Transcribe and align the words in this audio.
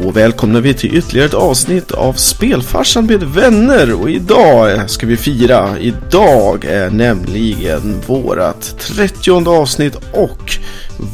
Då 0.00 0.10
välkomnar 0.10 0.60
vi 0.60 0.74
till 0.74 0.96
ytterligare 0.96 1.26
ett 1.28 1.34
avsnitt 1.34 1.92
av 1.92 2.12
Spelfarsan 2.12 3.06
med 3.06 3.22
vänner 3.22 3.92
och 3.92 4.10
idag 4.10 4.90
ska 4.90 5.06
vi 5.06 5.16
fira. 5.16 5.78
Idag 5.78 6.64
är 6.64 6.90
nämligen 6.90 8.00
vårat 8.06 8.78
30 8.78 9.48
avsnitt 9.48 9.96
och 10.12 10.58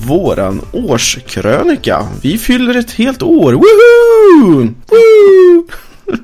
våran 0.06 0.60
årskrönika. 0.72 2.08
Vi 2.22 2.38
fyller 2.38 2.74
ett 2.74 2.90
helt 2.90 3.22
år. 3.22 3.52
Woohoo! 3.52 4.74
Woo! 4.86 5.66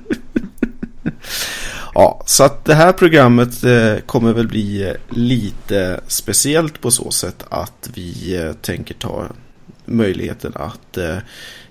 Ja, 1.97 2.23
så 2.27 2.45
att 2.45 2.65
det 2.65 2.75
här 2.75 2.93
programmet 2.93 3.65
eh, 3.65 3.97
kommer 4.07 4.33
väl 4.33 4.49
bli 4.49 4.83
eh, 4.83 5.17
lite 5.17 6.01
speciellt 6.07 6.81
på 6.81 6.91
så 6.91 7.11
sätt 7.11 7.45
att 7.49 7.91
vi 7.95 8.37
eh, 8.37 8.53
tänker 8.53 8.95
ta 8.95 9.27
möjligheten 9.85 10.53
att 10.55 10.97
eh, 10.97 11.17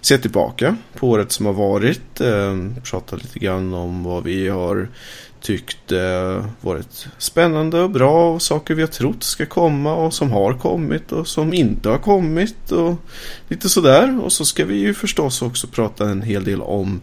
se 0.01 0.17
tillbaka 0.17 0.75
på 0.93 1.09
året 1.09 1.31
som 1.31 1.45
har 1.45 1.53
varit. 1.53 2.21
Eh, 2.21 2.57
prata 2.83 3.15
lite 3.15 3.39
grann 3.39 3.73
om 3.73 4.03
vad 4.03 4.23
vi 4.23 4.47
har 4.49 4.89
tyckt 5.43 5.91
eh, 5.91 6.45
varit 6.61 7.07
spännande 7.17 7.81
och 7.81 7.89
bra 7.89 8.33
och 8.33 8.41
saker 8.41 8.75
vi 8.75 8.81
har 8.81 8.87
trott 8.87 9.23
ska 9.23 9.45
komma 9.45 9.95
och 9.95 10.13
som 10.13 10.31
har 10.31 10.53
kommit 10.53 11.11
och 11.11 11.27
som 11.27 11.53
inte 11.53 11.89
har 11.89 11.97
kommit 11.97 12.71
och 12.71 12.95
lite 13.47 13.69
sådär. 13.69 14.19
Och 14.23 14.33
så 14.33 14.45
ska 14.45 14.65
vi 14.65 14.75
ju 14.75 14.93
förstås 14.93 15.41
också 15.41 15.67
prata 15.67 16.09
en 16.09 16.21
hel 16.21 16.43
del 16.43 16.61
om 16.61 17.01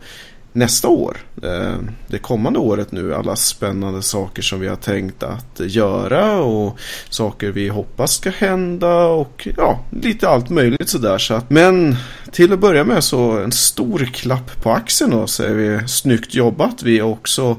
nästa 0.53 0.89
år. 0.89 1.17
Eh, 1.43 1.77
det 2.07 2.19
kommande 2.19 2.59
året 2.59 2.93
nu. 2.93 3.15
Alla 3.15 3.37
spännande 3.37 4.03
saker 4.03 4.43
som 4.43 4.61
vi 4.61 4.69
har 4.69 4.77
tänkt 4.77 5.23
att 5.23 5.61
göra 5.61 6.43
och 6.43 6.79
saker 7.11 7.51
vi 7.51 7.69
hoppas 7.69 8.13
ska 8.13 8.31
hända 8.31 9.07
och 9.07 9.49
ja, 9.57 9.81
lite 9.91 10.29
allt 10.29 10.51
möjligt 10.51 10.89
sådär. 10.89 11.19
Så 11.19 11.35
att, 11.35 11.51
men 11.51 11.97
till 12.33 12.53
att 12.53 12.59
börja 12.59 12.85
med 12.85 13.05
så 13.05 13.39
en 13.39 13.53
stor 13.53 13.99
klapp 13.99 14.63
på 14.63 14.71
axeln 14.71 15.13
och 15.13 15.31
säger 15.31 15.55
vi 15.55 15.89
snyggt 15.89 16.35
jobbat. 16.35 16.83
Vi 16.83 17.03
också 17.03 17.57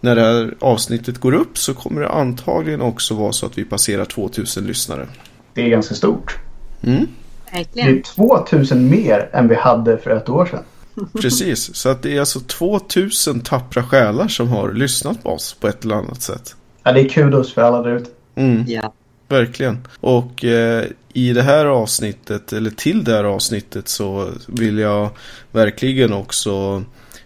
när 0.00 0.14
det 0.14 0.22
här 0.22 0.54
avsnittet 0.60 1.18
går 1.18 1.34
upp 1.34 1.58
så 1.58 1.74
kommer 1.74 2.00
det 2.00 2.08
antagligen 2.08 2.80
också 2.80 3.14
vara 3.14 3.32
så 3.32 3.46
att 3.46 3.58
vi 3.58 3.64
passerar 3.64 4.04
2000 4.04 4.66
lyssnare. 4.66 5.06
Det 5.54 5.62
är 5.62 5.68
ganska 5.68 5.94
stort. 5.94 6.38
Mm. 6.82 7.06
Det 7.72 7.80
är 7.80 8.02
2000 8.02 8.90
mer 8.90 9.30
än 9.32 9.48
vi 9.48 9.54
hade 9.54 9.98
för 9.98 10.10
ett 10.10 10.28
år 10.28 10.46
sedan. 10.46 10.62
Precis, 11.20 11.74
så 11.74 11.88
att 11.88 12.02
det 12.02 12.16
är 12.16 12.20
alltså 12.20 12.40
2000 12.40 13.40
tappra 13.40 13.82
själar 13.82 14.28
som 14.28 14.48
har 14.48 14.72
lyssnat 14.72 15.22
på 15.22 15.30
oss 15.30 15.56
på 15.60 15.68
ett 15.68 15.84
eller 15.84 15.94
annat 15.94 16.22
sätt. 16.22 16.56
Ja, 16.82 16.92
det 16.92 17.00
är 17.00 17.08
kudos 17.08 17.52
för 17.52 17.62
alla 17.62 17.82
där 17.82 17.96
ute. 17.96 18.10
Mm. 18.34 18.64
Ja. 18.68 18.92
Verkligen. 19.28 19.78
Och 20.00 20.44
eh, 20.44 20.84
i 21.12 21.32
det 21.32 21.42
här 21.42 21.66
avsnittet, 21.66 22.52
eller 22.52 22.70
till 22.70 23.04
det 23.04 23.12
här 23.12 23.24
avsnittet 23.24 23.88
så 23.88 24.30
vill 24.46 24.78
jag 24.78 25.10
verkligen 25.52 26.12
också 26.12 26.84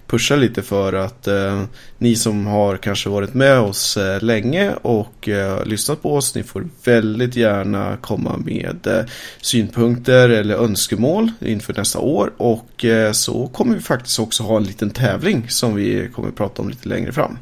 pusha 0.08 0.36
lite 0.36 0.62
för 0.62 0.92
att 0.92 1.26
eh, 1.26 1.62
ni 1.98 2.16
som 2.16 2.46
har 2.46 2.76
kanske 2.76 3.08
varit 3.08 3.34
med 3.34 3.58
oss 3.58 3.96
eh, 3.96 4.22
länge 4.22 4.72
och 4.82 5.28
eh, 5.28 5.64
lyssnat 5.64 6.02
på 6.02 6.14
oss, 6.14 6.34
ni 6.34 6.42
får 6.42 6.68
väldigt 6.84 7.36
gärna 7.36 7.96
komma 8.00 8.36
med 8.36 8.86
eh, 8.86 9.04
synpunkter 9.40 10.28
eller 10.28 10.54
önskemål 10.54 11.30
inför 11.40 11.74
nästa 11.74 11.98
år 11.98 12.32
och 12.36 12.84
eh, 12.84 13.12
så 13.12 13.46
kommer 13.46 13.74
vi 13.74 13.80
faktiskt 13.80 14.18
också 14.18 14.42
ha 14.42 14.56
en 14.56 14.64
liten 14.64 14.90
tävling 14.90 15.48
som 15.48 15.74
vi 15.74 16.10
kommer 16.14 16.30
prata 16.30 16.62
om 16.62 16.68
lite 16.68 16.88
längre 16.88 17.12
fram. 17.12 17.38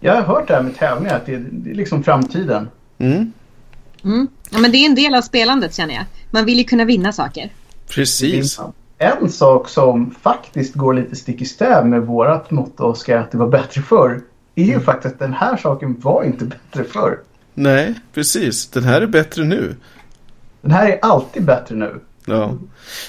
Jag 0.00 0.14
har 0.14 0.22
hört 0.22 0.48
det 0.48 0.54
här 0.54 0.62
med 0.62 0.76
tävlingar, 0.76 1.16
att 1.16 1.26
det 1.26 1.34
är, 1.34 1.44
det 1.50 1.70
är 1.70 1.74
liksom 1.74 2.04
framtiden. 2.04 2.68
Mm. 2.98 3.32
Mm. 4.04 4.28
Ja, 4.50 4.58
men 4.58 4.72
det 4.72 4.78
är 4.78 4.86
en 4.86 4.94
del 4.94 5.14
av 5.14 5.22
spelandet 5.22 5.74
känner 5.74 5.94
jag. 5.94 6.04
Man 6.30 6.44
vill 6.44 6.58
ju 6.58 6.64
kunna 6.64 6.84
vinna 6.84 7.12
saker. 7.12 7.50
Precis 7.88 8.60
en 9.02 9.30
sak 9.30 9.68
som 9.68 10.10
faktiskt 10.10 10.74
går 10.74 10.94
lite 10.94 11.16
stick 11.16 11.42
i 11.42 11.44
stäv 11.44 11.86
med 11.86 12.02
vårat 12.02 12.50
motto 12.50 12.84
Oskar 12.84 13.18
att 13.18 13.30
det 13.30 13.38
var 13.38 13.48
bättre 13.48 13.82
förr. 13.82 14.20
Är 14.54 14.64
ju 14.64 14.72
mm. 14.72 14.84
faktiskt 14.84 15.14
att 15.14 15.18
den 15.18 15.32
här 15.32 15.56
saken 15.56 16.00
var 16.00 16.24
inte 16.24 16.44
bättre 16.44 16.84
förr. 16.84 17.18
Nej, 17.54 17.94
precis. 18.14 18.66
Den 18.66 18.84
här 18.84 19.00
är 19.00 19.06
bättre 19.06 19.44
nu. 19.44 19.76
Den 20.60 20.70
här 20.70 20.88
är 20.88 20.98
alltid 21.02 21.44
bättre 21.44 21.74
nu. 21.74 22.00
Ja. 22.24 22.54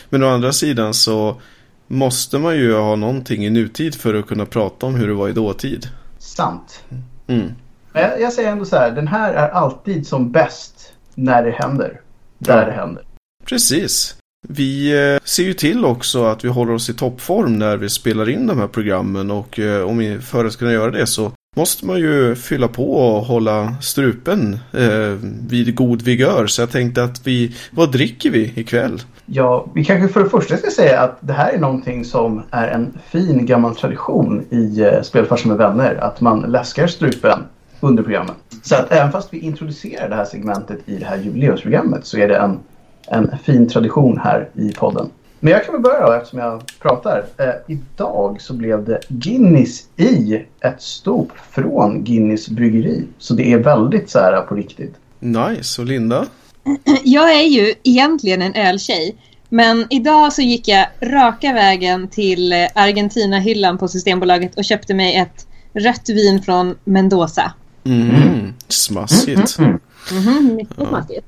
Men 0.09 0.23
å 0.23 0.27
andra 0.27 0.51
sidan 0.51 0.93
så 0.93 1.41
måste 1.87 2.39
man 2.39 2.55
ju 2.55 2.75
ha 2.75 2.95
någonting 2.95 3.45
i 3.45 3.49
nutid 3.49 3.95
för 3.95 4.13
att 4.13 4.27
kunna 4.27 4.45
prata 4.45 4.85
om 4.85 4.95
hur 4.95 5.07
det 5.07 5.13
var 5.13 5.29
i 5.29 5.33
dåtid. 5.33 5.87
Sant. 6.17 6.83
Mm. 7.27 7.51
Men 7.93 8.01
jag, 8.01 8.21
jag, 8.21 8.33
säger 8.33 8.51
ändå 8.51 8.65
så 8.65 8.75
här, 8.75 8.91
den 8.91 9.07
här 9.07 9.33
är 9.33 9.49
alltid 9.49 10.07
som 10.07 10.31
bäst 10.31 10.93
när 11.15 11.43
det 11.43 11.51
händer. 11.51 12.01
Där 12.37 12.59
ja. 12.59 12.65
det 12.65 12.71
händer. 12.71 13.03
Precis. 13.45 14.15
Vi 14.47 14.91
eh, 15.13 15.19
ser 15.23 15.43
ju 15.43 15.53
till 15.53 15.85
också 15.85 16.23
att 16.23 16.45
vi 16.45 16.49
håller 16.49 16.73
oss 16.73 16.89
i 16.89 16.93
toppform 16.93 17.59
när 17.59 17.77
vi 17.77 17.89
spelar 17.89 18.29
in 18.29 18.47
de 18.47 18.59
här 18.59 18.67
programmen 18.67 19.31
och 19.31 19.59
eh, 19.59 19.83
om 19.83 19.97
vi 19.97 20.19
för 20.19 20.45
att 20.45 20.57
kunna 20.57 20.71
göra 20.71 20.91
det 20.91 21.07
så 21.07 21.31
måste 21.55 21.85
man 21.85 21.99
ju 21.99 22.35
fylla 22.35 22.67
på 22.67 22.93
och 22.93 23.25
hålla 23.25 23.75
strupen 23.81 24.57
eh, 24.71 25.17
vid 25.47 25.75
god 25.75 26.01
vigör. 26.01 26.47
Så 26.47 26.61
jag 26.61 26.71
tänkte 26.71 27.03
att 27.03 27.27
vi, 27.27 27.55
vad 27.71 27.91
dricker 27.91 28.29
vi 28.29 28.53
ikväll? 28.55 29.01
Ja, 29.25 29.65
vi 29.75 29.85
kanske 29.85 30.13
för 30.13 30.23
det 30.23 30.29
första 30.29 30.57
ska 30.57 30.69
säga 30.69 30.99
att 30.99 31.17
det 31.19 31.33
här 31.33 31.53
är 31.53 31.59
någonting 31.59 32.05
som 32.05 32.43
är 32.51 32.67
en 32.67 32.97
fin 33.11 33.45
gammal 33.45 33.75
tradition 33.75 34.45
i 34.49 34.81
eh, 34.81 35.01
Spelfarsen 35.01 35.49
med 35.49 35.57
vänner. 35.57 35.95
Att 35.95 36.21
man 36.21 36.41
läskar 36.41 36.87
strupen 36.87 37.39
under 37.79 38.03
programmet. 38.03 38.35
Så 38.63 38.75
att 38.75 38.91
även 38.91 39.11
fast 39.11 39.33
vi 39.33 39.39
introducerar 39.39 40.09
det 40.09 40.15
här 40.15 40.25
segmentet 40.25 40.79
i 40.85 40.97
det 40.97 41.05
här 41.05 41.17
jubileumsprogrammet 41.17 42.05
så 42.05 42.17
är 42.17 42.27
det 42.27 42.35
en 42.35 42.59
en 43.07 43.37
fin 43.43 43.69
tradition 43.69 44.19
här 44.23 44.49
i 44.53 44.71
podden. 44.71 45.09
Men 45.39 45.53
jag 45.53 45.65
kan 45.65 45.73
väl 45.73 45.81
börja 45.81 46.07
då 46.07 46.13
eftersom 46.13 46.39
jag 46.39 46.61
pratar. 46.79 47.25
Eh, 47.37 47.75
idag 47.75 48.41
så 48.41 48.53
blev 48.53 48.85
det 48.85 48.99
Guinness 49.07 49.83
i 49.97 50.41
ett 50.59 50.81
stop 50.81 51.27
från 51.51 52.03
Guinness 52.03 52.49
bryggeri. 52.49 53.05
Så 53.17 53.33
det 53.33 53.51
är 53.51 53.57
väldigt 53.57 54.09
så 54.09 54.19
här 54.19 54.41
på 54.41 54.55
riktigt. 54.55 54.95
Nice. 55.19 55.81
Och 55.81 55.87
Linda? 55.87 56.25
Jag 57.03 57.31
är 57.31 57.43
ju 57.43 57.73
egentligen 57.83 58.41
en 58.41 58.53
öltjej. 58.55 59.15
Men 59.49 59.87
idag 59.89 60.33
så 60.33 60.41
gick 60.41 60.67
jag 60.67 60.87
raka 61.01 61.53
vägen 61.53 62.07
till 62.07 62.53
Argentina-hyllan 62.75 63.77
på 63.77 63.87
Systembolaget 63.87 64.57
och 64.57 64.65
köpte 64.65 64.93
mig 64.93 65.15
ett 65.15 65.47
rött 65.73 66.09
vin 66.09 66.41
från 66.41 66.75
Mendoza. 66.83 67.53
Mm, 67.83 68.09
mm. 68.09 68.53
smaskigt. 68.67 69.59
Mm, 69.59 69.79
mm, 70.11 70.27
mm. 70.27 70.55
mycket 70.55 70.75
ja. 70.77 70.87
smaskigt. 70.87 71.25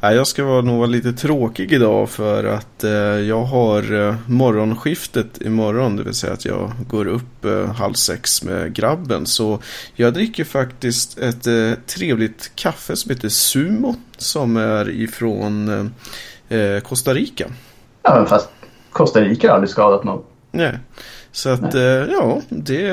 Ja, 0.00 0.12
jag 0.12 0.26
ska 0.26 0.44
vara 0.44 0.62
nog 0.62 0.76
vara 0.78 0.86
lite 0.86 1.12
tråkig 1.12 1.72
idag 1.72 2.10
för 2.10 2.44
att 2.44 2.84
eh, 2.84 2.90
jag 2.90 3.44
har 3.44 4.08
eh, 4.08 4.14
morgonskiftet 4.26 5.42
imorgon. 5.42 5.96
Det 5.96 6.02
vill 6.02 6.14
säga 6.14 6.32
att 6.32 6.44
jag 6.44 6.72
går 6.88 7.06
upp 7.06 7.44
eh, 7.44 7.72
halv 7.74 7.94
sex 7.94 8.42
med 8.42 8.72
grabben. 8.72 9.26
Så 9.26 9.58
jag 9.94 10.14
dricker 10.14 10.44
faktiskt 10.44 11.18
ett 11.18 11.46
eh, 11.46 11.72
trevligt 11.86 12.50
kaffe 12.54 12.96
som 12.96 13.10
heter 13.10 13.28
Sumo. 13.28 13.94
Som 14.16 14.56
är 14.56 14.90
ifrån 14.90 15.94
Costa 16.84 17.14
Rica. 17.14 17.46
Ja, 18.02 18.14
men 18.14 18.26
fast 18.26 18.48
Costa 18.92 19.20
Rica 19.20 19.48
har 19.48 19.54
aldrig 19.54 19.70
skadat 19.70 20.04
någon. 20.04 20.22
Nej, 20.50 20.78
så 21.32 21.48
att 21.48 21.74
ja, 22.10 22.40
det, 22.48 22.90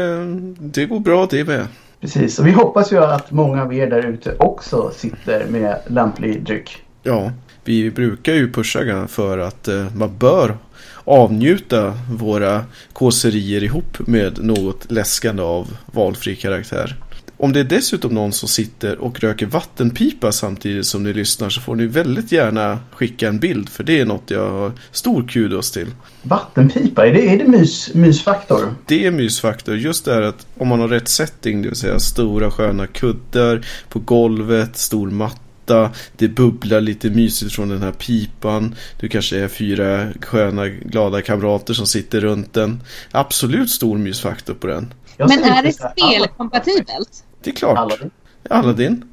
det 0.59 0.85
går 0.85 0.99
bra 0.99 1.27
det 1.29 1.43
med. 1.43 1.67
Precis, 2.05 2.39
och 2.39 2.47
vi 2.47 2.51
hoppas 2.51 2.91
ju 2.91 2.97
att 2.97 3.31
många 3.31 3.61
av 3.61 3.73
er 3.73 3.87
där 3.87 4.05
ute 4.05 4.35
också 4.39 4.91
sitter 4.95 5.45
med 5.45 5.79
lämplig 5.87 6.43
dryck. 6.43 6.83
Ja, 7.03 7.31
vi 7.63 7.91
brukar 7.91 8.33
ju 8.33 8.51
pusha 8.51 9.07
för 9.07 9.37
att 9.37 9.67
eh, 9.67 9.95
man 9.95 10.17
bör 10.17 10.57
avnjuta 11.03 11.93
våra 12.11 12.65
kåserier 12.93 13.63
ihop 13.63 14.07
med 14.07 14.43
något 14.43 14.91
läskande 14.91 15.43
av 15.43 15.77
valfri 15.85 16.35
karaktär. 16.35 16.95
Om 17.37 17.53
det 17.53 17.59
är 17.59 17.63
dessutom 17.63 18.13
någon 18.13 18.33
som 18.33 18.49
sitter 18.49 18.97
och 18.97 19.19
röker 19.19 19.45
vattenpipa 19.45 20.31
samtidigt 20.31 20.85
som 20.85 21.03
ni 21.03 21.13
lyssnar 21.13 21.49
så 21.49 21.61
får 21.61 21.75
ni 21.75 21.85
väldigt 21.85 22.31
gärna 22.31 22.79
skicka 22.91 23.27
en 23.27 23.39
bild 23.39 23.69
för 23.69 23.83
det 23.83 23.99
är 23.99 24.05
något 24.05 24.31
jag 24.31 24.49
har 24.49 24.71
stor 24.91 25.27
kudos 25.27 25.71
till. 25.71 25.87
Vattenpipa, 26.21 27.07
är 27.07 27.13
det, 27.13 27.29
är 27.29 27.37
det 27.37 27.47
mys, 27.47 27.93
mysfaktor? 27.93 28.75
Det 28.85 29.05
är 29.05 29.11
mysfaktor, 29.11 29.75
just 29.75 30.05
det 30.05 30.13
här 30.13 30.21
att 30.21 30.47
om 30.57 30.67
man 30.67 30.79
har 30.79 30.87
rätt 30.87 31.07
setting, 31.07 31.61
det 31.61 31.67
vill 31.67 31.77
säga 31.77 31.99
stora 31.99 32.51
sköna 32.51 32.87
kuddar 32.87 33.65
på 33.89 33.99
golvet, 33.99 34.77
stor 34.77 35.11
matta 35.11 35.91
det 36.17 36.27
bubblar 36.27 36.81
lite 36.81 37.09
mysigt 37.09 37.55
från 37.55 37.69
den 37.69 37.81
här 37.81 37.91
pipan. 37.91 38.75
Du 38.99 39.09
kanske 39.09 39.39
är 39.39 39.47
fyra 39.47 40.07
sköna 40.21 40.67
glada 40.67 41.21
kamrater 41.21 41.73
som 41.73 41.87
sitter 41.87 42.21
runt 42.21 42.53
den. 42.53 42.81
Absolut 43.11 43.69
stor 43.69 43.97
mysfaktor 43.97 44.53
på 44.53 44.67
den. 44.67 44.93
Men 45.17 45.43
är 45.43 45.63
det 45.63 45.73
spelkompatibelt? 45.73 47.24
Det 47.45 47.51
är 47.51 47.55
klart. 47.55 47.77
Aladdin. 47.77 48.11
Aladdin. 48.49 49.03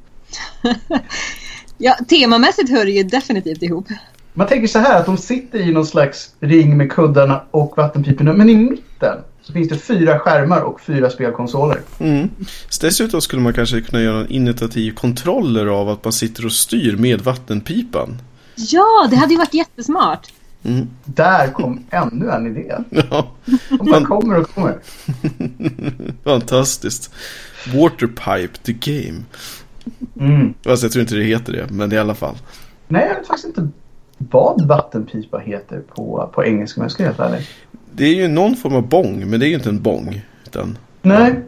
ja, 1.77 1.97
temamässigt 2.07 2.69
hör 2.69 2.85
det 2.85 2.91
ju 2.91 3.03
definitivt 3.03 3.63
ihop. 3.63 3.87
Man 4.33 4.47
tänker 4.47 4.67
så 4.67 4.79
här 4.79 4.99
att 4.99 5.05
de 5.05 5.17
sitter 5.17 5.59
i 5.59 5.71
någon 5.71 5.85
slags 5.85 6.29
ring 6.39 6.77
med 6.77 6.91
kuddarna 6.91 7.43
och 7.51 7.77
vattenpiporna. 7.77 8.33
Men 8.33 8.49
i 8.49 8.55
mitten 8.55 9.17
så 9.41 9.53
finns 9.53 9.69
det 9.69 9.77
fyra 9.77 10.19
skärmar 10.19 10.61
och 10.61 10.81
fyra 10.81 11.09
spelkonsoler. 11.09 11.81
Mm. 11.99 12.29
Så 12.69 12.85
dessutom 12.85 13.21
skulle 13.21 13.41
man 13.41 13.53
kanske 13.53 13.81
kunna 13.81 14.01
göra 14.01 14.19
en 14.19 14.27
initiativ 14.27 14.91
kontroller 14.91 15.65
av 15.65 15.89
att 15.89 16.03
man 16.03 16.13
sitter 16.13 16.45
och 16.45 16.51
styr 16.51 16.97
med 16.97 17.21
vattenpipan. 17.21 18.21
Ja, 18.55 19.07
det 19.09 19.15
hade 19.15 19.33
ju 19.33 19.37
varit 19.37 19.53
jättesmart. 19.53 20.27
Mm. 20.63 20.89
Där 21.05 21.47
kom 21.47 21.85
ännu 21.89 22.29
en 22.29 22.47
idé. 22.47 22.75
Ja, 23.09 23.31
man 23.83 24.05
kommer 24.05 24.39
och 24.39 24.55
kommer. 24.55 24.77
fantastiskt. 26.23 27.13
Waterpipe 27.73 28.57
the 28.63 28.73
game. 28.73 29.23
Mm. 30.19 30.53
Fast 30.63 30.83
jag 30.83 30.91
tror 30.91 31.01
inte 31.01 31.15
det 31.15 31.23
heter 31.23 31.53
det, 31.53 31.69
men 31.71 31.93
i 31.93 31.97
alla 31.97 32.15
fall. 32.15 32.35
Nej, 32.87 33.07
jag 33.07 33.15
vet 33.15 33.27
faktiskt 33.27 33.47
inte 33.47 33.67
vad 34.17 34.67
vattenpipa 34.67 35.37
heter 35.37 35.79
på, 35.79 36.29
på 36.33 36.45
engelska 36.45 36.81
om 36.81 36.83
jag 36.83 36.91
ska 36.91 37.03
vara 37.03 37.13
helt 37.13 37.19
ärlig. 37.19 37.47
Det 37.91 38.05
är 38.05 38.15
ju 38.15 38.27
någon 38.27 38.55
form 38.55 38.75
av 38.75 38.87
bong, 38.87 39.29
men 39.29 39.39
det 39.39 39.45
är 39.45 39.47
ju 39.47 39.55
inte 39.55 39.69
en 39.69 39.81
bong. 39.81 40.25
Utan, 40.45 40.77
Nej. 41.01 41.39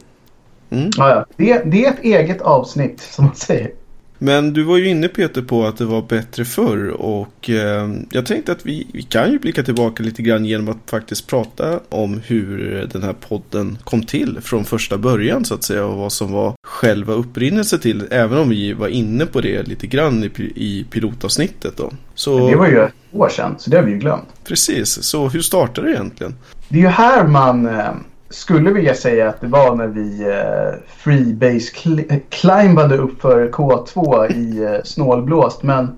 Mm. 0.70 0.90
Ja, 0.98 1.10
ja. 1.10 1.26
Det, 1.38 1.64
det 1.66 1.86
är 1.86 1.92
ett 1.92 2.04
eget 2.04 2.42
avsnitt 2.42 3.02
som 3.02 3.26
man 3.26 3.36
säger. 3.36 3.72
Men 4.18 4.54
du 4.54 4.64
var 4.64 4.78
ju 4.78 4.88
inne 4.88 5.08
Peter 5.08 5.42
på 5.42 5.66
att 5.66 5.78
det 5.78 5.86
var 5.86 6.02
bättre 6.02 6.46
förr 6.46 6.88
och 6.88 7.50
eh, 7.50 7.90
jag 8.12 8.26
tänkte 8.26 8.52
att 8.52 8.66
vi, 8.66 8.88
vi 8.94 9.04
kan 9.04 9.32
ju 9.32 9.40
blicka 9.40 9.64
tillbaka 9.64 10.04
lite 10.04 10.22
grann 10.22 10.46
genom 10.46 10.70
att 10.70 10.90
faktiskt 10.90 11.28
prata 11.28 11.80
om 11.90 12.22
hur 12.26 12.58
den 12.94 13.04
här 13.04 13.14
podden 13.14 13.78
kom 13.84 14.04
till 14.04 14.38
från 14.42 14.66
första 14.66 14.98
början 14.98 15.46
så 15.46 15.54
att 15.54 15.64
säga 15.64 15.86
och 15.86 15.98
vad 15.98 16.12
som 16.12 16.32
var 16.32 16.54
själva 16.68 17.14
upprinnelse 17.14 17.78
till 17.78 18.08
även 18.12 18.38
om 18.38 18.50
vi 18.50 18.74
var 18.74 18.88
inne 18.88 19.26
på 19.26 19.42
det 19.42 19.68
lite 19.68 19.88
grann 19.88 20.24
i, 20.24 20.30
i 20.56 20.86
pilotavsnittet 20.92 21.78
då. 21.78 21.92
Så 22.16 22.50
Det 22.50 22.56
var 22.56 22.68
ju 22.68 22.80
ett 22.80 22.94
år 23.12 23.30
sedan, 23.30 23.56
så 23.58 23.70
det 23.70 23.78
har 23.78 23.84
vi 23.84 23.92
ju 23.92 23.98
glömt. 23.98 24.28
precis, 24.48 25.04
så 25.04 25.30
hur 25.30 25.42
startade 25.42 25.88
det 25.88 25.94
egentligen? 25.94 26.36
Det 26.70 26.78
är 26.78 26.82
ju 26.82 26.88
här 26.88 27.28
man 27.28 27.66
eh, 27.66 27.92
skulle 28.36 28.72
vilja 28.72 28.96
säga 28.96 29.30
att 29.30 29.42
det 29.42 29.48
var 29.48 29.76
när 29.76 29.88
vi 29.88 30.22
eh, 30.22 30.80
freebase 30.98 31.74
cl- 31.76 32.20
climbade 32.30 32.98
upp 32.98 33.22
för 33.22 33.50
K2 33.50 34.32
i 34.32 34.64
eh, 34.64 34.84
snålblåst. 34.84 35.64
Men 35.64 35.92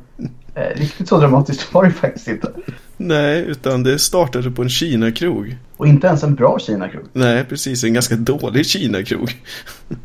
eh, 0.55 0.75
riktigt 0.79 1.07
så 1.09 1.17
dramatiskt 1.19 1.73
var 1.73 1.83
det 1.83 1.91
faktiskt 1.91 2.27
inte. 2.27 2.51
Nej, 2.97 3.39
utan 3.47 3.83
det 3.83 3.99
startade 3.99 4.51
på 4.51 4.61
en 4.61 4.69
Kina-krog. 4.69 5.55
Och 5.77 5.87
inte 5.87 6.07
ens 6.07 6.23
en 6.23 6.35
bra 6.35 6.59
Kina-krog. 6.59 7.03
Nej, 7.13 7.45
precis, 7.45 7.83
en 7.83 7.93
ganska 7.93 8.15
dålig 8.15 8.65
Kina-krog. 8.65 9.31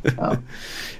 Ja. 0.03 0.13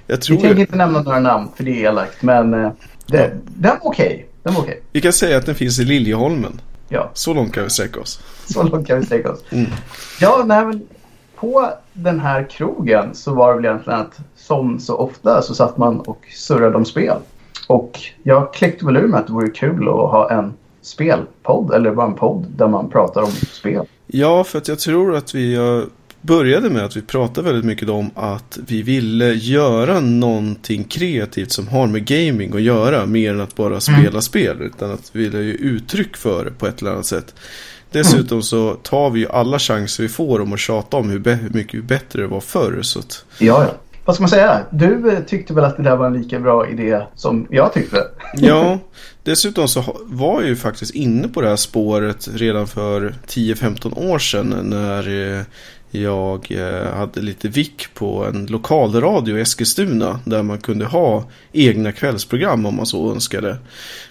Jag 0.07 0.15
Vi 0.17 0.21
tror 0.21 0.37
tänker 0.37 0.59
inte 0.59 0.75
nämna 0.75 1.01
några 1.01 1.19
namn 1.19 1.47
för 1.55 1.63
det 1.63 1.71
är 1.71 1.89
elakt. 1.89 2.21
Men 2.23 2.53
eh, 2.53 2.71
det, 3.07 3.31
den 3.45 3.71
var 3.81 3.87
okej. 3.89 4.25
Den 4.43 4.53
var 4.53 4.61
okej. 4.61 4.81
vi 4.91 5.01
kan 5.01 5.13
säga 5.13 5.37
att 5.37 5.45
den 5.45 5.55
finns 5.55 5.79
i 5.79 5.85
Liljeholmen. 5.85 6.61
Ja, 6.89 7.11
Så 7.13 7.33
långt 7.33 7.53
kan 7.53 7.63
vi 7.63 7.69
sträcka 7.69 7.99
oss. 7.99 8.19
så 8.45 8.63
långt 8.63 8.87
kan 8.87 8.99
vi 8.99 9.05
sträcka 9.05 9.31
oss. 9.31 9.39
Mm. 9.51 9.71
Ja, 10.21 10.43
nej 10.47 10.65
men 10.65 10.81
på 11.43 11.73
den 11.93 12.19
här 12.19 12.49
krogen 12.49 13.15
så 13.15 13.33
var 13.33 13.49
det 13.49 13.55
väl 13.55 13.65
egentligen 13.65 13.99
att 13.99 14.19
som 14.35 14.79
så 14.79 14.95
ofta 14.95 15.41
så 15.41 15.55
satt 15.55 15.77
man 15.77 15.99
och 15.99 16.25
surrade 16.35 16.75
om 16.75 16.85
spel. 16.85 17.17
Och 17.67 17.99
jag 18.23 18.53
kläckte 18.53 18.85
väl 18.85 18.97
ur 18.97 19.07
mig 19.07 19.19
att 19.19 19.27
det 19.27 19.33
vore 19.33 19.49
kul 19.49 19.87
att 19.87 19.93
ha 19.93 20.31
en 20.31 20.53
spelpodd 20.81 21.73
eller 21.73 21.91
bara 21.91 22.07
en 22.07 22.15
podd 22.15 22.45
där 22.57 22.67
man 22.67 22.89
pratar 22.89 23.21
om 23.21 23.31
spel. 23.31 23.85
Ja, 24.07 24.43
för 24.43 24.57
att 24.57 24.67
jag 24.67 24.79
tror 24.79 25.15
att 25.15 25.35
vi 25.35 25.57
började 26.21 26.69
med 26.69 26.85
att 26.85 26.97
vi 26.97 27.01
pratade 27.01 27.47
väldigt 27.47 27.65
mycket 27.65 27.89
om 27.89 28.11
att 28.15 28.59
vi 28.67 28.81
ville 28.81 29.33
göra 29.33 29.99
någonting 29.99 30.83
kreativt 30.83 31.51
som 31.51 31.67
har 31.67 31.87
med 31.87 32.05
gaming 32.05 32.53
att 32.53 32.61
göra 32.61 33.05
mer 33.05 33.33
än 33.33 33.41
att 33.41 33.55
bara 33.55 33.79
spela 33.79 34.21
spel. 34.21 34.61
Utan 34.61 34.91
att 34.91 35.09
vi 35.13 35.23
ville 35.23 35.43
ju 35.43 35.53
uttryck 35.53 36.17
för 36.17 36.45
det 36.45 36.51
på 36.51 36.67
ett 36.67 36.81
eller 36.81 36.91
annat 36.91 37.05
sätt. 37.05 37.35
Dessutom 37.93 38.43
så 38.43 38.73
tar 38.73 39.09
vi 39.09 39.19
ju 39.19 39.27
alla 39.29 39.59
chanser 39.59 40.03
vi 40.03 40.09
får 40.09 40.41
om 40.41 40.53
att 40.53 40.59
tjata 40.59 40.97
om 40.97 41.09
hur, 41.09 41.35
hur 41.35 41.49
mycket 41.49 41.83
bättre 41.83 42.21
det 42.21 42.27
var 42.27 42.39
förr. 42.39 42.79
Så 42.81 42.99
att, 42.99 43.25
Ja, 43.39 43.63
ja. 43.63 43.73
Vad 44.05 44.15
ska 44.15 44.21
man 44.21 44.29
säga? 44.29 44.65
Du 44.69 45.11
eh, 45.11 45.19
tyckte 45.19 45.53
väl 45.53 45.63
att 45.63 45.77
det 45.77 45.83
där 45.83 45.95
var 45.95 46.05
en 46.05 46.13
lika 46.13 46.39
bra 46.39 46.69
idé 46.69 47.01
som 47.15 47.47
jag 47.49 47.73
tyckte? 47.73 48.03
ja, 48.33 48.79
dessutom 49.23 49.67
så 49.67 49.97
var 50.05 50.41
jag 50.41 50.49
ju 50.49 50.55
faktiskt 50.55 50.95
inne 50.95 51.27
på 51.27 51.41
det 51.41 51.47
här 51.47 51.55
spåret 51.55 52.29
redan 52.33 52.67
för 52.67 53.15
10-15 53.27 54.11
år 54.11 54.19
sedan 54.19 54.49
när 54.63 55.37
eh, 55.37 55.41
jag 56.01 56.51
eh, 56.51 56.95
hade 56.95 57.21
lite 57.21 57.47
vick 57.47 57.93
på 57.93 58.25
en 58.25 58.45
lokalradio 58.45 59.37
i 59.37 59.41
Eskilstuna 59.41 60.19
där 60.25 60.43
man 60.43 60.57
kunde 60.57 60.85
ha 60.85 61.23
egna 61.51 61.91
kvällsprogram 61.91 62.65
om 62.65 62.75
man 62.75 62.85
så 62.85 63.11
önskade. 63.11 63.57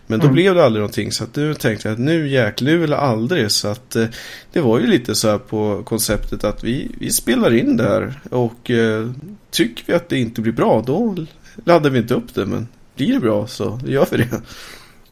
Men 0.07 0.19
då 0.19 0.25
Mm. 0.25 0.35
blev 0.35 0.55
det 0.55 0.65
aldrig 0.65 0.81
någonting 0.81 1.13
så 1.13 1.25
att 1.25 1.37
nu 1.37 1.55
tänkte 1.55 1.89
jag 1.89 1.93
att 1.93 2.01
nu 2.01 2.29
jäklar 2.29 2.71
nu 2.71 2.85
eller 2.85 2.97
aldrig 2.97 3.51
så 3.51 3.69
att 3.69 3.97
eh, 3.97 4.07
det 4.53 4.61
var 4.61 4.81
ju 4.81 4.87
lite 4.87 5.15
så 5.15 5.31
här 5.31 5.39
på 5.39 5.83
konceptet 5.85 6.45
att 6.45 6.65
vi, 6.65 6.91
vi 6.99 7.11
spelar 7.11 7.55
in 7.55 7.77
det 7.77 7.85
här 7.85 8.21
och 8.31 8.71
eh, 8.71 9.11
tycker 9.51 9.85
vi 9.87 9.93
att 9.93 10.09
det 10.09 10.19
inte 10.19 10.41
blir 10.41 10.53
bra 10.53 10.83
då 10.87 11.17
laddar 11.65 11.91
vi 11.91 11.99
inte 11.99 12.15
upp 12.15 12.35
det 12.35 12.47
men 12.47 12.69
blir 12.97 13.13
det 13.15 13.21
bra 13.21 13.47
så 13.47 13.81
gör 13.87 14.07
vi 14.11 14.17
det. 14.17 14.29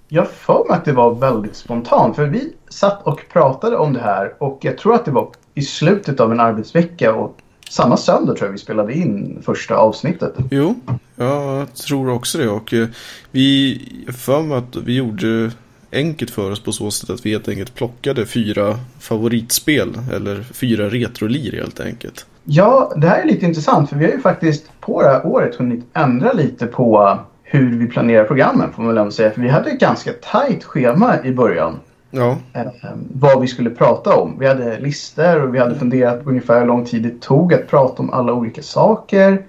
Jag 0.08 0.30
för 0.30 0.64
mig 0.68 0.76
att 0.78 0.84
det 0.84 0.92
var 0.92 1.14
väldigt 1.14 1.56
spontant. 1.56 2.16
För 2.16 2.26
vi 2.26 2.52
satt 2.70 3.06
och 3.06 3.20
pratade 3.32 3.76
om 3.76 3.92
det 3.92 4.00
här 4.00 4.34
och 4.38 4.58
jag 4.62 4.78
tror 4.78 4.94
att 4.94 5.04
det 5.04 5.10
var 5.10 5.32
i 5.54 5.62
slutet 5.62 6.20
av 6.20 6.32
en 6.32 6.40
arbetsvecka. 6.40 7.14
Och 7.14 7.36
samma 7.70 7.96
söndag 7.96 8.34
tror 8.34 8.48
jag 8.48 8.52
vi 8.52 8.58
spelade 8.58 8.94
in 8.94 9.42
första 9.42 9.76
avsnittet. 9.76 10.34
Jo, 10.50 10.74
jag 11.16 11.74
tror 11.74 12.10
också 12.10 12.38
det 12.38 12.48
och 12.48 12.74
eh, 12.74 12.88
vi 13.30 13.80
för 14.18 14.42
mig 14.42 14.58
att 14.58 14.76
vi 14.76 14.96
gjorde 14.96 15.50
enkelt 15.92 16.30
för 16.30 16.50
oss 16.50 16.60
på 16.60 16.72
så 16.72 16.90
sätt 16.90 17.10
att 17.10 17.26
vi 17.26 17.30
helt 17.30 17.48
enkelt 17.48 17.74
plockade 17.74 18.26
fyra 18.26 18.78
favoritspel 19.00 19.98
eller 20.14 20.42
fyra 20.42 20.88
retrolir 20.88 21.52
helt 21.52 21.80
enkelt. 21.80 22.26
Ja, 22.44 22.92
det 22.96 23.06
här 23.06 23.22
är 23.22 23.26
lite 23.26 23.46
intressant 23.46 23.90
för 23.90 23.96
vi 23.96 24.04
har 24.04 24.12
ju 24.12 24.20
faktiskt 24.20 24.80
på 24.80 25.02
det 25.02 25.08
här 25.08 25.26
året 25.26 25.54
hunnit 25.54 25.84
ändra 25.94 26.32
lite 26.32 26.66
på 26.66 27.18
hur 27.42 27.78
vi 27.78 27.86
planerar 27.86 28.24
programmen 28.24 28.72
får 28.72 28.82
man 28.82 28.88
väl 28.88 28.98
ändå 28.98 29.10
säga. 29.10 29.30
För 29.30 29.40
vi 29.40 29.48
hade 29.48 29.70
ett 29.70 29.80
ganska 29.80 30.12
tajt 30.12 30.64
schema 30.64 31.24
i 31.24 31.32
början. 31.32 31.78
Ja, 32.10 32.38
eh, 32.52 32.66
vad 33.14 33.40
vi 33.40 33.46
skulle 33.46 33.70
prata 33.70 34.16
om. 34.16 34.38
Vi 34.38 34.46
hade 34.46 34.80
listor 34.80 35.42
och 35.42 35.54
vi 35.54 35.58
hade 35.58 35.78
funderat 35.78 36.24
på 36.24 36.30
ungefär 36.30 36.60
hur 36.60 36.66
lång 36.66 36.84
tid 36.84 37.02
det 37.02 37.20
tog 37.20 37.54
att 37.54 37.68
prata 37.68 38.02
om 38.02 38.10
alla 38.10 38.32
olika 38.32 38.62
saker. 38.62 39.42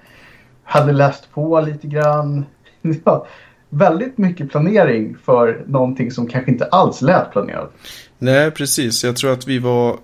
Hade 0.63 0.92
läst 0.92 1.34
på 1.34 1.62
lite 1.62 1.88
grann. 1.88 2.46
Ja, 3.06 3.28
väldigt 3.69 4.18
mycket 4.18 4.52
planering 4.52 5.18
för 5.25 5.63
någonting 5.68 6.12
som 6.12 6.28
kanske 6.28 6.52
inte 6.52 6.66
alls 6.66 7.02
lät 7.02 7.31
planerat. 7.31 7.74
nej 8.18 8.52
precis. 8.52 9.04
Jag 9.04 9.16
tror 9.16 9.34
att 9.34 9.48
vi 9.48 9.60
var 9.60 9.98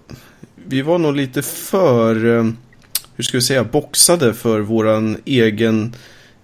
vi 0.55 0.81
var 0.81 0.97
nog 0.97 1.15
lite 1.15 1.41
för 1.41 2.37
eh, 2.37 2.43
hur 3.15 3.23
ska 3.23 3.37
vi 3.37 3.41
säga 3.41 3.63
boxade 3.63 4.33
för 4.33 4.59
våran 4.59 5.17
egen 5.25 5.95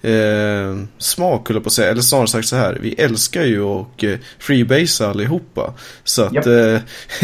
eh, 0.03 0.77
smak 0.97 1.47
höll 1.47 1.55
jag 1.55 1.63
på 1.63 1.67
att 1.67 1.73
säga. 1.73 1.91
Eller 1.91 2.01
snarare 2.01 2.27
sagt 2.27 2.47
så 2.47 2.55
här. 2.55 2.77
Vi 2.81 2.93
älskar 2.93 3.43
ju 3.43 3.61
och 3.61 4.03
eh, 4.03 4.19
freebase 4.39 5.07
allihopa. 5.07 5.73
Så 6.03 6.23
att 6.23 6.33
Japp. 6.33 6.45
eh, 6.45 6.79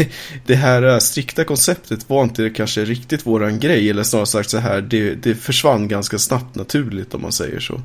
det 0.46 0.54
här 0.54 0.82
eh, 0.82 0.98
strikta 0.98 1.44
konceptet 1.44 2.10
var 2.10 2.22
inte 2.22 2.50
kanske 2.50 2.84
riktigt 2.84 3.26
våran 3.26 3.58
grej. 3.58 3.90
Eller 3.90 4.02
snarare 4.02 4.26
sagt 4.26 4.50
så 4.50 4.58
här. 4.58 4.80
Det, 4.80 5.14
det 5.14 5.34
försvann 5.34 5.88
ganska 5.88 6.18
snabbt 6.18 6.54
naturligt 6.54 7.14
om 7.14 7.22
man 7.22 7.32
säger 7.32 7.60
så. 7.60 7.80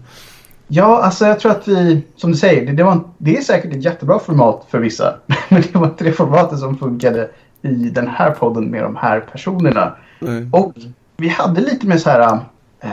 Ja, 0.67 1.01
alltså 1.03 1.25
jag 1.25 1.39
tror 1.39 1.51
att 1.51 1.67
vi, 1.67 2.01
som 2.15 2.31
du 2.31 2.37
säger, 2.37 2.65
det, 2.65 2.71
det, 2.71 2.83
var, 2.83 2.99
det 3.17 3.37
är 3.37 3.41
säkert 3.41 3.75
ett 3.75 3.83
jättebra 3.83 4.19
format 4.19 4.67
för 4.69 4.79
vissa. 4.79 5.15
Men 5.49 5.61
det 5.61 5.75
var 5.79 5.87
inte 5.87 6.03
det 6.03 6.11
formatet 6.11 6.59
som 6.59 6.77
funkade 6.77 7.29
i 7.61 7.89
den 7.89 8.07
här 8.07 8.31
podden 8.31 8.71
med 8.71 8.83
de 8.83 8.95
här 8.95 9.19
personerna. 9.19 9.95
Nej. 10.19 10.49
Och 10.51 10.73
vi 11.17 11.27
hade 11.27 11.61
lite 11.61 11.87
med 11.87 12.01
så 12.01 12.09
här. 12.09 12.39
Eh, 12.85 12.91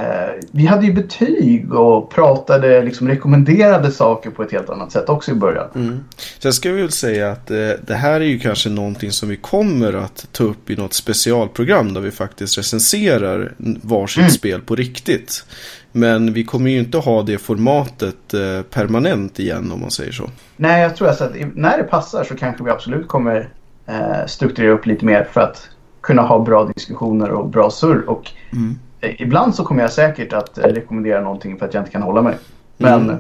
vi 0.51 0.67
hade 0.67 0.87
ju 0.87 0.93
betyg 0.93 1.75
och 1.75 2.11
pratade, 2.11 2.83
liksom 2.83 3.09
rekommenderade 3.09 3.91
saker 3.93 4.31
på 4.31 4.43
ett 4.43 4.53
helt 4.53 4.71
annat 4.71 4.93
sätt 4.93 5.09
också 5.09 5.31
i 5.31 5.35
början. 5.35 5.67
Mm. 5.75 6.05
Sen 6.39 6.53
ska 6.53 6.71
vi 6.73 6.81
väl 6.81 6.91
säga 6.93 7.31
att 7.33 7.51
eh, 7.51 7.57
det 7.87 7.95
här 7.95 8.21
är 8.21 8.25
ju 8.25 8.39
kanske 8.39 8.69
någonting 8.71 9.13
som 9.13 9.29
vi 9.29 9.37
kommer 9.37 9.93
att 9.93 10.27
ta 10.33 10.45
upp 10.45 10.71
i 10.71 10.77
något 10.77 10.95
specialprogram 10.95 11.95
där 11.95 12.01
vi 12.01 12.11
faktiskt 12.11 12.59
recenserar 12.59 13.53
varsitt 13.83 14.19
Mm. 14.23 14.31
spel 14.31 14.61
på 14.61 14.75
riktigt. 14.77 15.45
Men 15.93 16.33
vi 16.33 16.45
kommer 16.45 16.71
ju 16.71 16.79
inte 16.79 16.99
ha 16.99 17.23
det 17.23 17.39
formatet 17.39 18.35
eh, 18.35 18.63
permanent 18.71 19.39
igen 19.39 19.73
om 19.73 19.81
man 19.81 19.91
säger 19.91 20.13
så. 20.13 20.31
Nej, 20.57 20.83
jag 20.83 20.97
tror 20.97 21.09
alltså 21.09 21.25
att 21.25 21.33
när 21.55 21.79
det 21.79 21.85
passar 21.85 22.25
så 22.25 22.35
kanske 22.37 22.65
vi 22.65 22.71
absolut 22.71 23.09
kommer 23.09 23.49
eh, 23.87 24.27
strukturera 24.27 24.73
upp 24.73 24.87
lite 24.87 25.05
mer 25.05 25.29
för 25.33 25.41
att 25.41 25.69
kunna 26.01 26.23
ha 26.23 26.39
bra 26.45 26.65
diskussioner 26.77 27.31
och 27.31 27.49
bra 27.49 27.71
surr. 27.71 28.09
Och 28.09 28.31
Mm. 28.53 28.79
Ibland 29.19 29.55
så 29.55 29.65
kommer 29.65 29.83
jag 29.83 29.93
säkert 29.93 30.33
att 30.33 30.59
eh, 30.59 30.63
rekommendera 30.63 31.21
någonting 31.21 31.59
för 31.59 31.67
att 31.67 31.75
jag 31.75 31.81
inte 31.81 31.93
kan 31.93 32.03
hålla 32.03 32.23
mig. 32.23 32.37
Men 32.77 33.03
Mm. 33.11 33.17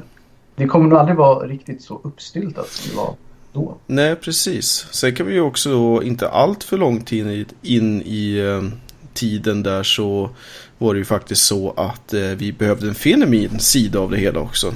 det 0.57 0.67
kommer 0.67 0.89
nog 0.89 0.99
aldrig 0.99 1.17
vara 1.17 1.47
riktigt 1.47 1.83
så 1.83 2.01
uppstyltat 2.05 2.69
som 2.69 2.91
det 2.91 2.97
var 2.97 3.15
då. 3.53 3.75
Nej, 3.87 4.17
precis. 4.17 4.87
Sen 4.91 5.15
kan 5.15 5.27
vi 5.27 5.35
ju 5.35 5.41
också 5.41 6.01
inte 6.05 6.29
allt 6.29 6.65
för 6.65 6.77
lång 6.79 7.01
tid 7.01 7.47
in 7.62 8.03
i 8.03 8.39
eh, 8.39 8.69
tiden 9.15 9.62
där 9.62 9.83
så 9.83 10.31
var 10.79 10.95
det 10.95 10.99
ju 10.99 11.05
faktiskt 11.05 11.43
så 11.45 11.71
att 11.77 12.15
eh, 12.15 12.21
vi 12.21 12.53
behövde 12.53 12.89
en 12.89 12.95
fenemin 12.95 13.59
sida 13.59 13.99
av 14.01 14.11
det 14.11 14.17
hela 14.17 14.41
också. 14.41 14.75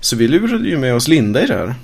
Så 0.00 0.16
vi 0.16 0.28
lurade 0.28 0.68
ju 0.68 0.78
med 0.78 0.94
oss 0.94 1.08
Linda 1.08 1.42
i 1.42 1.46
det 1.46 1.54
här. 1.54 1.74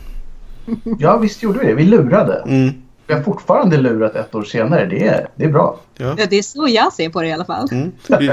Ja, 0.99 1.17
visst 1.19 1.43
gjorde 1.43 1.59
vi 1.59 1.67
det. 1.67 1.75
Vi 1.75 1.85
lurade. 1.85 2.43
Mm. 2.47 2.75
Vi 3.07 3.15
har 3.15 3.23
fortfarande 3.23 3.77
lurat 3.77 4.17
ett 4.17 4.35
år 4.35 4.45
senare. 4.45 4.87
Det 4.87 5.07
är, 5.07 5.29
det 5.35 5.45
är 5.45 5.49
bra. 5.49 5.81
Ja. 5.97 6.15
Ja, 6.19 6.27
det 6.31 6.37
är 6.37 6.43
så 6.43 6.69
jag 6.69 6.93
ser 6.93 7.09
på 7.09 7.23
det 7.23 7.29
i 7.29 7.33
alla 7.33 7.45
fall. 7.45 7.69
Mm. 7.73 7.93
Vi, 8.19 8.31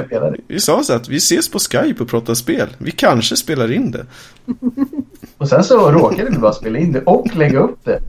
vi 0.47 0.59
sa 0.59 0.83
så 0.83 0.93
att 0.93 1.09
vi 1.09 1.17
ses 1.17 1.51
på 1.51 1.59
Skype 1.59 2.03
och 2.03 2.09
pratar 2.09 2.33
spel. 2.33 2.67
Vi 2.77 2.91
kanske 2.91 3.35
spelar 3.35 3.71
in 3.71 3.91
det. 3.91 4.05
Och 5.37 5.49
sen 5.49 5.63
så 5.63 5.91
råkade 5.91 6.29
vi 6.29 6.37
bara 6.37 6.53
spela 6.53 6.79
in 6.79 6.91
det 6.91 7.01
och 7.01 7.35
lägga 7.35 7.59
upp 7.59 7.79
det. 7.83 7.99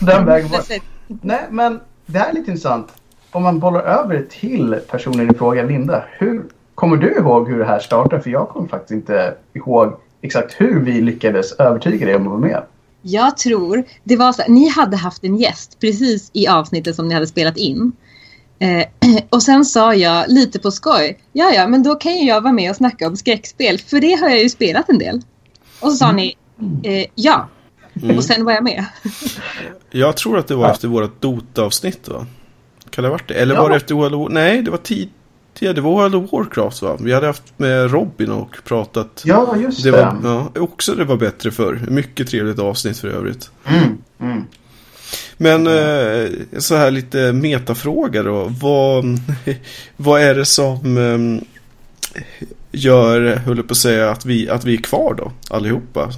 Den 0.00 0.26
vägen 0.26 0.50
var 0.50 0.62
nej, 1.06 1.46
men 1.50 1.80
det 2.06 2.18
här 2.18 2.30
är 2.30 2.32
lite 2.32 2.50
intressant. 2.50 2.88
Om 3.30 3.42
man 3.42 3.58
bollar 3.58 3.80
över 3.80 4.26
till 4.30 4.76
personen 4.90 5.30
i 5.30 5.34
fråga, 5.34 5.62
Linda. 5.62 6.04
Hur 6.18 6.42
kommer 6.74 6.96
du 6.96 7.16
ihåg 7.16 7.48
hur 7.48 7.58
det 7.58 7.64
här 7.64 7.78
startade? 7.78 8.22
För 8.22 8.30
jag 8.30 8.48
kommer 8.48 8.68
faktiskt 8.68 8.90
inte 8.90 9.34
ihåg 9.52 9.96
exakt 10.20 10.60
hur 10.60 10.80
vi 10.80 11.00
lyckades 11.00 11.52
övertyga 11.52 12.06
dig 12.06 12.14
om 12.14 12.22
att 12.22 12.28
vara 12.28 12.40
med. 12.40 12.62
Jag 13.06 13.36
tror 13.36 13.84
det 14.04 14.16
var 14.16 14.32
så 14.32 14.42
här, 14.42 14.48
ni 14.48 14.68
hade 14.68 14.96
haft 14.96 15.24
en 15.24 15.36
gäst 15.36 15.76
precis 15.80 16.30
i 16.32 16.46
avsnittet 16.48 16.96
som 16.96 17.08
ni 17.08 17.14
hade 17.14 17.26
spelat 17.26 17.56
in. 17.56 17.92
Eh, 18.58 18.86
och 19.30 19.42
sen 19.42 19.64
sa 19.64 19.94
jag 19.94 20.24
lite 20.28 20.58
på 20.58 20.70
skoj, 20.70 21.18
ja 21.32 21.50
ja 21.54 21.68
men 21.68 21.82
då 21.82 21.94
kan 21.94 22.12
ju 22.16 22.26
jag 22.26 22.40
vara 22.40 22.52
med 22.52 22.70
och 22.70 22.76
snacka 22.76 23.06
om 23.08 23.16
skräckspel 23.16 23.78
för 23.78 24.00
det 24.00 24.12
har 24.14 24.28
jag 24.28 24.42
ju 24.42 24.48
spelat 24.48 24.88
en 24.88 24.98
del. 24.98 25.22
Och 25.80 25.90
så 25.90 25.96
sa 25.96 26.12
ni, 26.12 26.36
eh, 26.82 27.06
ja. 27.14 27.48
Mm. 28.02 28.16
Och 28.16 28.24
sen 28.24 28.44
var 28.44 28.52
jag 28.52 28.64
med. 28.64 28.84
Jag 29.90 30.16
tror 30.16 30.38
att 30.38 30.46
det 30.48 30.54
var 30.54 30.66
Ja. 30.66 30.72
efter 30.72 30.88
vårt 30.88 31.20
Dota-avsnitt 31.20 32.08
va? 32.08 32.26
Kan 32.90 33.02
det 33.02 33.08
ha 33.08 33.12
varit 33.12 33.28
det? 33.28 33.34
Eller 33.34 33.54
Ja. 33.54 33.62
var 33.62 33.70
det 33.70 33.76
efter 33.76 33.94
World 33.94 34.14
of 34.14 34.20
War? 34.20 34.28
Nej, 34.28 34.62
det 34.62 34.70
var 34.70 34.78
tid... 34.78 35.08
Ja, 35.58 35.72
det 35.72 35.80
var 35.80 35.90
World 35.90 36.14
of 36.14 36.32
Warcraft 36.32 36.82
va? 36.82 36.96
Vi 37.00 37.12
hade 37.12 37.26
haft 37.26 37.58
med 37.58 37.90
Robin 37.90 38.30
och 38.30 38.56
pratat. 38.64 39.22
Ja, 39.24 39.56
just 39.56 39.84
Det 39.84 39.90
var, 39.90 40.20
ja, 40.24 40.50
också 40.54 40.94
det 40.94 41.04
var 41.04 41.16
bättre 41.16 41.50
för. 41.50 41.74
Mycket 41.88 42.28
trevligt 42.28 42.58
avsnitt 42.58 42.98
för 42.98 43.08
övrigt. 43.08 43.50
Mm, 43.66 43.98
mm. 44.20 44.44
Men 45.36 45.66
eh, 45.66 46.30
så 46.58 46.76
här 46.76 46.90
lite 46.90 47.32
metafråga 47.32 48.22
då. 48.22 48.52
Vad, 48.60 49.04
vad 49.96 50.20
är 50.22 50.34
det 50.34 50.44
som 50.44 50.96
eh, 50.96 52.24
gör, 52.72 53.36
höll 53.36 53.62
på 53.62 53.72
att 53.72 53.76
säga, 53.76 54.10
att 54.10 54.26
vi, 54.26 54.48
att 54.48 54.64
vi 54.64 54.74
är 54.74 54.82
kvar 54.82 55.14
då? 55.14 55.32
Allihopa. 55.50 56.10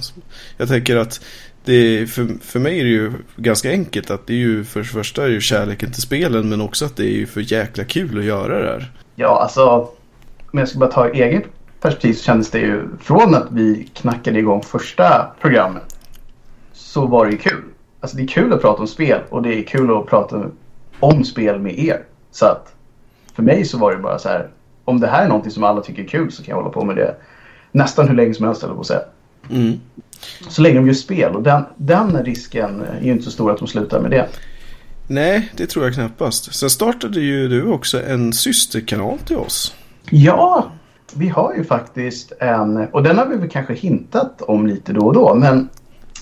Jag 0.57 0.67
tänker 0.67 0.95
att 0.95 1.21
det, 1.65 2.07
för, 2.07 2.27
för 2.41 2.59
mig 2.59 2.79
är 2.79 2.83
det 2.83 2.89
ju 2.89 3.11
ganska 3.35 3.71
enkelt 3.71 4.11
att 4.11 4.27
det 4.27 4.33
är 4.33 4.37
ju 4.37 4.63
för 4.63 4.79
det 4.79 4.85
första 4.85 5.23
är 5.23 5.27
det 5.27 5.33
ju 5.33 5.41
kärleken 5.41 5.91
till 5.91 6.01
spelen 6.01 6.49
men 6.49 6.61
också 6.61 6.85
att 6.85 6.95
det 6.95 7.03
är 7.03 7.15
ju 7.15 7.25
för 7.25 7.53
jäkla 7.53 7.83
kul 7.83 8.19
att 8.19 8.25
göra 8.25 8.59
det 8.61 8.69
här. 8.69 8.91
Ja, 9.19 9.41
alltså 9.41 9.89
om 10.51 10.59
jag 10.59 10.67
ska 10.67 10.79
bara 10.79 10.91
ta 10.91 11.09
eget 11.09 11.43
perspektiv 11.81 12.13
så 12.13 12.23
kändes 12.23 12.51
det 12.51 12.59
ju 12.59 12.87
från 12.99 13.35
att 13.35 13.47
vi 13.51 13.89
knackade 13.93 14.39
igång 14.39 14.61
första 14.61 15.31
programmet 15.41 15.97
så 16.73 17.05
var 17.05 17.25
det 17.25 17.31
ju 17.31 17.37
kul. 17.37 17.63
Alltså 17.99 18.17
det 18.17 18.23
är 18.23 18.27
kul 18.27 18.53
att 18.53 18.61
prata 18.61 18.81
om 18.81 18.87
spel 18.87 19.21
och 19.29 19.41
det 19.41 19.59
är 19.59 19.63
kul 19.63 19.97
att 19.97 20.05
prata 20.05 20.45
om 20.99 21.23
spel 21.23 21.59
med 21.59 21.79
er. 21.79 22.03
Så 22.31 22.45
att 22.45 22.73
för 23.33 23.43
mig 23.43 23.65
så 23.65 23.77
var 23.77 23.91
det 23.91 23.97
bara 23.97 24.19
så 24.19 24.29
här 24.29 24.49
om 24.85 24.99
det 24.99 25.07
här 25.07 25.23
är 25.23 25.27
någonting 25.27 25.51
som 25.51 25.63
alla 25.63 25.81
tycker 25.81 26.03
är 26.03 26.07
kul 26.07 26.31
så 26.31 26.43
kan 26.43 26.49
jag 26.49 26.57
hålla 26.57 26.73
på 26.73 26.85
med 26.85 26.95
det 26.95 27.15
nästan 27.71 28.07
hur 28.07 28.15
länge 28.15 28.33
som 28.33 28.45
helst 28.45 28.63
eller 28.63 28.73
på 28.73 28.79
att 28.79 28.87
säga. 28.87 29.01
Mm. 29.49 29.79
Så 30.49 30.61
länge 30.61 30.75
de 30.75 30.87
gör 30.87 30.93
spel 30.93 31.35
och 31.35 31.43
den, 31.43 31.63
den 31.75 32.23
risken 32.23 32.81
är 32.81 33.05
ju 33.05 33.11
inte 33.11 33.23
så 33.23 33.31
stor 33.31 33.51
att 33.51 33.57
de 33.57 33.67
slutar 33.67 33.99
med 33.99 34.11
det. 34.11 34.27
Nej, 35.07 35.51
det 35.55 35.67
tror 35.67 35.85
jag 35.85 35.93
knappast. 35.93 36.55
Sen 36.55 36.69
startade 36.69 37.19
ju 37.19 37.47
du 37.47 37.71
också 37.71 38.03
en 38.03 38.33
systerkanal 38.33 39.17
till 39.17 39.37
oss. 39.37 39.75
Ja, 40.09 40.71
vi 41.13 41.27
har 41.29 41.53
ju 41.53 41.63
faktiskt 41.63 42.31
en, 42.39 42.77
och 42.77 43.03
den 43.03 43.17
har 43.17 43.25
vi 43.25 43.35
väl 43.35 43.49
kanske 43.49 43.73
hintat 43.73 44.41
om 44.41 44.67
lite 44.67 44.93
då 44.93 45.05
och 45.05 45.13
då, 45.13 45.35
men 45.35 45.69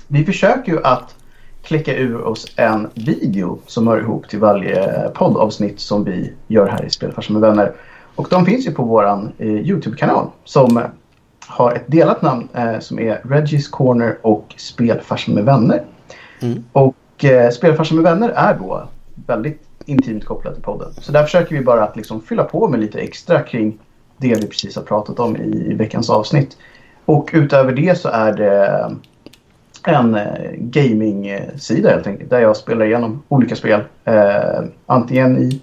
vi 0.07 0.25
försöker 0.25 0.71
ju 0.71 0.83
att 0.83 1.15
klicka 1.63 1.95
ur 1.95 2.21
oss 2.21 2.53
en 2.55 2.87
video 2.93 3.59
som 3.65 3.87
hör 3.87 3.99
ihop 3.99 4.29
till 4.29 4.39
varje 4.39 5.09
poddavsnitt 5.09 5.79
som 5.79 6.03
vi 6.03 6.33
gör 6.47 6.67
här 6.67 6.85
i 6.85 6.89
Spelfarsan 6.89 7.39
med 7.39 7.41
vänner. 7.41 7.73
Och 8.15 8.27
de 8.29 8.45
finns 8.45 8.67
ju 8.67 8.71
på 8.71 8.83
våran 8.83 9.31
eh, 9.37 9.47
Youtube-kanal 9.47 10.27
som 10.43 10.81
har 11.47 11.71
ett 11.71 11.83
delat 11.87 12.21
namn 12.21 12.47
eh, 12.53 12.79
som 12.79 12.99
är 12.99 13.21
Reggies 13.23 13.67
Corner 13.67 14.17
och 14.21 14.53
Spelfarsan 14.57 15.35
med 15.35 15.45
vänner. 15.45 15.83
Mm. 16.41 16.63
Och 16.71 16.95
eh, 17.23 17.49
Spelfarsan 17.49 17.97
med 17.97 18.03
vänner 18.03 18.29
är 18.29 18.53
då 18.53 18.87
väldigt 19.27 19.61
intimt 19.85 20.25
kopplat 20.25 20.53
till 20.53 20.63
podden. 20.63 20.93
Så 21.01 21.11
där 21.11 21.23
försöker 21.23 21.55
vi 21.55 21.61
bara 21.61 21.83
att 21.83 21.95
liksom 21.95 22.21
fylla 22.21 22.43
på 22.43 22.67
med 22.67 22.79
lite 22.79 22.99
extra 22.99 23.41
kring 23.41 23.77
det 24.17 24.35
vi 24.35 24.47
precis 24.47 24.75
har 24.75 24.83
pratat 24.83 25.19
om 25.19 25.37
i, 25.37 25.71
i 25.71 25.73
veckans 25.73 26.09
avsnitt. 26.09 26.57
Och 27.05 27.29
utöver 27.33 27.73
det 27.73 27.99
så 27.99 28.09
är 28.09 28.33
det 28.33 28.67
eh, 28.67 28.89
en 29.83 30.15
eh, 30.15 30.51
gaming-sida 30.57 31.89
helt 31.89 32.07
enkelt. 32.07 32.29
Där 32.29 32.39
jag 32.39 32.57
spelar 32.57 32.85
igenom 32.85 33.23
olika 33.27 33.55
spel. 33.55 33.81
Eh, 34.05 34.63
antingen 34.85 35.37
i 35.37 35.61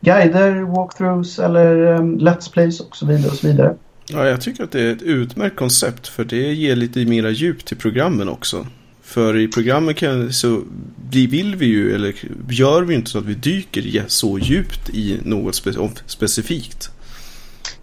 guider, 0.00 0.62
walkthroughs 0.62 1.38
eller 1.38 1.94
eh, 1.94 2.00
let's 2.00 2.52
plays 2.52 2.80
och 2.80 2.96
så 2.96 3.06
vidare 3.06 3.30
och 3.30 3.36
så 3.36 3.46
vidare. 3.46 3.74
Ja, 4.06 4.28
jag 4.28 4.40
tycker 4.40 4.64
att 4.64 4.72
det 4.72 4.80
är 4.80 4.92
ett 4.92 5.02
utmärkt 5.02 5.56
koncept 5.56 6.08
för 6.08 6.24
det 6.24 6.52
ger 6.52 6.76
lite 6.76 7.04
mera 7.04 7.30
djup 7.30 7.64
till 7.64 7.76
programmen 7.76 8.28
också. 8.28 8.66
För 9.12 9.36
i 9.36 9.48
programmen 9.48 9.94
kan, 9.94 10.32
så 10.32 10.62
vi 11.10 11.26
vill 11.26 11.56
vi 11.56 11.66
ju, 11.66 11.94
eller 11.94 12.14
gör 12.48 12.82
vi 12.82 12.94
inte 12.94 13.10
så 13.10 13.18
att 13.18 13.24
vi 13.24 13.34
dyker 13.34 14.04
så 14.06 14.38
djupt 14.38 14.90
i 14.90 15.20
något 15.24 15.54
spe, 15.54 15.72
specifikt. 16.06 16.90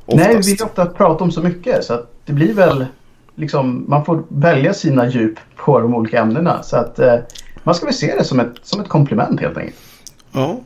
Nej, 0.05 0.17
vi 0.17 0.23
Oftast. 0.23 0.49
vill 0.49 0.63
ofta 0.63 0.85
prata 0.85 1.23
om 1.23 1.31
så 1.31 1.41
mycket 1.41 1.83
så 1.83 1.93
att 1.93 2.11
det 2.25 2.33
blir 2.33 2.53
väl 2.53 2.85
liksom, 3.35 3.85
man 3.87 4.05
får 4.05 4.23
välja 4.27 4.73
sina 4.73 5.09
djup 5.09 5.39
på 5.55 5.79
de 5.79 5.95
olika 5.95 6.21
ämnena. 6.21 6.63
Så 6.63 6.75
att 6.75 6.99
eh, 6.99 7.15
man 7.63 7.75
ska 7.75 7.85
väl 7.85 7.95
se 7.95 8.15
det 8.17 8.23
som 8.23 8.39
ett, 8.39 8.53
som 8.63 8.81
ett 8.81 8.89
komplement 8.89 9.39
helt 9.39 9.57
enkelt. 9.57 9.77
Ja. 10.31 10.61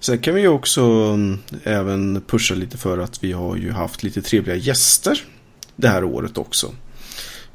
Sen 0.00 0.18
kan 0.18 0.34
vi 0.34 0.40
ju 0.40 0.48
också 0.48 0.82
mm, 0.82 1.38
även 1.64 2.22
pusha 2.26 2.54
lite 2.54 2.78
för 2.78 2.98
att 2.98 3.24
vi 3.24 3.32
har 3.32 3.56
ju 3.56 3.72
haft 3.72 4.02
lite 4.02 4.22
trevliga 4.22 4.56
gäster 4.56 5.22
det 5.76 5.88
här 5.88 6.04
året 6.04 6.38
också. 6.38 6.70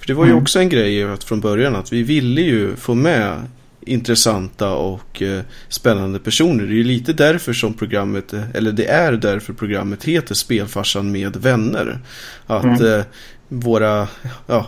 För 0.03 0.07
det 0.07 0.13
var 0.13 0.25
ju 0.25 0.31
Mm. 0.31 0.41
också 0.43 0.59
en 0.59 0.69
grej 0.69 1.03
att 1.03 1.23
från 1.23 1.39
början 1.41 1.75
att 1.75 1.93
vi 1.93 2.03
ville 2.03 2.41
ju 2.41 2.75
få 2.75 2.95
med 2.95 3.41
intressanta 3.81 4.69
och 4.73 5.21
eh, 5.21 5.41
spännande 5.69 6.19
personer. 6.19 6.63
Det 6.63 6.73
är 6.73 6.75
ju 6.75 6.83
lite 6.83 7.13
därför 7.13 7.53
som 7.53 7.73
programmet, 7.73 8.33
eller 8.53 8.71
det 8.71 8.85
är 8.85 9.11
därför 9.11 9.53
programmet 9.53 10.03
heter 10.03 10.35
Spelfarsan 10.35 11.11
med 11.11 11.35
vänner. 11.37 11.99
Att 12.47 12.63
Mm. 12.81 12.99
eh, 12.99 13.05
våra, 13.47 14.07
ja, 14.47 14.67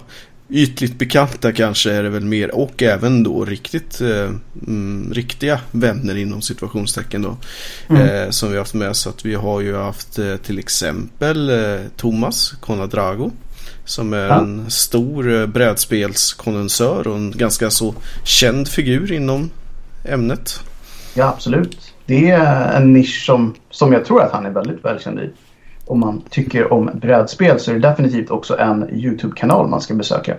ytligt 0.50 0.98
bekanta 1.00 1.52
kanske 1.52 1.92
är 1.92 2.04
det 2.04 2.10
väl 2.10 2.26
mer 2.26 2.56
och 2.56 2.84
även 2.84 3.24
då 3.24 3.46
riktigt 3.46 4.02
eh, 4.02 4.30
mm, 4.68 5.12
riktiga 5.14 5.60
vänner 5.72 6.16
inom 6.16 6.42
situationstecken 6.42 7.22
då. 7.22 7.38
Mm. 7.90 8.02
Eh, 8.02 8.30
som 8.30 8.50
vi 8.50 8.56
har 8.56 8.62
haft 8.62 8.74
med 8.74 8.96
så 8.96 9.10
att 9.10 9.26
vi 9.26 9.36
har 9.36 9.62
ju 9.62 9.76
haft 9.76 10.20
eh, 10.20 10.36
till 10.36 10.60
exempel 10.60 11.50
eh, 11.50 11.80
Thomas 11.98 12.52
Conadrago. 12.60 13.32
Som 13.86 14.14
är 14.14 14.28
Ja. 14.28 14.40
en 14.40 14.70
stor 14.72 15.34
eh, 15.42 15.46
brädspelskondensör 15.48 17.08
och 17.08 17.16
en 17.16 17.32
ganska 17.32 17.70
så 17.70 17.96
känd 18.24 18.68
figur 18.68 19.12
inom 19.12 19.50
ämnet. 20.06 20.60
Ja, 21.14 21.28
absolut. 21.28 21.94
Det 22.06 22.30
är 22.30 22.78
en 22.78 22.94
nisch 22.94 23.26
som, 23.26 23.54
som 23.70 23.94
jag 23.94 24.06
tror 24.06 24.22
att 24.22 24.32
han 24.32 24.46
är 24.46 24.50
väldigt 24.50 24.86
välkänd 24.86 25.20
i. 25.20 25.30
Om 25.86 26.00
man 26.00 26.22
tycker 26.30 26.74
om 26.74 26.90
brädspel 26.94 27.60
så 27.60 27.72
är 27.72 27.76
det 27.76 27.82
definitivt 27.90 28.30
också 28.30 28.58
en 28.58 28.90
YouTube-kanal 28.94 29.68
man 29.68 29.82
ska 29.82 29.94
besöka. 29.94 30.36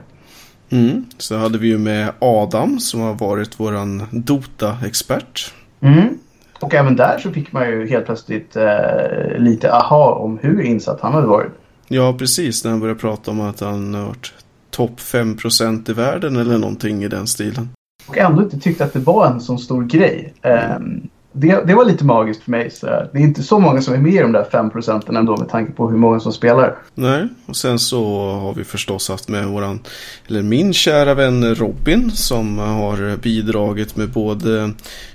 Mm. 0.70 1.04
Så 1.18 1.36
hade 1.36 1.58
vi 1.58 1.68
ju 1.68 1.78
med 1.78 2.08
Adam 2.18 2.80
som 2.80 3.00
har 3.00 3.14
varit 3.14 3.60
våran 3.60 4.02
Dota-expert. 4.12 5.54
Mm. 5.80 6.18
Och 6.60 6.74
även 6.74 6.96
där 6.96 7.18
så 7.18 7.30
fick 7.30 7.52
man 7.52 7.68
ju 7.68 7.88
helt 7.88 8.06
plötsligt 8.06 8.56
eh, 8.56 9.38
lite 9.38 9.72
aha 9.72 10.12
om 10.12 10.38
hur 10.42 10.62
insatt 10.62 11.00
han 11.00 11.12
hade 11.12 11.26
varit. 11.26 11.52
Ja, 11.88 12.14
precis. 12.18 12.64
När 12.64 12.70
han 12.70 12.80
började 12.80 13.00
prata 13.00 13.30
om 13.30 13.40
att 13.40 13.60
han 13.60 13.94
har 13.94 14.06
varit 14.06 14.32
topp 14.70 15.00
5% 15.00 15.90
i 15.90 15.92
världen 15.92 16.36
eller 16.36 16.58
någonting 16.58 17.04
i 17.04 17.08
den 17.08 17.26
stilen. 17.26 17.68
Och 18.06 18.18
ändå 18.18 18.42
inte 18.42 18.58
tyckte 18.58 18.84
att 18.84 18.92
det 18.92 18.98
var 18.98 19.26
en 19.26 19.40
sån 19.40 19.58
stor 19.58 19.84
grej. 19.84 20.34
Ehm, 20.42 21.08
det, 21.32 21.66
det 21.66 21.74
var 21.74 21.84
lite 21.84 22.04
magiskt 22.04 22.42
för 22.42 22.50
mig. 22.50 22.70
Så 22.70 22.86
det 22.86 23.18
är 23.18 23.22
inte 23.22 23.42
så 23.42 23.58
många 23.58 23.82
som 23.82 23.94
är 23.94 23.98
med 23.98 24.12
i 24.12 24.18
de 24.18 24.32
där 24.32 24.44
5 24.52 24.70
procenten 24.70 25.16
ändå 25.16 25.36
med 25.36 25.48
tanke 25.48 25.72
på 25.72 25.90
hur 25.90 25.98
många 25.98 26.20
som 26.20 26.32
spelar. 26.32 26.76
Nej, 26.94 27.28
och 27.46 27.56
sen 27.56 27.78
så 27.78 28.30
har 28.30 28.54
vi 28.54 28.64
förstås 28.64 29.08
haft 29.08 29.28
med 29.28 29.46
våran, 29.46 29.80
eller 30.28 30.42
min 30.42 30.72
kära 30.72 31.14
vän 31.14 31.54
Robin 31.54 32.10
som 32.10 32.58
har 32.58 33.16
bidragit 33.16 33.96
med 33.96 34.08
både 34.10 34.72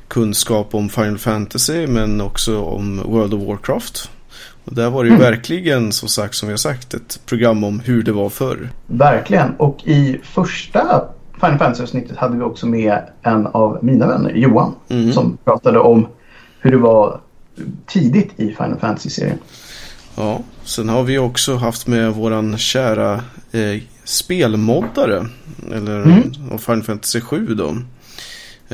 kunskap 0.08 0.76
om 0.76 0.90
Final 0.90 1.18
Fantasy 1.18 1.88
men 1.88 2.22
också 2.22 2.62
om 2.62 2.98
World 3.06 3.34
of 3.34 3.44
Warcraft. 3.44 4.10
Och 4.66 4.76
där 4.76 4.90
var 4.90 5.04
det 5.04 5.10
ju 5.10 5.16
Mm. 5.16 5.32
verkligen 5.32 5.92
som 5.92 6.10
sagt 6.10 6.36
som 6.36 6.48
vi 6.48 6.54
har 6.54 6.58
sagt 6.58 6.94
ett 6.94 7.20
program 7.26 7.64
om 7.64 7.80
hur 7.80 8.04
det 8.04 8.12
var 8.12 8.30
förr. 8.30 8.70
Verkligen. 8.88 9.52
Och 9.58 9.78
i 9.88 10.20
första 10.24 11.04
Final 11.34 11.58
Fantasy-avsnittet 11.58 12.18
hade 12.18 12.38
vi 12.38 12.44
också 12.44 12.68
med 12.68 13.00
en 13.22 13.48
av 13.48 13.80
mina 13.82 14.08
vänner, 14.08 14.32
Johan. 14.32 14.76
Mm. 14.90 15.12
Som 15.14 15.38
pratade 15.46 15.80
om 15.80 16.08
hur 16.60 16.72
det 16.72 16.78
var 16.78 17.20
tidigt 17.88 18.30
i 18.40 18.48
Final 18.48 18.80
Fantasy-serien. 18.80 19.38
Ja, 20.16 20.40
sen 20.64 20.90
har 20.90 21.04
vi 21.04 21.18
också 21.18 21.56
haft 21.56 21.88
med 21.88 22.14
våran 22.14 22.58
kära 22.58 23.14
eh, 23.52 23.82
spelmoddare. 24.04 25.26
Eller 25.72 26.02
Mm. 26.04 26.22
av 26.52 26.58
Final 26.58 26.84
Fantasy 26.84 27.22
7 27.22 27.46
då. 27.56 27.76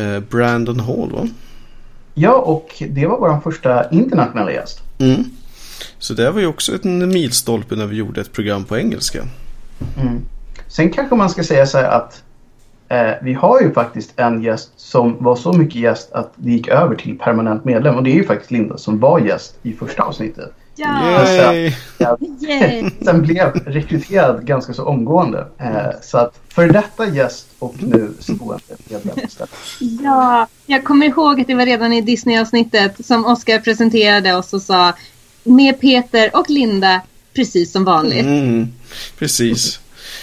Eh, 0.01 0.19
Brandon 0.19 0.79
Hall 0.79 1.11
va? 1.11 1.27
Ja, 2.13 2.33
och 2.33 2.83
det 2.89 3.07
var 3.07 3.19
vår 3.19 3.39
första 3.51 3.89
internationella 3.89 4.51
gäst. 4.51 4.81
Mm. 4.99 5.23
Så 5.99 6.13
det 6.13 6.31
var 6.31 6.39
ju 6.39 6.47
också 6.47 6.77
en 6.83 7.09
milstolpe 7.09 7.75
när 7.75 7.85
vi 7.85 7.95
gjorde 7.95 8.21
ett 8.21 8.31
program 8.31 8.65
på 8.65 8.77
engelska. 8.77 9.19
Mm. 10.01 10.21
Sen 10.67 10.91
kanske 10.91 11.15
man 11.15 11.29
ska 11.29 11.43
säga 11.43 11.65
så 11.65 11.77
här 11.77 11.89
att 11.89 12.23
Eh, 12.89 13.13
vi 13.21 13.33
har 13.33 13.61
ju 13.61 13.73
faktiskt 13.73 14.13
en 14.15 14.43
gäst 14.43 14.71
som 14.75 15.23
var 15.23 15.35
så 15.35 15.53
mycket 15.53 15.75
gäst 15.75 16.11
att 16.11 16.33
det 16.35 16.51
gick 16.51 16.67
över 16.67 16.95
till 16.95 17.17
permanent 17.17 17.65
medlem. 17.65 17.95
Och 17.95 18.03
det 18.03 18.11
är 18.11 18.15
ju 18.15 18.23
faktiskt 18.23 18.51
Linda 18.51 18.77
som 18.77 18.99
var 18.99 19.19
gäst 19.19 19.55
i 19.63 19.73
första 19.73 20.03
avsnittet. 20.03 20.53
Ja! 20.75 21.53
Yay. 21.53 22.89
Sen 23.01 23.21
blev 23.21 23.51
rekryterad 23.65 24.45
ganska 24.45 24.73
så 24.73 24.85
omgående. 24.85 25.47
Eh, 25.57 26.01
så 26.01 26.17
att 26.17 26.39
för 26.49 26.67
detta 26.67 27.07
gäst 27.07 27.47
och 27.59 27.75
nu 27.79 28.11
stående 28.19 28.63
medlem. 28.89 29.15
Ja, 30.03 30.47
jag 30.65 30.83
kommer 30.83 31.05
ihåg 31.05 31.41
att 31.41 31.47
det 31.47 31.55
var 31.55 31.65
redan 31.65 31.93
i 31.93 32.01
Disney-avsnittet 32.01 33.05
som 33.05 33.25
Oscar 33.25 33.59
presenterade 33.59 34.35
oss 34.35 34.53
och 34.53 34.61
sa 34.61 34.93
med 35.47 35.81
Peter 35.81 36.29
och 36.33 36.49
Linda 36.49 37.01
precis 37.35 37.71
som 37.71 37.83
vanligt. 37.83 38.25
Mm, 38.25 38.67
precis. 39.17 39.79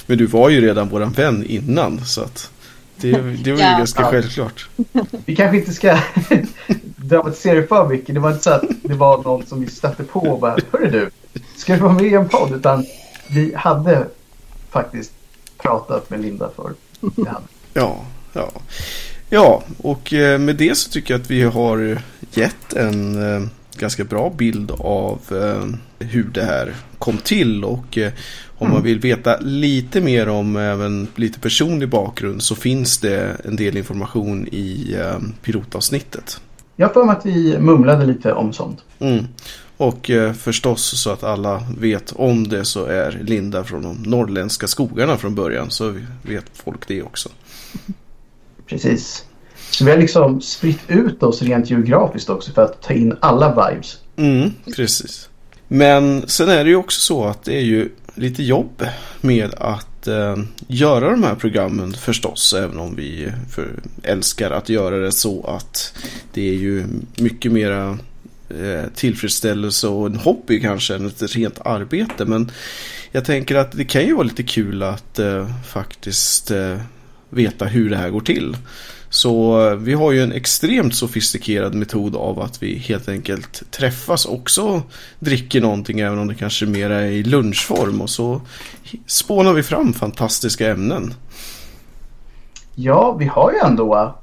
Men 0.06 0.18
du 0.18 0.26
var 0.26 0.48
ju 0.50 0.60
redan 0.60 0.88
våran 0.88 1.12
vän 1.12 1.44
innan 1.48 2.04
så 2.06 2.20
att 2.20 2.50
det, 2.96 3.10
det 3.12 3.52
var 3.52 3.58
ju 3.58 3.64
Ja. 3.64 3.78
ganska 3.78 4.02
Ja. 4.02 4.10
självklart. 4.10 4.68
Vi 5.24 5.36
kanske 5.36 5.56
inte 5.58 5.72
ska 5.72 5.98
dramatisera 6.96 7.60
det 7.60 7.66
för 7.66 7.88
mycket. 7.88 8.14
Det 8.14 8.20
var 8.20 8.30
inte 8.30 8.42
så 8.42 8.50
att 8.50 8.62
det 8.82 8.94
var 8.94 9.22
någon 9.22 9.46
som 9.46 9.60
vi 9.60 9.70
stötte 9.70 10.04
på 10.04 10.20
och 10.20 10.40
bara 10.40 10.56
Hörru 10.72 10.90
du, 10.90 11.10
ska 11.56 11.74
du 11.74 11.80
vara 11.80 11.92
med 11.92 12.04
i 12.04 12.14
en 12.14 12.28
podd? 12.28 12.52
Utan 12.52 12.86
vi 13.28 13.54
hade 13.56 14.06
faktiskt 14.70 15.12
pratat 15.58 16.10
med 16.10 16.20
Linda 16.22 16.50
för. 16.56 16.72
Det 17.00 17.28
hade. 17.28 17.44
Ja, 17.74 18.04
ja. 18.32 18.50
Ja, 19.30 19.62
och 19.78 20.12
eh, 20.12 20.38
med 20.38 20.56
det 20.56 20.78
så 20.78 20.90
tycker 20.90 21.14
jag 21.14 21.20
att 21.20 21.30
vi 21.30 21.42
har 21.42 21.98
gett 22.34 22.72
en 22.72 23.34
eh, 23.34 23.42
ganska 23.78 24.04
bra 24.04 24.32
bild 24.36 24.70
av 24.78 25.20
eh, 25.30 26.06
hur 26.06 26.24
det 26.24 26.44
här 26.44 26.74
kom 26.98 27.18
till 27.18 27.64
och 27.64 27.98
eh, 27.98 28.12
om 28.58 28.70
man 28.70 28.82
vill 28.82 29.00
veta 29.00 29.40
lite 29.40 30.00
mer 30.00 30.28
om 30.28 30.56
även 30.56 31.08
lite 31.14 31.40
personlig 31.40 31.88
bakgrund 31.88 32.42
så 32.42 32.54
finns 32.54 32.98
det 32.98 33.36
en 33.44 33.56
del 33.56 33.76
information 33.76 34.48
i 34.52 34.96
eh, 35.00 35.18
pilotavsnittet. 35.42 36.40
Jag 36.76 36.92
för 36.92 37.04
mig 37.04 37.16
att 37.16 37.26
vi 37.26 37.58
mumlade 37.58 38.06
lite 38.06 38.32
om 38.32 38.52
sånt. 38.52 38.78
Mm. 38.98 39.24
Och 39.76 40.10
eh, 40.10 40.32
förstås 40.32 41.00
så 41.00 41.10
att 41.10 41.24
alla 41.24 41.62
vet 41.78 42.12
om 42.12 42.48
det 42.48 42.64
så 42.64 42.84
är 42.84 43.20
Linda 43.22 43.64
från 43.64 43.82
de 43.82 44.02
norrländska 44.02 44.66
skogarna 44.66 45.16
från 45.16 45.34
början 45.34 45.70
så 45.70 45.94
vet 46.22 46.44
folk 46.52 46.88
det 46.88 47.02
också. 47.02 47.28
Precis. 48.66 49.24
Så 49.78 49.84
vi 49.84 49.90
har 49.90 49.98
liksom 49.98 50.40
spritt 50.40 50.80
ut 50.88 51.22
oss 51.22 51.42
rent 51.42 51.70
geografiskt 51.70 52.30
också 52.30 52.52
för 52.52 52.62
att 52.62 52.82
ta 52.82 52.94
in 52.94 53.16
alla 53.20 53.70
vibes. 53.70 53.98
Mm, 54.16 54.50
precis. 54.76 55.28
Men 55.68 56.28
sen 56.28 56.48
är 56.48 56.64
det 56.64 56.70
ju 56.70 56.76
också 56.76 57.00
så 57.00 57.24
att 57.24 57.44
det 57.44 57.56
är 57.56 57.64
ju 57.64 57.90
lite 58.14 58.42
jobb 58.42 58.86
med 59.20 59.54
att 59.54 60.06
eh, 60.06 60.36
göra 60.66 61.10
de 61.10 61.22
här 61.22 61.34
programmen 61.34 61.92
förstås. 61.92 62.52
Även 62.52 62.78
om 62.78 62.96
vi 62.96 63.32
för, 63.50 63.68
älskar 64.02 64.50
att 64.50 64.68
göra 64.68 64.96
det 64.96 65.12
så 65.12 65.46
att 65.46 65.94
det 66.32 66.48
är 66.48 66.54
ju 66.54 66.84
mycket 67.16 67.52
mera 67.52 67.98
eh, 68.48 68.84
tillfredsställelse 68.94 69.88
och 69.88 70.06
en 70.06 70.16
hobby 70.16 70.60
kanske 70.60 70.94
än 70.94 71.06
ett 71.06 71.36
rent 71.36 71.60
arbete. 71.66 72.24
Men 72.24 72.50
jag 73.12 73.24
tänker 73.24 73.54
att 73.54 73.72
det 73.72 73.84
kan 73.84 74.06
ju 74.06 74.14
vara 74.14 74.24
lite 74.26 74.42
kul 74.42 74.82
att 74.82 75.18
eh, 75.18 75.48
faktiskt 75.66 76.50
eh, 76.50 76.76
veta 77.30 77.64
hur 77.64 77.90
det 77.90 77.96
här 77.96 78.10
går 78.10 78.20
till. 78.20 78.56
Så 79.14 79.74
vi 79.74 79.92
har 79.92 80.12
ju 80.12 80.22
en 80.22 80.32
extremt 80.32 80.94
sofistikerad 80.94 81.74
metod 81.74 82.16
av 82.16 82.40
att 82.40 82.62
vi 82.62 82.78
helt 82.78 83.08
enkelt 83.08 83.70
träffas 83.70 84.26
också 84.26 84.82
dricker 85.18 85.60
någonting 85.60 86.00
även 86.00 86.18
om 86.18 86.28
det 86.28 86.34
kanske 86.34 86.66
mer 86.66 86.90
är 86.90 87.06
i 87.06 87.22
lunchform 87.22 88.00
och 88.00 88.10
så 88.10 88.40
spånar 89.06 89.52
vi 89.52 89.62
fram 89.62 89.92
fantastiska 89.92 90.70
ämnen. 90.70 91.14
Ja, 92.74 93.16
vi 93.18 93.24
har 93.24 93.52
ju 93.52 93.58
ändå, 93.58 94.14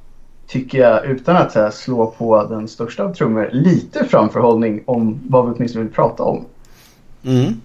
tycker 0.47 0.77
jag, 0.77 1.05
utan 1.05 1.35
att 1.35 1.55
här, 1.55 1.71
slå 1.71 2.07
på 2.17 2.43
den 2.43 2.67
största 2.67 3.03
av 3.03 3.13
trummor, 3.13 3.49
lite 3.51 4.05
framförhållning 4.05 4.83
om 4.85 5.19
vad 5.27 5.45
vi 5.45 5.53
åtminstone 5.55 5.83
vill 5.83 5.93
prata 5.93 6.23
om. 6.23 6.45
Mm. 7.23 7.61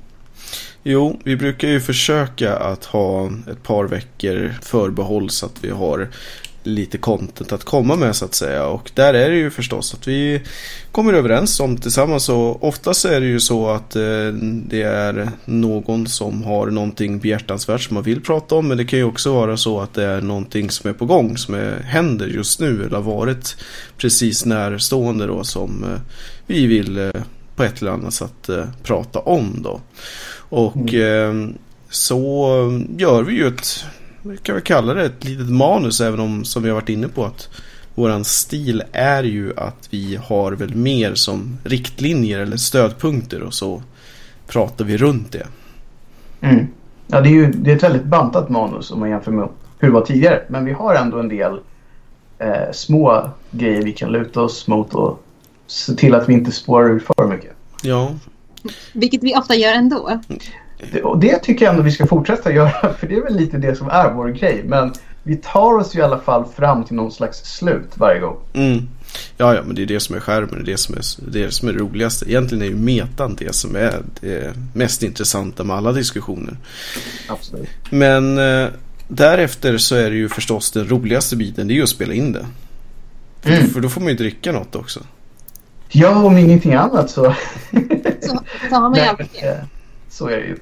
Jo, 0.82 1.20
vi 1.24 1.36
brukar 1.36 1.68
ju 1.68 1.80
försöka 1.80 2.56
att 2.56 2.84
ha 2.84 3.30
ett 3.50 3.62
par 3.62 3.84
veckor 3.84 4.54
förbehåll 4.62 5.30
så 5.30 5.46
att 5.46 5.64
vi 5.64 5.70
har 5.70 6.08
lite 6.66 6.98
content 6.98 7.52
att 7.52 7.64
komma 7.64 7.96
med 7.96 8.16
så 8.16 8.24
att 8.24 8.34
säga. 8.34 8.66
Och 8.66 8.90
där 8.94 9.14
är 9.14 9.30
det 9.30 9.36
ju 9.36 9.50
förstås 9.50 9.94
att 9.94 10.08
vi 10.08 10.42
kommer 10.92 11.12
överens 11.12 11.60
om 11.60 11.76
tillsammans 11.76 12.28
och 12.28 12.64
oftast 12.64 13.04
är 13.04 13.20
det 13.20 13.26
ju 13.26 13.40
så 13.40 13.68
att 13.68 13.96
eh, 13.96 14.28
det 14.42 14.82
är 14.82 15.30
någon 15.44 16.06
som 16.06 16.42
har 16.42 16.66
någonting 16.66 17.18
behjärtansvärt 17.18 17.80
som 17.80 17.94
man 17.94 18.02
vill 18.02 18.20
prata 18.20 18.54
om. 18.54 18.68
Men 18.68 18.76
det 18.76 18.84
kan 18.84 18.98
ju 18.98 19.04
också 19.04 19.32
vara 19.32 19.56
så 19.56 19.80
att 19.80 19.94
det 19.94 20.04
är 20.04 20.20
någonting 20.20 20.70
som 20.70 20.90
är 20.90 20.94
på 20.94 21.06
gång 21.06 21.36
som 21.36 21.54
är, 21.54 21.80
händer 21.80 22.26
just 22.26 22.60
nu 22.60 22.84
eller 22.84 22.96
har 22.96 23.02
varit 23.02 23.56
precis 23.96 24.44
närstående 24.44 25.26
då 25.26 25.44
som 25.44 25.84
eh, 25.84 26.00
vi 26.46 26.66
vill 26.66 26.98
eh, 26.98 27.10
på 27.56 27.64
ett 27.64 27.80
eller 27.82 27.90
annat 27.90 28.14
sätt 28.14 28.50
prata 28.82 29.18
om 29.18 29.62
då. 29.62 29.80
Och 30.48 30.94
eh, 30.94 31.34
så 31.90 32.82
gör 32.98 33.22
vi 33.22 33.34
ju 33.34 33.46
ett, 33.46 33.84
vi 34.30 34.36
kan 34.36 34.54
väl 34.54 34.64
kalla 34.64 34.94
det 34.94 35.04
ett 35.04 35.24
litet 35.24 35.50
manus 35.50 36.00
även 36.00 36.20
om 36.20 36.44
som 36.44 36.62
vi 36.62 36.68
har 36.68 36.74
varit 36.74 36.88
inne 36.88 37.08
på 37.08 37.24
att 37.24 37.48
våran 37.94 38.24
stil 38.24 38.82
är 38.92 39.22
ju 39.22 39.52
att 39.56 39.88
vi 39.90 40.16
har 40.16 40.52
väl 40.52 40.74
mer 40.74 41.14
som 41.14 41.58
riktlinjer 41.64 42.38
eller 42.38 42.56
stödpunkter 42.56 43.42
och 43.42 43.54
så 43.54 43.82
pratar 44.46 44.84
vi 44.84 44.96
runt 44.96 45.32
det. 45.32 45.46
Mm. 46.40 46.66
Ja, 47.06 47.20
det 47.20 47.28
är 47.28 47.32
ju 47.32 47.52
det 47.52 47.72
är 47.72 47.76
ett 47.76 47.82
väldigt 47.82 48.04
bantat 48.04 48.48
manus 48.48 48.90
om 48.90 49.00
man 49.00 49.10
jämför 49.10 49.32
med 49.32 49.48
hur 49.78 49.88
det 49.88 49.94
var 49.94 50.00
tidigare. 50.00 50.42
Men 50.48 50.64
vi 50.64 50.72
har 50.72 50.94
ändå 50.94 51.18
en 51.18 51.28
del 51.28 51.60
eh, 52.38 52.72
små 52.72 53.30
grejer 53.50 53.82
vi 53.82 53.92
kan 53.92 54.12
luta 54.12 54.42
oss 54.42 54.68
mot 54.68 54.94
och 54.94 55.22
se 55.66 55.94
till 55.94 56.14
att 56.14 56.28
vi 56.28 56.32
inte 56.32 56.52
spårar 56.52 56.88
ur 56.88 56.98
för 56.98 57.28
mycket. 57.28 57.52
Ja, 57.82 58.14
Vilket 58.92 59.22
vi 59.22 59.36
ofta 59.36 59.54
gör 59.54 59.72
ändå. 59.72 60.20
Det, 60.92 61.02
och 61.02 61.18
det 61.18 61.38
tycker 61.38 61.64
jag 61.64 61.72
ändå 61.72 61.82
vi 61.82 61.90
ska 61.90 62.06
fortsätta 62.06 62.52
göra 62.52 62.94
för 62.98 63.06
det 63.06 63.14
är 63.14 63.22
väl 63.22 63.36
lite 63.36 63.58
det 63.58 63.76
som 63.76 63.88
är 63.88 64.12
vår 64.12 64.28
grej. 64.28 64.62
Men 64.66 64.92
vi 65.22 65.36
tar 65.36 65.74
oss 65.78 65.94
ju 65.94 65.98
i 65.98 66.02
alla 66.02 66.18
fall 66.18 66.44
fram 66.56 66.84
till 66.84 66.96
någon 66.96 67.12
slags 67.12 67.38
slut 67.38 67.90
varje 67.94 68.20
gång. 68.20 68.36
mm. 68.54 68.88
ja, 69.36 69.54
ja, 69.54 69.62
men 69.62 69.74
det 69.74 69.82
är 69.82 69.86
det 69.86 70.00
som 70.00 70.16
är 70.16 70.20
skärmen, 70.20 70.50
det 70.50 70.60
är 70.60 70.64
det 70.64 70.76
som 70.78 70.94
är 70.94 71.00
det, 71.32 71.40
är 71.40 71.44
det 71.46 71.52
som 71.52 71.68
är 71.68 71.72
det 71.72 71.78
roligaste. 71.78 72.30
Egentligen 72.30 72.62
är 72.62 72.66
ju 72.68 72.76
metan 72.76 73.36
det 73.38 73.54
som 73.54 73.76
är 73.76 74.02
det 74.20 74.54
mest 74.74 75.02
intressanta 75.02 75.64
med 75.64 75.76
alla 75.76 75.92
diskussioner. 75.92 76.56
Absolut. 77.28 77.68
Men 77.90 78.38
eh, 78.38 78.68
därefter 79.08 79.78
så 79.78 79.94
är 79.94 80.10
det 80.10 80.16
ju 80.16 80.28
förstås 80.28 80.70
den 80.70 80.88
roligaste 80.88 81.36
biten, 81.36 81.68
det 81.68 81.74
är 81.74 81.76
ju 81.76 81.82
att 81.82 81.88
spela 81.88 82.14
in 82.14 82.32
det. 82.32 82.46
För, 83.42 83.50
Mm. 83.52 83.70
för 83.70 83.80
då 83.80 83.88
får 83.88 84.00
man 84.00 84.10
ju 84.10 84.16
dricka 84.16 84.52
något 84.52 84.76
också. 84.76 85.00
Ja, 85.88 86.24
om 86.24 86.38
ingenting 86.38 86.74
annat 86.74 87.10
så... 87.10 87.34
Så, 88.20 88.40
så 88.68 88.74
har 88.74 88.80
man 88.80 88.94
ju 88.94 89.00
Nej, 89.00 89.08
alltid 89.08 89.26
men, 89.42 89.50
eh, 89.52 89.58
så 90.10 90.28
är 90.28 90.36
det 90.36 90.46
ju. 90.46 90.56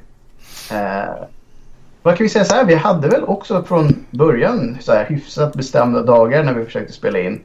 Eh, 0.71 1.27
vad 2.03 2.17
kan 2.17 2.25
vi 2.25 2.29
säga 2.29 2.45
så 2.45 2.55
här? 2.55 2.65
Vi 2.65 2.75
hade 2.75 3.09
väl 3.09 3.25
också 3.25 3.65
från 3.65 4.07
början 4.11 4.79
så 4.81 4.93
här 4.93 5.07
hyfsat 5.09 5.55
bestämda 5.55 6.03
dagar 6.03 6.45
när 6.45 6.55
vi 6.55 6.65
försökte 6.65 6.93
spela 6.93 7.19
in. 7.19 7.41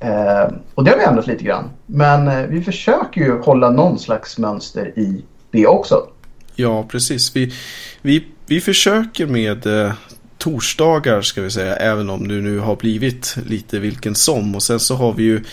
Eh, 0.00 0.54
och 0.74 0.84
det 0.84 0.90
har 0.90 0.98
vi 0.98 1.04
ändrat 1.04 1.26
lite 1.26 1.44
grann. 1.44 1.70
Men 1.86 2.28
eh, 2.28 2.46
vi 2.46 2.62
försöker 2.62 3.20
ju 3.20 3.38
hålla 3.38 3.70
någon 3.70 3.98
slags 3.98 4.38
mönster 4.38 4.98
i 4.98 5.24
det 5.50 5.66
också. 5.66 6.06
Ja, 6.54 6.86
precis. 6.88 7.36
Vi, 7.36 7.52
vi, 8.02 8.26
vi 8.46 8.60
försöker 8.60 9.26
med 9.26 9.66
eh, 9.66 9.92
torsdagar 10.38 11.22
ska 11.22 11.42
vi 11.42 11.50
säga, 11.50 11.76
även 11.76 12.10
om 12.10 12.28
det 12.28 12.34
nu 12.34 12.58
har 12.58 12.76
blivit 12.76 13.36
lite 13.46 13.78
vilken 13.78 14.14
som. 14.14 14.54
Och 14.54 14.62
sen 14.62 14.80
så 14.80 14.94
har 14.94 15.12
vi 15.12 15.22
ju 15.22 15.44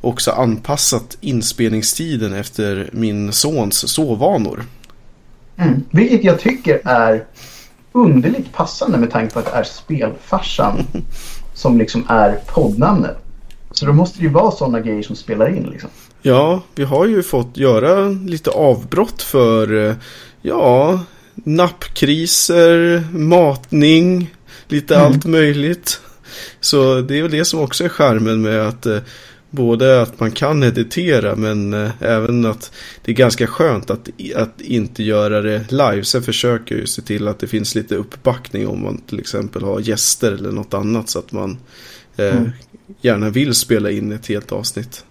också 0.00 0.30
anpassat 0.30 1.18
inspelningstiden 1.20 2.32
efter 2.32 2.90
min 2.92 3.32
sons 3.32 3.92
sovvanor. 3.92 4.64
Mm. 5.60 5.82
Vilket 5.90 6.24
jag 6.24 6.40
tycker 6.40 6.80
är 6.84 7.24
underligt 7.92 8.52
passande 8.52 8.98
med 8.98 9.10
tanke 9.10 9.32
på 9.32 9.38
att 9.38 9.44
det 9.44 9.50
är 9.58 9.62
spelfarsan 9.64 10.86
som 11.54 11.78
liksom 11.78 12.04
är 12.08 12.38
poddnamnet. 12.46 13.16
Så 13.72 13.86
då 13.86 13.92
måste 13.92 14.18
det 14.18 14.22
ju 14.24 14.30
vara 14.30 14.50
sådana 14.50 14.80
grejer 14.80 15.02
som 15.02 15.16
spelar 15.16 15.48
in 15.56 15.68
liksom. 15.72 15.90
Ja, 16.22 16.62
vi 16.74 16.84
har 16.84 17.06
ju 17.06 17.22
fått 17.22 17.56
göra 17.56 18.08
lite 18.08 18.50
avbrott 18.50 19.22
för, 19.22 19.88
eh, 19.88 19.94
ja, 20.42 21.00
nappkriser, 21.34 23.04
matning, 23.12 24.34
lite 24.68 24.94
Mm. 24.94 25.06
allt 25.06 25.24
möjligt. 25.24 26.00
Så 26.60 27.00
det 27.00 27.18
är 27.18 27.22
väl 27.22 27.30
det 27.30 27.44
som 27.44 27.60
också 27.60 27.84
är 27.84 27.88
skärmen 27.88 28.42
med 28.42 28.68
att 28.68 28.86
eh, 28.86 28.98
både 29.50 30.02
att 30.02 30.20
man 30.20 30.30
kan 30.30 30.62
editera 30.62 31.36
men 31.36 31.74
eh, 31.74 31.90
även 32.00 32.46
att 32.46 32.72
det 33.04 33.12
är 33.12 33.16
ganska 33.16 33.46
skönt 33.46 33.90
att, 33.90 34.08
att 34.36 34.60
inte 34.60 35.02
göra 35.02 35.40
det 35.40 35.72
live. 35.72 36.04
Sen 36.04 36.22
försöker 36.22 36.74
jag 36.74 36.80
ju 36.80 36.86
se 36.86 37.02
till 37.02 37.28
att 37.28 37.38
det 37.38 37.46
finns 37.46 37.74
lite 37.74 37.94
uppbackning 37.94 38.68
om 38.68 38.82
man 38.82 38.98
till 38.98 39.18
exempel 39.20 39.62
har 39.62 39.80
gäster 39.80 40.32
eller 40.32 40.52
något 40.52 40.74
annat 40.74 41.08
så 41.08 41.18
att 41.18 41.32
man 41.32 41.58
eh, 42.16 42.36
Mm. 42.36 42.50
gärna 43.00 43.30
vill 43.30 43.54
spela 43.54 43.90
in 43.90 44.12
ett 44.12 44.26
helt 44.26 44.52
avsnitt 44.52 45.04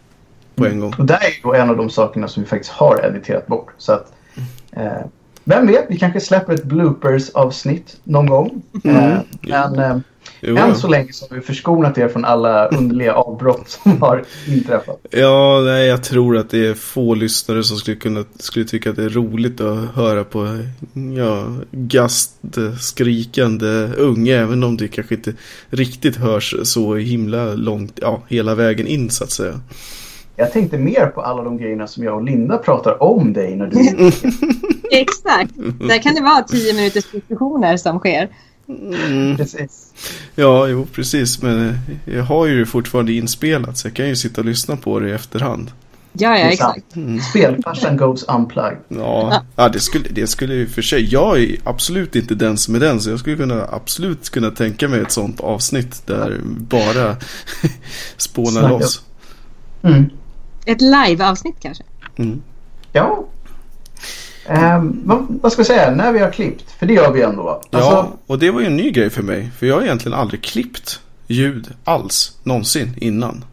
på 0.56 0.65
en 0.65 0.80
gång. 0.80 0.93
Och 0.97 1.06
det 1.06 1.13
är 1.13 1.47
ju 1.54 1.62
en 1.62 1.69
av 1.69 1.78
de 1.78 1.89
sakerna 1.89 2.28
som 2.28 2.43
vi 2.43 2.49
faktiskt 2.49 2.71
har 2.71 3.06
editerat 3.06 3.47
bort. 3.47 3.67
Så 3.78 3.91
att, 3.93 4.13
eh, 4.71 4.91
vem 5.43 5.67
vet, 5.67 5.86
vi 5.89 5.97
kanske 5.99 6.19
släpper 6.19 6.54
ett 6.54 6.63
bloopers-avsnitt 6.63 7.97
någon 8.04 8.25
gång. 8.25 8.62
Mm. 8.84 8.95
Eh, 8.95 9.19
men 9.41 9.80
eh, 9.80 9.97
Jo, 10.41 10.58
Än 10.58 10.75
så 10.75 10.88
länge 10.88 11.13
så 11.13 11.25
har 11.30 11.36
vi 11.36 11.41
förskonat 11.41 11.97
er 11.97 12.08
från 12.08 12.25
alla 12.25 12.67
underliga 12.67 13.13
avbrott 13.13 13.69
som 13.69 14.02
har 14.02 14.23
inträffat. 14.47 14.99
Ja, 15.12 15.62
nej, 15.65 15.88
jag 15.88 16.04
tror 16.04 16.38
att 16.38 16.49
det 16.49 16.67
är 16.67 16.73
få 16.73 17.15
lyssnare 17.15 17.63
som 17.63 17.78
skulle, 17.78 17.97
kunna, 17.97 18.25
skulle 18.39 18.65
tycka 18.65 18.89
att 18.89 18.95
det 18.95 19.04
är 19.04 19.10
roligt 19.10 19.62
att 19.62 19.95
höra 19.95 20.23
på 20.23 20.60
ja, 21.17 21.47
gastskrikande 21.71 23.89
unga, 23.97 24.36
även 24.36 24.63
om 24.63 24.78
det 24.78 24.88
kanske 24.88 25.15
inte 25.15 25.34
riktigt 25.69 26.15
hörs 26.15 26.56
så 26.63 26.95
himla 26.95 27.54
långt, 27.54 27.99
ja, 28.02 28.21
hela 28.28 28.56
vägen 28.56 28.88
in 28.88 29.10
så 29.10 29.23
att 29.23 29.32
säga. 29.32 29.60
Jag 30.36 30.52
tänkte 30.52 30.78
mer 30.78 31.06
på 31.06 31.21
alla 31.21 31.43
de 31.43 31.58
grejerna 31.58 31.88
som 31.88 32.04
jag 32.04 32.15
och 32.15 32.23
Linda 32.23 32.58
pratar 32.58 33.04
om 33.04 33.34
dig 33.34 33.56
när 33.56 33.67
du 33.67 33.78
Exakt. 34.91 35.52
Där 35.88 36.02
kan 36.02 36.15
det 36.15 36.21
vara 36.21 36.43
tio 36.43 36.73
minuters 36.73 37.12
diskussioner 37.12 37.78
som 37.78 37.99
sker. 37.99 38.30
Mm. 38.69 39.38
Precis. 39.38 39.93
Ja, 40.36 40.67
jo, 40.67 40.88
precis. 40.93 41.41
Men 41.41 41.77
jag 42.05 42.23
har 42.23 42.45
ju 42.45 42.65
fortfarande 42.65 43.13
inspelat 43.13 43.77
så 43.77 43.88
jag 43.88 43.95
kan 43.95 44.08
ju 44.08 44.15
sitta 44.15 44.41
och 44.41 44.45
lyssna 44.45 44.77
på 44.77 44.99
det 44.99 45.10
i 45.10 45.12
efterhand. 45.12 45.71
Ja, 46.13 46.39
ja, 46.39 46.45
exakt. 46.45 46.86
Spelfarsan 47.29 47.97
goes 47.97 48.23
unplugged. 48.23 48.77
Ja, 48.88 49.43
ja 49.55 49.69
det, 49.69 49.79
skulle, 49.79 50.10
det 50.10 50.27
skulle 50.27 50.53
ju 50.53 50.67
för 50.67 50.82
sig. 50.82 51.13
Jag 51.13 51.39
är 51.39 51.55
absolut 51.63 52.15
inte 52.15 52.36
den 52.36 52.58
som 52.58 52.75
är 52.75 52.79
den. 52.79 53.01
Så 53.01 53.10
jag 53.10 53.19
skulle 53.19 53.36
kunna 53.36 53.67
absolut 53.71 54.29
kunna 54.29 54.51
tänka 54.51 54.88
mig 54.88 54.99
ett 55.01 55.12
sånt 55.12 55.39
avsnitt 55.39 56.08
där 56.08 56.39
bara 56.43 57.15
spåna 58.17 58.49
Snacka. 58.49 58.67
loss. 58.67 59.03
Mm. 59.82 60.10
Ett 60.65 60.82
live-avsnitt 60.82 61.55
kanske. 61.60 61.84
Mm. 62.15 62.41
Ja. 62.91 63.25
Vad, 65.03 65.39
vad 65.41 65.51
ska 65.51 65.59
jag 65.59 65.67
säga? 65.67 65.91
När 65.91 66.12
vi 66.12 66.19
har 66.19 66.31
klippt. 66.31 66.71
För 66.71 66.85
det 66.85 66.93
gör 66.93 67.12
vi 67.12 67.21
ändå. 67.21 67.49
Alltså, 67.49 67.91
Ja, 67.91 68.12
och 68.27 68.39
det 68.39 68.51
var 68.51 68.62
ju 68.62 68.67
en 68.67 68.77
ny 68.77 68.91
grej 68.91 69.09
för 69.09 69.23
mig. 69.23 69.51
För 69.57 69.65
jag 69.65 69.75
har 69.75 69.81
egentligen 69.81 70.17
aldrig 70.17 70.43
klippt 70.43 71.01
ljud 71.27 71.67
alls 71.83 72.38
någonsin 72.43 72.93
innan. 72.97 73.45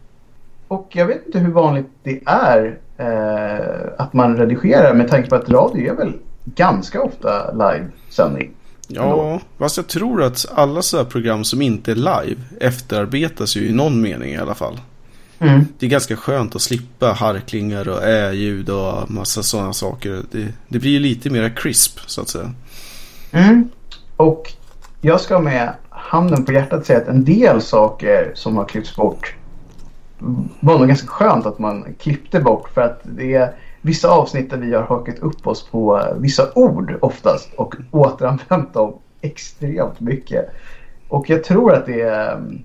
Och 0.68 0.88
jag 0.92 1.06
vet 1.06 1.26
inte 1.26 1.38
hur 1.38 1.52
vanligt 1.52 1.87
det 2.02 2.20
är 2.26 2.78
eh, 2.98 3.92
att 3.98 4.12
man 4.12 4.37
redigerar 4.37 4.94
med 4.94 5.09
tanke 5.09 5.28
på 5.28 5.35
att 5.35 5.48
radio 5.48 5.92
är 5.92 5.96
väl 5.96 6.12
ganska 6.44 7.02
ofta 7.02 7.52
livesändning. 7.52 8.50
Ja, 8.88 9.40
fast 9.59 9.76
jag 9.76 9.87
tror 9.87 10.22
att 10.22 10.46
alla 10.54 10.82
sådana 10.82 11.09
program 11.09 11.44
som 11.44 11.62
inte 11.62 11.90
är 11.90 11.94
live 11.94 12.40
efterarbetas 12.61 13.56
ju 13.56 13.68
i 13.68 13.72
någon 13.72 14.00
mening 14.00 14.32
i 14.32 14.37
alla 14.37 14.54
fall. 14.54 14.80
Mm. 15.38 15.66
Det 15.79 15.87
är 15.87 15.90
ganska 15.90 16.16
skönt 16.16 16.57
att 16.57 16.62
slippa 16.62 17.12
harklingar 17.12 17.88
och 17.88 18.03
ä-ljud 18.03 18.70
och 18.70 19.11
massa 19.11 19.42
sådana 19.42 19.72
saker. 19.72 20.22
Det, 20.31 20.53
det 20.68 20.79
blir 20.79 20.90
ju 20.90 20.99
lite 20.99 21.31
mer 21.31 21.57
crisp 21.57 21.99
så 22.07 22.20
att 22.20 22.29
säga. 22.29 22.53
Mm. 23.31 23.68
Och 24.16 24.53
jag 25.01 25.20
ska 25.20 25.38
med 25.38 25.72
handen 25.88 26.44
på 26.44 26.53
hjärtat 26.53 26.87
säga 26.87 26.99
att 26.99 27.09
en 27.09 27.25
del 27.25 27.62
saker 27.62 28.33
som 28.35 28.57
har 28.57 28.64
klippts 28.64 28.96
bort 28.96 29.35
var 30.61 30.79
nog 30.79 30.88
ganska 30.88 31.07
skönt 31.07 31.46
att 31.46 31.59
man 31.59 31.94
klippte 31.99 32.40
bort 32.40 32.68
för 32.75 32.81
att 32.81 33.01
det 33.03 33.35
är 33.35 33.55
vissa 33.81 34.09
avsnitt 34.09 34.51
där 34.51 34.57
vi 34.57 34.75
har 34.75 34.83
hakat 34.83 35.18
upp 35.18 35.46
oss 35.46 35.66
på 35.70 36.14
vissa 36.18 36.53
ord 36.55 36.99
oftast 37.01 37.49
och 37.57 37.75
återanvänt 37.90 38.75
dem 38.75 38.99
extremt 39.20 40.01
mycket. 40.01 40.51
Och 41.09 41.31
jag 41.31 41.44
tror 41.44 41.75
att 41.75 41.87
det 41.87 42.01
är 42.01 42.33
mm, 42.33 42.62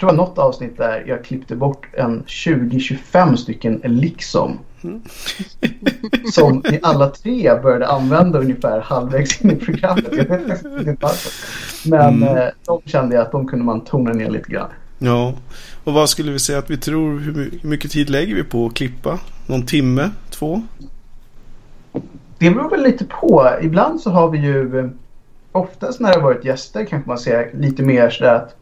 tror 0.00 0.10
det 0.10 0.16
var 0.16 0.26
något 0.26 0.38
avsnitt 0.38 0.76
där 0.76 1.04
jag 1.06 1.24
klippte 1.24 1.56
bort 1.56 1.86
en 1.92 2.22
20-25 2.26 3.36
stycken 3.36 3.80
liksom. 3.84 4.58
Som 6.32 6.62
vi 6.70 6.80
alla 6.82 7.08
tre 7.08 7.60
började 7.62 7.86
använda 7.86 8.38
ungefär 8.38 8.80
halvvägs 8.80 9.40
in 9.44 9.50
i 9.50 9.56
programmet. 9.56 10.04
Jag 10.12 10.24
vet 10.24 10.64
inte 10.64 10.96
varför. 11.00 11.32
Men 11.90 12.22
Mm. 12.22 12.36
eh, 12.36 12.48
de 12.66 12.80
kände 12.84 13.14
jag 13.14 13.22
att 13.22 13.32
de 13.32 13.46
kunde 13.46 13.64
man 13.64 13.80
tona 13.80 14.12
ner 14.12 14.30
lite 14.30 14.50
grann. 14.50 14.68
Ja, 14.98 15.34
och 15.84 15.92
vad 15.92 16.08
skulle 16.10 16.32
vi 16.32 16.38
säga 16.38 16.58
att 16.58 16.70
vi 16.70 16.76
tror, 16.76 17.18
hur 17.18 17.60
mycket 17.62 17.90
tid 17.90 18.10
lägger 18.10 18.34
vi 18.34 18.44
på 18.44 18.66
att 18.66 18.74
klippa? 18.74 19.18
Någon 19.46 19.66
timme? 19.66 20.10
Två? 20.30 20.62
Det 22.38 22.50
beror 22.50 22.70
väl 22.70 22.82
lite 22.82 23.04
på. 23.04 23.50
Ibland 23.62 24.00
så 24.00 24.10
har 24.10 24.28
vi 24.30 24.38
ju 24.38 24.78
eh, 24.78 24.86
oftast 25.52 26.00
när 26.00 26.08
det 26.08 26.14
har 26.16 26.22
varit 26.22 26.44
gäster 26.44 26.84
kanske 26.84 27.08
man 27.08 27.18
ser 27.18 27.50
lite 27.54 27.82
mer 27.82 28.10
sådär 28.10 28.34
att 28.34 28.56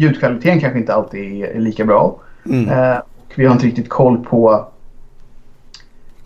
ljudkvaliteten 0.00 0.60
kanske 0.60 0.78
inte 0.78 0.94
alltid 0.94 1.44
är, 1.44 1.60
lika 1.60 1.84
bra. 1.84 2.20
Mm. 2.46 2.68
Eh, 2.68 2.98
och 2.98 3.32
vi 3.34 3.46
har 3.46 3.52
inte 3.52 3.66
riktigt 3.66 3.88
koll 3.88 4.24
på 4.24 4.68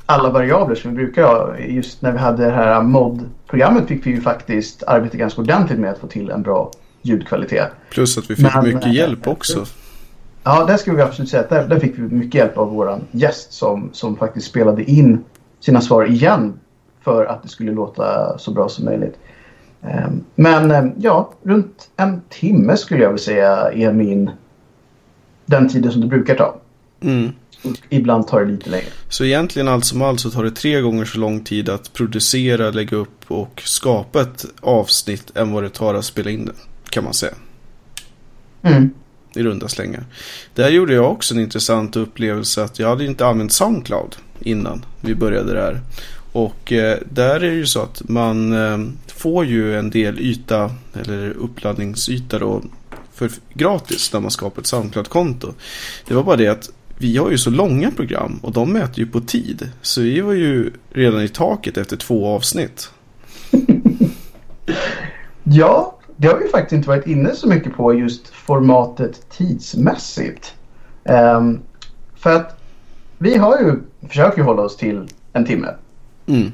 alla 0.07 0.31
variabler 0.31 0.75
som 0.75 0.91
vi 0.91 0.97
brukar 0.97 1.23
ha. 1.23 1.59
Just 1.59 2.03
när 2.03 2.13
vi 2.13 2.19
hade 2.19 2.45
det 2.45 2.51
här 2.51 2.83
mod-programmet 2.83 3.89
fick 3.89 4.07
vi 4.07 4.11
ju 4.11 4.21
faktiskt 4.21 4.83
arbeta 4.83 5.17
ganska 5.17 5.41
ordentligt 5.41 5.79
med 5.79 5.91
att 5.91 5.99
få 5.99 6.07
till 6.07 6.31
en 6.31 6.43
bra 6.43 6.71
ljudkvalitet. 7.03 7.69
Plus 7.91 8.19
att 8.19 8.31
vi 8.31 8.37
fick 8.37 8.55
Men, 8.55 8.65
mycket 8.65 8.87
eh, 8.87 8.93
hjälp 8.93 9.29
också. 9.29 9.65
Ja, 10.45 10.65
där 10.65 10.77
skulle 10.77 10.97
vi 10.97 11.03
absolut 11.03 11.31
säga 11.31 11.45
där, 11.49 11.69
där 11.69 11.81
fick 11.81 11.99
vi 11.99 12.03
mycket 12.03 12.35
hjälp 12.35 12.59
av 12.59 12.71
våran 12.71 13.01
gäst 13.11 13.53
som, 13.53 13.91
som 13.93 14.17
faktiskt 14.17 14.47
spelade 14.47 14.91
in 14.91 15.25
sina 15.61 15.81
svar 15.81 16.05
igen 16.05 16.53
för 17.05 17.27
att 17.27 17.43
det 17.43 17.49
skulle 17.49 17.73
låta 17.73 18.39
så 18.39 18.51
bra 18.51 18.69
som 18.69 18.85
möjligt. 18.85 19.19
Ehm, 19.89 20.25
Men 20.35 20.71
eh, 20.71 20.85
ja, 20.99 21.33
runt 21.43 21.91
en 21.97 22.23
timme 22.29 22.77
skulle 22.77 23.03
jag 23.03 23.11
vilja 23.11 23.25
säga 23.25 23.73
är 23.73 23.93
min 23.93 24.31
den 25.47 25.69
tiden 25.69 25.93
som 25.93 26.01
det 26.01 26.07
brukar 26.07 26.35
ta. 26.35 26.61
Mm. 27.01 27.33
Ibland 27.89 28.27
tar 28.27 28.41
det 28.41 28.53
lite 28.53 28.71
längre. 28.71 28.87
Så 29.09 29.25
egentligen 29.25 29.69
allt 29.69 29.85
som 29.85 30.03
allt 30.03 30.21
så 30.21 30.31
tar 30.31 30.45
det 30.45 30.51
tre 30.51 30.81
gånger 30.81 31.05
så 31.05 31.19
lång 31.19 31.41
tid 31.41 31.69
att 31.69 31.93
producera, 31.93 32.71
lägga 32.71 32.97
upp 32.97 33.31
och 33.31 33.63
skapa 33.65 34.21
ett 34.21 34.45
avsnitt 34.61 35.37
än 35.37 35.53
vad 35.53 35.63
det 35.63 35.71
tar 35.71 35.95
att 35.95 36.05
spela 36.05 36.31
in 36.31 36.45
det. 36.45 36.53
Kan 36.91 37.05
man 37.05 37.15
säga. 37.15 37.35
Mm. 38.63 38.91
I 39.35 39.43
runda 39.43 39.69
slängar. 39.69 40.05
Där 40.55 40.69
gjorde 40.69 40.95
jag 40.95 41.13
också 41.13 41.35
en 41.35 41.41
intressant 41.41 41.97
upplevelse 41.97 42.63
att 42.63 42.79
jag 42.79 42.89
hade 42.89 43.05
inte 43.05 43.27
använt 43.27 43.53
Soundcloud 43.53 44.17
innan 44.41 44.85
vi 45.01 45.15
började 45.15 45.55
det 45.55 45.61
här. 45.61 45.81
Och 46.35 46.73
eh, 46.73 46.99
där 47.11 47.35
är 47.35 47.41
det 47.41 47.55
ju 47.55 47.67
så 47.67 47.83
att 47.83 48.09
man 48.09 48.53
eh, 48.53 48.79
får 49.07 49.45
ju 49.45 49.79
en 49.79 49.91
del 49.91 50.21
yta 50.21 50.71
eller 50.93 51.31
uppladdningsyta 51.31 52.39
då 52.39 52.63
för 53.13 53.31
gratis 53.53 54.13
när 54.13 54.21
man 54.21 54.31
skapar 54.31 54.61
ett 54.61 54.67
Soundcloud-konto. 54.67 55.55
Det 56.09 56.15
var 56.15 56.23
bara 56.23 56.37
det 56.37 56.49
att 56.49 56.71
vi 56.99 57.17
har 57.17 57.31
ju 57.31 57.39
så 57.39 57.51
långa 57.51 57.91
program 57.91 58.39
och 58.43 58.53
de 58.53 58.73
mäter 58.73 58.99
ju 58.99 59.07
på 59.07 59.21
tid. 59.21 59.69
Så 59.83 60.01
vi 60.01 60.21
var 60.21 60.33
ju 60.33 60.73
redan 60.91 61.23
i 61.23 61.29
taket 61.29 61.77
efter 61.77 61.97
två 61.97 62.27
avsnitt. 62.27 62.91
Ja, 65.47 65.99
det 66.17 66.29
har 66.29 66.39
vi 66.39 66.49
faktiskt 66.49 66.73
inte 66.73 66.89
varit 66.89 67.07
inne 67.07 67.35
så 67.35 67.49
mycket 67.49 67.77
på 67.77 67.95
just 67.95 68.29
formatet 68.29 69.31
tidsmässigt. 69.31 70.55
Um, 71.03 71.61
för 72.15 72.37
att 72.37 72.61
vi 73.19 73.37
har 73.37 73.59
ju, 73.59 73.83
försöker 74.09 74.39
ju 74.39 74.45
hålla 74.45 74.63
oss 74.63 74.77
till 74.77 75.09
en 75.33 75.45
timme. 75.45 75.69
Mm. 76.27 76.53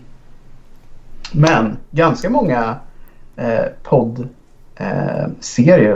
Men 1.33 1.77
ganska 1.91 2.31
många 2.31 2.77
eh, 3.37 3.65
poddserier 3.83 4.37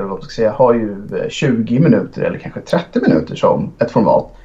eh, 0.00 0.06
man 0.06 0.22
ska 0.22 0.30
säga, 0.30 0.52
har 0.52 0.74
ju 0.74 0.96
eh, 1.16 1.28
20 1.28 1.80
minuter 1.80 2.22
eller 2.22 2.38
kanske 2.38 2.60
30 2.60 3.00
minuter 3.00 3.34
som 3.34 3.72
ett 3.78 3.90
format. 3.90 4.36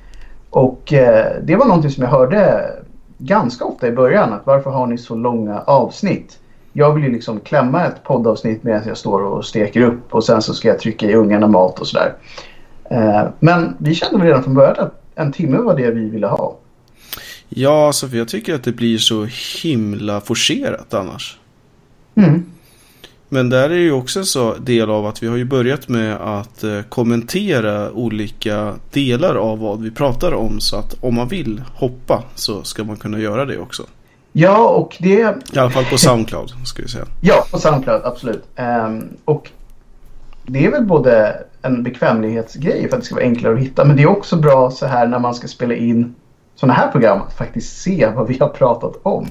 Och 0.50 0.94
eh, 0.94 1.32
det 1.44 1.56
var 1.56 1.66
någonting 1.66 1.92
som 1.92 2.04
jag 2.04 2.12
hörde 2.12 2.70
ganska 3.18 3.66
ofta 3.66 3.88
i 3.88 3.92
början. 3.92 4.34
Att 4.34 4.46
varför 4.46 4.70
har 4.70 4.88
ni 4.88 4.98
så 4.98 5.16
långa 5.16 5.62
avsnitt? 5.62 6.40
Jag 6.74 6.94
vill 6.94 7.04
ju 7.04 7.12
liksom 7.12 7.40
klämma 7.40 7.86
ett 7.86 8.04
poddavsnitt 8.04 8.64
medan 8.64 8.82
jag 8.88 8.98
står 8.98 9.22
och 9.22 9.46
steker 9.46 9.82
upp 9.82 10.14
och 10.14 10.24
sen 10.24 10.42
så 10.42 10.54
ska 10.54 10.68
jag 10.68 10.80
trycka 10.80 11.06
i 11.06 11.16
ungarna 11.16 11.48
mat 11.48 11.80
och 11.80 11.88
sådär. 11.88 12.14
Eh, 12.90 13.24
men 13.40 13.76
vi 13.78 13.96
kände 13.96 14.18
väl 14.18 14.28
redan 14.28 14.44
från 14.44 14.54
början 14.54 14.76
att 14.80 15.02
en 15.16 15.32
timme 15.32 15.58
var 15.58 15.76
det 15.76 15.92
vi 15.92 16.10
ville 16.10 16.28
ha. 16.28 16.56
Ja, 17.50 17.88
alltså 17.88 18.08
för 18.08 18.18
jag 18.18 18.28
tycker 18.28 18.56
att 18.56 18.64
det 18.64 18.72
blir 18.72 18.98
så 18.98 19.28
himla 19.64 20.22
forcerat 20.22 20.94
annars. 20.94 21.38
Mm. 22.16 22.46
Men 23.30 23.50
där 23.50 23.70
är 23.70 23.78
ju 23.78 23.92
också 23.92 24.20
en 24.20 24.26
så 24.26 24.56
del 24.56 24.90
av 24.90 25.06
att 25.06 25.24
vi 25.24 25.28
har 25.28 25.38
ju 25.38 25.46
börjat 25.46 25.88
med 25.88 26.16
att 26.16 26.64
eh, 26.64 26.82
kommentera 26.82 27.92
olika 27.92 28.74
delar 28.92 29.36
av 29.36 29.60
vad 29.60 29.82
vi 29.82 29.92
pratar 29.92 30.34
om. 30.34 30.60
Så 30.60 30.76
att 30.76 30.96
om 31.02 31.16
man 31.16 31.28
vill 31.28 31.64
hoppa 31.76 32.24
så 32.36 32.64
ska 32.64 32.84
man 32.84 32.98
kunna 32.98 33.20
göra 33.20 33.46
det 33.46 33.58
också. 33.58 33.84
Ja, 34.32 34.70
och 34.70 34.98
det 35.00 35.36
I 35.54 35.60
alla 35.60 35.70
fall 35.70 35.86
på 35.86 35.98
Soundcloud 35.98 36.50
ska 36.66 36.82
vi 36.82 36.88
säga. 36.88 37.06
Ja, 37.22 37.46
på 37.52 37.60
Soundcloud, 37.60 38.02
absolut. 38.04 38.44
Ehm, 38.56 39.04
och 39.26 39.50
det 40.46 40.66
är 40.66 40.72
väl 40.72 40.86
både 40.86 41.44
en 41.62 41.84
bekvämlighetsgrej 41.84 42.90
för 42.90 42.98
att 42.98 43.02
det 43.02 43.06
ska 43.06 43.16
vara 43.16 43.26
enklare 43.26 43.54
att 43.54 43.60
hitta. 43.60 43.86
Men 43.86 43.96
det 43.96 44.04
är 44.04 44.10
också 44.10 44.36
bra 44.36 44.72
så 44.72 44.86
här 44.86 45.08
när 45.08 45.20
man 45.20 45.36
ska 45.36 45.48
spela 45.48 45.74
in 45.74 46.16
sådana 46.60 46.74
här 46.74 46.92
program 46.92 47.22
att 47.22 47.34
faktiskt 47.34 47.82
se 47.82 48.08
vad 48.16 48.28
vi 48.28 48.38
har 48.40 48.50
pratat 48.50 48.94
om. 49.04 49.28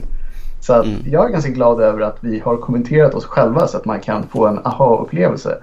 Så 0.60 0.72
att 0.72 0.86
Mm. 0.86 1.02
jag 1.06 1.24
är 1.28 1.32
ganska 1.32 1.50
glad 1.50 1.80
över 1.80 2.00
att 2.00 2.16
vi 2.20 2.38
har 2.38 2.56
kommenterat 2.56 3.14
oss 3.14 3.24
själva 3.24 3.68
så 3.68 3.76
att 3.76 3.84
man 3.84 4.00
kan 4.00 4.28
få 4.28 4.46
en 4.46 4.58
aha-upplevelse. 4.58 5.58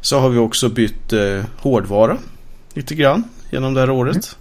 Så 0.00 0.18
har 0.18 0.28
vi 0.28 0.38
också 0.38 0.68
bytt 0.68 1.12
eh, 1.12 1.44
hårdvara 1.56 2.16
lite 2.74 2.94
grann 2.94 3.24
genom 3.50 3.74
det 3.74 3.80
här 3.80 3.90
året. 3.90 4.36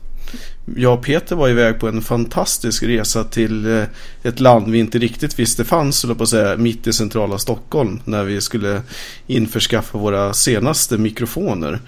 Jag 0.76 0.94
och 0.94 1.04
Peter 1.06 1.36
var 1.36 1.50
iväg 1.50 1.80
på 1.80 1.88
en 1.88 2.02
fantastisk 2.02 2.84
resa 2.84 3.24
till 3.24 3.78
eh, 3.78 3.84
ett 4.24 4.40
land 4.40 4.70
vi 4.72 4.80
inte 4.80 4.98
riktigt 5.00 5.40
visste 5.40 5.66
fanns, 5.66 6.06
på 6.18 6.24
att 6.24 6.30
säga, 6.30 6.58
mitt 6.58 6.88
i 6.88 6.94
centrala 6.94 7.38
Stockholm. 7.38 8.02
När 8.06 8.24
vi 8.24 8.42
skulle 8.42 8.82
införskaffa 9.28 9.98
våra 9.98 10.34
senaste 10.34 10.98
mikrofoner. 10.98 11.80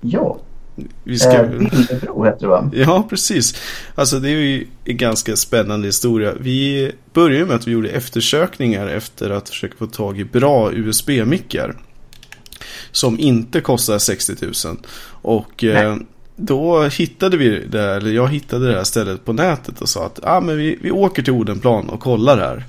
Ja, 0.00 0.36
Vi 1.04 1.18
ska... 1.18 1.32
eh, 1.32 1.48
Billebro 1.50 2.24
heter 2.24 2.40
det 2.40 2.46
va? 2.46 2.70
Ja, 2.74 3.06
precis. 3.10 3.54
Alltså 3.94 4.20
det 4.20 4.28
är 4.28 4.32
ju 4.32 4.66
en 4.84 4.96
ganska 4.96 5.36
spännande 5.36 5.88
historia. 5.88 6.32
Vi 6.40 6.92
började 7.12 7.46
med 7.46 7.56
att 7.56 7.66
vi 7.66 7.72
gjorde 7.72 7.88
eftersökningar 7.88 8.86
efter 8.86 9.30
att 9.30 9.48
försöka 9.48 9.76
få 9.76 9.86
tag 9.86 10.20
i 10.20 10.24
bra 10.24 10.72
USB-mickar. 10.72 11.76
Som 12.92 13.18
inte 13.18 13.60
kostar 13.60 13.98
60 13.98 14.34
000. 14.66 14.76
Och 15.22 15.64
eh, 15.64 15.96
då 16.36 16.82
hittade 16.82 17.36
vi 17.36 17.66
det, 17.66 17.82
eller 17.82 18.10
jag 18.10 18.28
hittade 18.28 18.68
det 18.68 18.76
här 18.76 18.84
stället 18.84 19.24
på 19.24 19.32
nätet 19.32 19.80
och 19.80 19.88
sa 19.88 20.06
att 20.06 20.20
ah, 20.22 20.40
men 20.40 20.56
vi, 20.56 20.78
vi 20.82 20.90
åker 20.90 21.22
till 21.22 21.32
Odenplan 21.32 21.88
och 21.88 22.00
kollar 22.00 22.38
här. 22.38 22.64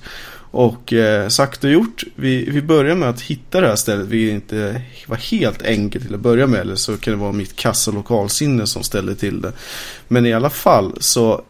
Och 0.58 0.94
eh, 0.94 1.28
sagt 1.28 1.64
och 1.64 1.70
gjort, 1.70 2.04
vi, 2.16 2.50
vi 2.50 2.62
börjar 2.62 2.96
med 2.96 3.10
att 3.10 3.22
hitta 3.22 3.62
det 3.62 3.68
här 3.68 3.76
stället, 3.76 4.08
vilket 4.08 4.34
inte 4.34 4.82
var 5.08 5.18
helt 5.18 5.62
enkelt 5.62 6.06
till 6.06 6.16
att 6.16 6.22
börja 6.22 6.48
med. 6.48 6.60
Eller 6.60 6.76
så 6.76 6.98
kan 6.98 7.14
det 7.14 7.20
vara 7.20 7.32
mitt 7.32 7.56
kassa 7.56 7.92
lokalsinne 7.92 8.68
som 8.68 8.84
ställde 8.84 9.16
till 9.16 9.42
det. 9.42 9.54
Men 10.08 10.26
i 10.26 10.34
alla 10.34 10.50
fall 10.50 10.94
så 11.00 11.42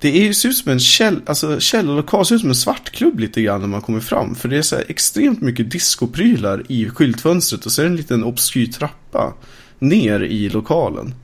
det 0.00 0.08
är 0.08 0.22
ju 0.22 0.34
ser 0.34 0.48
ut 0.48 0.56
som 0.56 0.72
en 0.72 0.80
käll, 0.80 1.20
alltså 1.26 1.60
källarlokal, 1.60 2.26
ser 2.26 2.34
ut 2.34 2.40
som 2.40 2.50
en 2.50 2.54
svartklubb 2.54 3.20
lite 3.20 3.42
grann 3.42 3.60
när 3.60 3.68
man 3.68 3.82
kommer 3.82 4.00
fram. 4.00 4.34
För 4.34 4.48
det 4.48 4.56
är 4.56 4.62
så 4.62 4.76
här 4.76 4.84
extremt 4.88 5.40
mycket 5.40 5.70
discoprylar 5.70 6.62
i 6.68 6.88
skyltfönstret 6.88 7.66
och 7.66 7.72
så 7.72 7.82
är 7.82 7.84
det 7.84 7.90
en 7.90 7.96
liten 7.96 8.24
obskyr 8.24 8.66
trappa 8.66 9.34
ner 9.78 10.20
i 10.20 10.48
lokalen. 10.48 11.14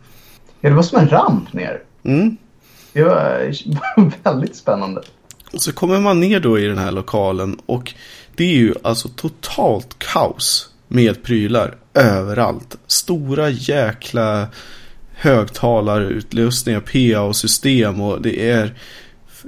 Ja, 0.61 0.69
det 0.69 0.75
var 0.75 0.83
som 0.83 0.99
en 0.99 1.09
ramp 1.09 1.53
ner. 1.53 1.83
Mm. 2.03 2.37
Det 2.93 3.05
var 3.05 3.53
väldigt 4.23 4.57
spännande. 4.57 5.03
Och 5.53 5.63
så 5.63 5.73
kommer 5.73 6.01
man 6.01 6.21
ner 6.21 6.41
då 6.41 6.59
i 6.59 6.67
den 6.67 6.79
här 6.79 6.93
lokalen 6.93 7.57
och 7.67 7.95
det 8.35 8.45
är 8.45 8.57
ju 8.57 8.75
alltså 8.83 9.09
totalt 9.09 9.99
kaos 9.99 10.71
med 10.89 11.23
prylar 11.23 11.77
överallt. 11.95 12.77
Stora 12.87 13.51
jäkla 13.51 14.49
högtalarutlösningar, 15.15 16.81
PA 16.81 17.21
och 17.21 17.37
system 17.37 18.01
och 18.01 18.23
det 18.23 18.51
är 18.51 18.75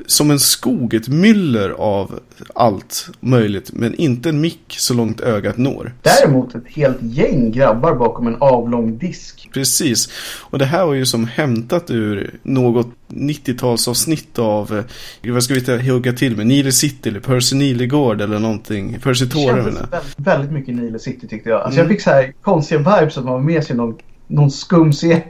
som 0.07 0.31
en 0.31 0.39
skog, 0.41 0.95
ett 0.95 1.09
myller 1.09 1.71
av 1.71 2.21
allt 2.55 3.09
möjligt. 3.21 3.71
Men 3.73 3.95
inte 3.95 4.29
en 4.29 4.41
mick 4.41 4.75
så 4.79 4.95
långt 4.95 5.21
ögat 5.21 5.57
når. 5.57 5.95
Däremot 6.03 6.55
ett 6.55 6.63
helt 6.67 6.99
gäng 7.03 7.53
grabbar 7.53 7.95
bakom 7.95 8.27
en 8.27 8.37
avlång 8.41 8.99
disk. 8.99 9.51
Precis. 9.55 10.09
Och 10.41 10.59
det 10.59 10.65
här 10.65 10.87
var 10.87 10.95
ju 10.95 11.07
som 11.07 11.27
hämtat 11.27 11.91
ur 11.91 12.31
något 12.43 12.89
90-talsavsnitt 13.09 14.39
av, 14.39 14.85
eh, 15.23 15.33
vad 15.33 15.43
ska 15.43 15.55
vi 15.55 15.89
hugga 15.91 16.13
till 16.13 16.37
med, 16.37 16.47
Nile 16.47 16.73
City 16.73 17.09
eller 17.09 17.21
Percy 17.21 17.57
Nilegård 17.57 18.21
eller 18.21 18.39
någonting. 18.39 18.99
Percy 19.03 19.25
Det 19.25 19.35
menar 19.37 19.59
jag. 19.59 19.65
väldigt, 19.65 20.15
väldigt 20.17 20.53
mycket 20.53 20.75
Nile 20.75 20.99
City 20.99 21.29
tyckte 21.29 21.51
jag. 21.51 21.61
Alltså 21.63 21.81
Mm. 21.81 21.89
jag 21.91 21.97
fick 21.97 22.05
så 22.05 22.11
här 22.11 22.33
konstiga 22.43 22.79
vibes 22.79 23.19
att 23.19 23.25
man 23.25 23.33
var 23.33 23.41
med 23.41 23.65
sig 23.65 23.77
någon, 23.77 23.99
någon 24.27 24.51
skum 24.51 24.93
serie. 24.93 25.23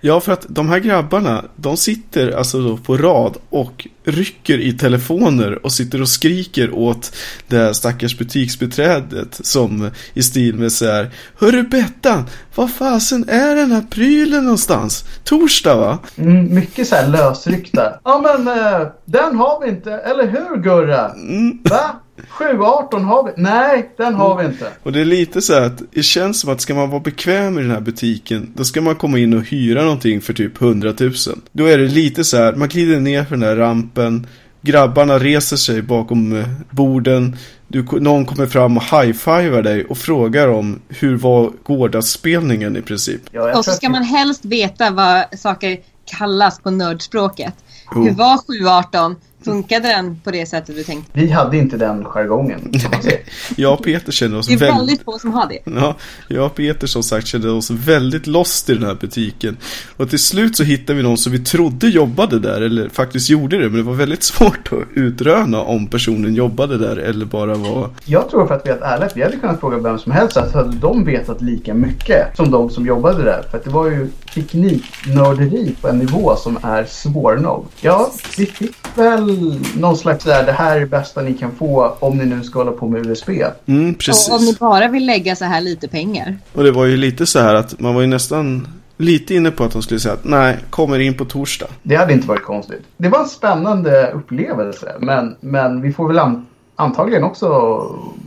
Ja, 0.00 0.20
för 0.20 0.32
att 0.32 0.46
de 0.48 0.68
här 0.68 0.78
grabbarna, 0.78 1.44
de 1.56 1.76
sitter 1.76 2.30
alltså 2.30 2.60
då 2.60 2.76
på 2.76 2.96
rad 2.96 3.36
och 3.50 3.86
rycker 4.04 4.58
i 4.58 4.72
telefoner 4.72 5.64
och 5.64 5.72
sitter 5.72 6.02
och 6.02 6.08
skriker 6.08 6.74
åt 6.74 7.16
det 7.46 7.56
här 7.56 7.72
stackars 7.72 8.18
butiksbeträdet 8.18 9.40
som 9.46 9.90
i 10.14 10.22
stil 10.22 10.54
med 10.54 10.72
så 10.72 10.86
här 10.86 11.10
Hörru 11.38 11.62
Bettan, 11.62 12.24
vad 12.54 12.70
fasen 12.74 13.28
är 13.28 13.56
den 13.56 13.72
här 13.72 13.84
prylen 13.90 14.44
någonstans? 14.44 15.04
Torsdag 15.24 15.76
va? 15.76 15.98
Mm, 16.16 16.54
mycket 16.54 16.88
så 16.88 16.94
här 16.94 17.08
lösryckta. 17.08 18.00
Ja 18.04 18.20
men 18.22 18.58
eh, 18.58 18.88
den 19.04 19.36
har 19.36 19.60
vi 19.64 19.68
inte, 19.68 19.92
eller 19.92 20.26
hur 20.26 20.62
Gurra? 20.62 21.08
Mm. 21.08 21.58
Va? 21.62 22.00
718 22.28 23.04
har 23.04 23.24
vi? 23.24 23.30
Nej, 23.36 23.94
den 23.96 24.14
har 24.14 24.38
vi 24.38 24.44
inte. 24.44 24.66
Och 24.82 24.92
det 24.92 25.00
är 25.00 25.04
lite 25.04 25.42
så 25.42 25.54
här 25.54 25.62
att 25.62 25.82
det 25.92 26.02
känns 26.02 26.40
som 26.40 26.52
att 26.52 26.60
ska 26.60 26.74
man 26.74 26.90
vara 26.90 27.00
bekväm 27.00 27.58
i 27.58 27.62
den 27.62 27.70
här 27.70 27.80
butiken 27.80 28.52
då 28.56 28.64
ska 28.64 28.80
man 28.80 28.96
komma 28.96 29.18
in 29.18 29.34
och 29.34 29.42
hyra 29.42 29.84
någonting 29.90 30.20
för 30.20 30.32
typ 30.32 30.62
100 30.62 30.94
000. 31.00 31.12
Då 31.52 31.66
är 31.66 31.78
det 31.78 31.88
lite 31.88 32.24
så 32.24 32.36
här, 32.36 32.52
man 32.52 32.68
glider 32.68 33.00
ner 33.00 33.24
för 33.24 33.36
den 33.36 33.48
här 33.48 33.56
rampen 33.56 34.26
Grabbarna 34.62 35.18
reser 35.18 35.56
sig 35.56 35.82
bakom 35.82 36.36
eh, 36.36 36.48
borden 36.70 37.36
du, 37.68 37.82
Någon 37.82 38.26
kommer 38.26 38.46
fram 38.46 38.76
och 38.76 38.82
high-fivar 38.82 39.62
dig 39.62 39.84
och 39.84 39.98
frågar 39.98 40.48
om 40.48 40.80
hur 40.88 41.16
var 41.16 41.52
gårdagsspelningen 41.62 42.76
i 42.76 42.82
princip. 42.82 43.20
Ja, 43.30 43.58
Och 43.58 43.64
så 43.64 43.70
ska 43.72 43.88
man 43.88 44.02
helst 44.02 44.44
veta 44.44 44.90
vad 44.90 45.38
saker 45.38 45.78
kallas 46.04 46.60
på 46.60 46.70
nördspråket. 46.70 47.54
Oh. 47.94 48.04
Hur 48.04 48.10
var 48.10 48.38
718? 48.38 49.16
Funkade 49.44 49.88
den 49.88 50.20
på 50.24 50.30
det 50.30 50.46
sättet 50.46 50.76
du 50.76 50.84
tänkte? 50.84 51.10
Vi 51.12 51.30
hade 51.30 51.56
inte 51.56 51.76
den 51.76 52.04
jargongen. 52.04 52.72
Jag 53.56 53.72
och 53.72 53.84
Peter 53.84 54.12
kände 54.12 54.38
oss 54.38 54.46
Det 54.46 54.54
är 54.54 54.58
väldigt 54.58 55.00
väldigt 55.00 55.04
få 55.04 55.18
som 55.18 55.32
har 55.32 55.48
det. 55.48 55.58
Ja, 55.64 55.96
jag 56.28 56.46
och 56.46 56.54
Peter 56.54 56.86
som 56.86 57.02
sagt 57.02 57.26
kände 57.26 57.50
oss 57.50 57.70
väldigt 57.70 58.26
lost 58.26 58.70
i 58.70 58.74
den 58.74 58.84
här 58.84 58.94
butiken. 58.94 59.56
Och 59.96 60.10
till 60.10 60.18
slut 60.18 60.56
så 60.56 60.62
hittade 60.62 60.96
vi 60.96 61.02
någon 61.02 61.18
som 61.18 61.32
vi 61.32 61.38
trodde 61.38 61.88
jobbade 61.88 62.38
där, 62.38 62.60
eller 62.60 62.88
faktiskt 62.88 63.30
gjorde 63.30 63.58
det. 63.58 63.68
Men 63.68 63.76
det 63.76 63.82
var 63.82 63.94
väldigt 63.94 64.22
svårt 64.22 64.72
att 64.72 64.78
utröna 64.94 65.62
om 65.62 65.86
personen 65.86 66.34
jobbade 66.34 66.78
där 66.78 66.96
eller 66.96 67.26
bara 67.26 67.54
var... 67.54 67.90
Jag 68.04 68.30
tror 68.30 68.46
för 68.46 68.54
att 68.54 68.66
vi 68.66 68.70
är 68.70 68.80
ärligt, 68.82 69.16
vi 69.16 69.22
hade 69.22 69.36
kunnat 69.36 69.60
fråga 69.60 69.78
vem 69.78 69.98
som 69.98 70.12
helst 70.12 70.34
så 70.34 70.40
hade 70.40 70.76
de 70.76 71.04
vetat 71.04 71.42
lika 71.42 71.74
mycket 71.74 72.36
som 72.36 72.50
de 72.50 72.70
som 72.70 72.86
jobbade 72.86 73.24
där. 73.24 73.42
För 73.50 73.58
att 73.58 73.64
det 73.64 73.70
var 73.70 73.86
ju 73.86 74.08
tekniknörderi 74.34 75.74
på 75.80 75.88
en 75.88 75.98
nivå 75.98 76.36
som 76.36 76.58
är 76.62 76.84
svårnådd. 76.84 77.64
Ja, 77.80 78.12
vi 78.38 78.46
fick 78.46 78.76
väl 78.96 79.29
någon 79.76 79.96
slags 79.96 80.24
där, 80.24 80.46
det 80.46 80.52
här 80.52 80.76
är 80.76 80.80
det 80.80 80.86
bästa 80.86 81.22
ni 81.22 81.34
kan 81.34 81.52
få 81.52 81.96
om 81.98 82.18
ni 82.18 82.24
nu 82.24 82.42
ska 82.42 82.58
hålla 82.58 82.72
på 82.72 82.88
med 82.88 83.06
USB. 83.06 83.28
Mm, 83.66 83.94
precis. 83.94 84.28
Och 84.28 84.36
om 84.36 84.44
ni 84.44 84.56
bara 84.60 84.88
vill 84.88 85.06
lägga 85.06 85.36
så 85.36 85.44
här 85.44 85.60
lite 85.60 85.88
pengar. 85.88 86.38
Och 86.52 86.64
det 86.64 86.72
var 86.72 86.84
ju 86.84 86.96
lite 86.96 87.26
så 87.26 87.38
här 87.38 87.54
att 87.54 87.80
man 87.80 87.94
var 87.94 88.00
ju 88.00 88.06
nästan 88.06 88.68
lite 88.96 89.34
inne 89.34 89.50
på 89.50 89.64
att 89.64 89.72
de 89.72 89.82
skulle 89.82 90.00
säga 90.00 90.14
att 90.14 90.24
nej, 90.24 90.56
kommer 90.70 90.98
in 90.98 91.14
på 91.14 91.24
torsdag. 91.24 91.66
Det 91.82 91.96
hade 91.96 92.12
inte 92.12 92.28
varit 92.28 92.44
konstigt. 92.44 92.82
Det 92.96 93.08
var 93.08 93.20
en 93.20 93.28
spännande 93.28 94.10
upplevelse, 94.10 94.92
men, 95.00 95.36
men 95.40 95.82
vi 95.82 95.92
får 95.92 96.08
väl 96.08 96.18
an, 96.18 96.46
antagligen 96.76 97.24
också 97.24 97.48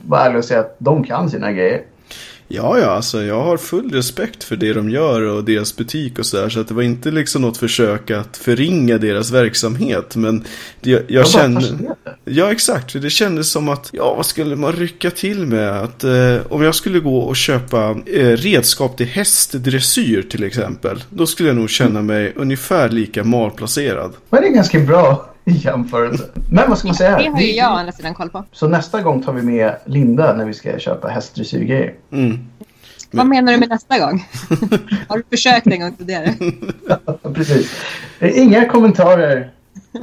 vara 0.05 0.21
ärliga 0.21 0.37
och 0.37 0.45
säga 0.45 0.59
att 0.59 0.75
de 0.77 1.03
kan 1.03 1.29
sina 1.29 1.51
grejer. 1.51 1.81
Ja, 2.47 2.79
ja, 2.79 2.85
alltså 2.85 3.23
jag 3.23 3.41
har 3.41 3.57
full 3.57 3.91
respekt 3.91 4.43
för 4.43 4.55
det 4.55 4.73
de 4.73 4.89
gör 4.89 5.21
och 5.21 5.43
deras 5.43 5.75
butik 5.75 6.19
och 6.19 6.25
sådär. 6.25 6.49
Så 6.49 6.59
att 6.59 6.67
det 6.67 6.73
var 6.73 6.81
inte 6.81 7.11
liksom 7.11 7.41
något 7.41 7.57
försök 7.57 8.11
att 8.11 8.37
förringa 8.37 8.97
deras 8.97 9.31
verksamhet. 9.31 10.15
Men 10.15 10.43
det, 10.81 10.89
jag, 10.89 11.01
jag 11.07 11.31
fascinerande. 11.31 11.95
Ja, 12.25 12.51
exakt. 12.51 12.91
För 12.91 12.99
det 12.99 13.09
kändes 13.09 13.51
som 13.51 13.69
att, 13.69 13.89
ja, 13.93 14.13
vad 14.15 14.25
skulle 14.25 14.55
man 14.55 14.71
rycka 14.71 15.11
till 15.11 15.47
med? 15.47 15.81
Att 15.81 16.03
eh, 16.03 16.37
om 16.49 16.61
jag 16.61 16.75
skulle 16.75 16.99
gå 16.99 17.19
och 17.19 17.35
köpa 17.35 17.95
eh, 18.05 18.27
redskap 18.27 18.97
till 18.97 19.07
hästdressyr 19.07 20.21
till 20.21 20.43
exempel. 20.43 21.03
Då 21.09 21.25
skulle 21.25 21.49
jag 21.49 21.55
nog 21.55 21.69
känna 21.69 22.01
mig 22.01 22.33
ungefär 22.35 22.89
lika 22.89 23.23
malplacerad. 23.23 24.13
Men 24.29 24.41
det 24.41 24.47
är 24.47 24.53
ganska 24.53 24.79
bra 24.79 25.32
jämförelse. 25.65 26.29
Men 26.51 26.69
vad 26.69 26.77
ska 26.77 26.87
man 26.87 26.95
säga? 26.95 27.17
Det 27.17 27.27
har 27.27 27.41
ju 27.41 27.51
jag 27.51 27.71
å 27.71 27.75
andra 27.75 27.91
sidan 27.91 28.13
koll 28.13 28.29
på. 28.29 28.45
Så 28.51 28.67
nästa 28.67 29.01
gång 29.01 29.23
tar 29.23 29.33
vi 29.33 29.41
med 29.41 29.75
Linda 29.85 30.33
när 30.33 30.45
vi 30.45 30.53
ska 30.53 30.79
köpa 30.79 31.07
hästdressyrgrejer. 31.07 31.93
Mm. 32.11 32.39
Vad 33.11 33.25
menar 33.27 33.53
du 33.53 33.59
med 33.59 33.69
nästa 33.69 33.99
gång? 33.99 34.27
har 35.07 35.17
du 35.17 35.23
försökt 35.29 35.67
en 35.67 35.79
gång 35.79 35.93
tidigare? 35.95 36.33
Precis. 37.33 37.71
Inga 38.21 38.65
kommentarer. 38.69 39.51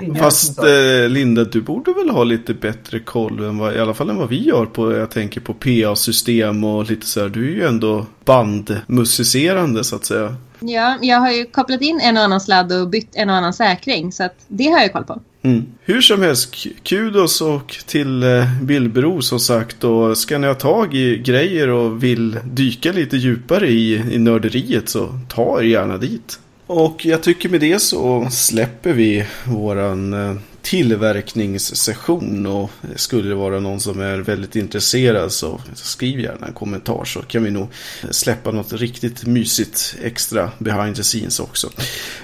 Inga 0.03 0.15
Fast 0.23 0.57
kommentarer. 0.57 1.03
eh, 1.03 1.09
Linda, 1.09 1.45
du 1.45 1.63
borde 1.63 1.93
väl 1.93 2.11
ha 2.11 2.25
lite 2.25 2.55
bättre 2.55 3.01
koll 3.01 3.45
än 3.45 3.59
vad, 3.59 3.77
i 3.77 3.79
alla 3.79 3.95
fall 3.95 4.11
än 4.11 4.17
vad 4.17 4.29
vi 4.29 4.43
gör 4.49 4.67
på, 4.67 4.93
jag 4.93 5.11
tänker 5.11 5.41
på 5.41 5.55
PA-system 5.55 6.65
och 6.65 6.91
lite 6.91 7.07
så 7.07 7.21
här. 7.21 7.29
Du 7.29 7.53
är 7.53 7.57
ju 7.57 7.67
ändå 7.67 8.07
bandmusicerande 8.25 9.85
så 9.85 9.97
att 9.97 10.05
säga. 10.05 10.37
Ja, 10.61 10.99
jag 11.03 11.21
har 11.21 11.31
ju 11.31 11.45
kopplat 11.45 11.81
in 11.81 12.01
en 12.01 12.17
och 12.17 12.23
annan 12.23 12.41
sladd 12.41 12.73
och 12.73 12.89
bytt 12.89 13.11
en 13.15 13.31
och 13.31 13.37
annan 13.37 13.53
säkring. 13.53 14.13
Så 14.13 14.25
att 14.25 14.37
det 14.49 14.67
har 14.67 14.81
jag 14.81 14.93
koll 14.93 15.05
på. 15.05 15.21
Mm. 15.43 15.67
Hur 15.81 16.01
som 16.01 16.23
helst, 16.23 16.67
kudos 16.83 17.41
och 17.41 17.77
till 17.87 18.23
eh, 18.23 18.63
Billbro 18.63 19.23
som 19.23 19.41
sagt. 19.41 19.85
Och 19.85 20.19
ska 20.19 20.39
ni 20.39 20.47
ha 20.47 20.55
tag 20.55 20.95
i 20.95 21.19
grejer 21.19 21.69
och 21.69 22.05
vill 22.05 22.39
dyka 22.45 22.93
lite 22.93 23.17
djupare 23.17 23.69
i, 23.69 23.95
i 23.95 24.19
nörderiet 24.19 24.89
så 24.89 25.19
ta 25.29 25.61
er 25.61 25.65
gärna 25.65 25.97
dit. 25.97 26.39
Och 26.67 27.07
jag 27.07 27.23
tycker 27.23 27.49
med 27.49 27.61
det 27.61 27.83
så 27.83 28.29
släpper 28.31 28.93
vi 28.93 29.27
våran 29.45 30.13
eh, 30.13 30.35
tillverkningssession 30.63 32.47
och 32.47 32.71
skulle 32.97 33.29
det 33.29 33.35
vara 33.35 33.61
någon 33.61 33.81
som 33.81 34.01
är 34.01 34.19
väldigt 34.19 34.57
intresserad 34.57 35.33
så 35.33 35.61
skriv 35.75 36.21
gärna 36.21 36.47
en 36.47 36.53
kommentar 36.53 37.05
så 37.05 37.23
kan 37.23 37.45
vi 37.45 37.51
nog 37.51 37.69
släppa 38.11 38.51
något 38.51 38.73
riktigt 38.73 39.27
mysigt 39.27 39.97
extra 40.03 40.51
behind 40.59 40.97
the 40.97 41.03
scenes 41.03 41.41
också. 41.41 41.71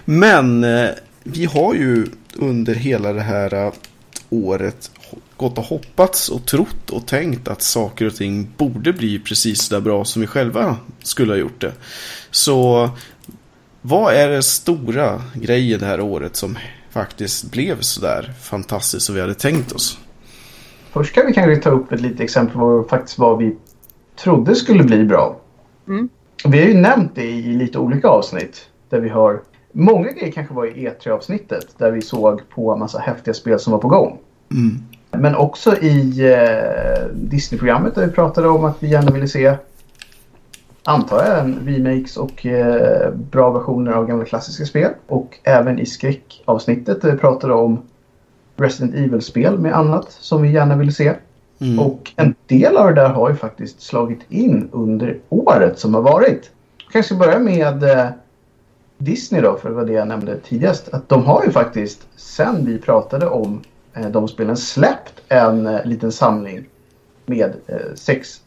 Men 0.05 0.65
eh, 0.65 0.89
vi 1.33 1.45
har 1.45 1.75
ju 1.75 2.07
under 2.35 2.75
hela 2.75 3.13
det 3.13 3.21
här 3.21 3.55
eh, 3.55 3.73
året 4.31 4.91
gått 5.37 5.59
och 5.59 5.65
hoppats 5.65 6.29
och 6.29 6.47
trott 6.47 6.91
och 6.91 7.07
tänkt 7.07 7.49
att 7.49 7.63
saker 7.63 8.07
och 8.07 8.15
ting 8.15 8.49
borde 8.57 8.93
bli 8.93 9.19
precis 9.19 9.63
så 9.63 9.75
där 9.75 9.81
bra 9.81 10.05
som 10.05 10.21
vi 10.21 10.27
själva 10.27 10.77
skulle 11.03 11.33
ha 11.33 11.39
gjort 11.39 11.61
det. 11.61 11.73
Så 12.31 12.91
Vad 13.83 14.15
är 14.15 14.29
den 14.29 14.43
stora 14.43 15.23
grejen 15.35 15.81
det 15.81 15.87
här 15.87 16.01
året 16.01 16.37
som 16.37 16.59
faktiskt 16.91 17.51
blev 17.51 17.81
sådär 17.81 18.33
fantastiskt 18.43 19.07
som 19.07 19.15
vi 19.15 19.21
hade 19.21 19.35
tänkt 19.35 19.73
oss? 19.73 19.99
Först 20.93 21.15
kan 21.15 21.27
vi 21.27 21.33
kanske 21.33 21.57
ta 21.57 21.71
upp 21.71 21.93
ett 21.93 22.01
litet 22.01 22.21
exempel 22.21 22.57
på 22.57 22.87
faktiskt 22.91 23.19
vad 23.19 23.39
vi 23.39 23.57
trodde 24.17 24.55
skulle 24.55 24.85
bli 24.85 25.05
bra. 25.05 25.41
Mm. 25.89 26.09
Vi 26.45 26.59
har 26.59 26.67
ju 26.67 26.75
nämnt 26.75 27.15
det 27.15 27.25
i 27.25 27.43
lite 27.43 27.79
olika 27.79 28.09
avsnitt. 28.09 28.69
Där 28.89 29.01
vi 29.01 29.09
har 29.09 29.43
Många 29.79 30.11
grejer 30.11 30.33
kanske 30.33 30.55
var 30.55 30.67
i 30.67 30.89
E3-avsnittet 30.89 31.67
där 31.79 31.91
vi 31.91 32.03
såg 32.03 32.49
på 32.49 32.73
en 32.73 32.79
massa 32.79 32.99
häftiga 32.99 33.35
spel 33.35 33.59
som 33.59 33.73
var 33.73 33.81
på 33.81 33.89
gång. 33.89 34.19
Mm. 34.51 34.79
Men 35.11 35.37
också 35.37 35.77
i 35.77 36.21
eh, 36.33 37.15
Disney-programmet 37.15 37.95
där 37.95 38.07
vi 38.07 38.13
pratade 38.13 38.49
om 38.49 38.65
att 38.65 38.83
vi 38.83 38.89
gärna 38.89 39.11
ville 39.11 39.29
se 39.29 39.55
antar 40.85 41.25
jag 41.25 41.39
en 41.39 41.61
remakes 41.65 42.17
och 42.17 42.47
eh, 42.47 43.11
bra 43.15 43.51
versioner 43.51 43.93
av 43.93 44.07
gamla 44.07 44.25
klassiska 44.25 44.65
spel. 44.65 44.91
Och 45.07 45.39
även 45.43 45.79
i 45.79 45.87
skräckavsnittet 45.87 47.03
där 47.03 47.13
vi 47.13 47.19
pratade 47.19 47.55
om 47.55 47.83
Resident 48.57 48.95
Evil-spel 48.95 49.59
med 49.59 49.77
annat 49.77 50.13
som 50.13 50.43
vi 50.43 50.53
gärna 50.53 50.77
ville 50.77 50.93
se. 50.93 51.13
Mm. 51.61 51.79
Och 51.79 52.13
en 52.17 52.35
del 52.47 52.77
av 52.77 52.87
det 52.87 53.01
där 53.01 53.09
har 53.09 53.31
ju 53.31 53.37
faktiskt 53.37 53.81
slagit 53.81 54.21
in 54.29 54.69
under 54.73 55.19
året 55.29 55.79
som 55.79 55.95
har 55.95 56.03
varit. 56.03 56.51
Jag 56.85 56.93
kanske 56.93 57.15
börja 57.15 57.39
med 57.39 57.83
eh, 57.83 58.07
Disney 58.99 59.41
då, 59.41 59.57
för 59.57 59.69
det 59.69 59.75
var 59.75 59.85
det 59.85 59.93
jag 59.93 60.09
nämnde 60.09 60.39
tidigast. 60.41 60.89
Att 60.89 61.09
de 61.09 61.25
har 61.25 61.45
ju 61.45 61.51
faktiskt, 61.51 62.07
sen 62.17 62.67
vi 62.67 62.79
pratade 62.79 63.27
om 63.27 63.63
eh, 63.95 64.09
de 64.09 64.29
spelen, 64.29 64.57
släppt 64.57 65.21
en 65.29 65.67
eh, 65.67 65.85
liten 65.85 66.13
samling 66.13 66.65
med 67.27 67.55
eh, 67.67 67.95
sex 67.95 68.41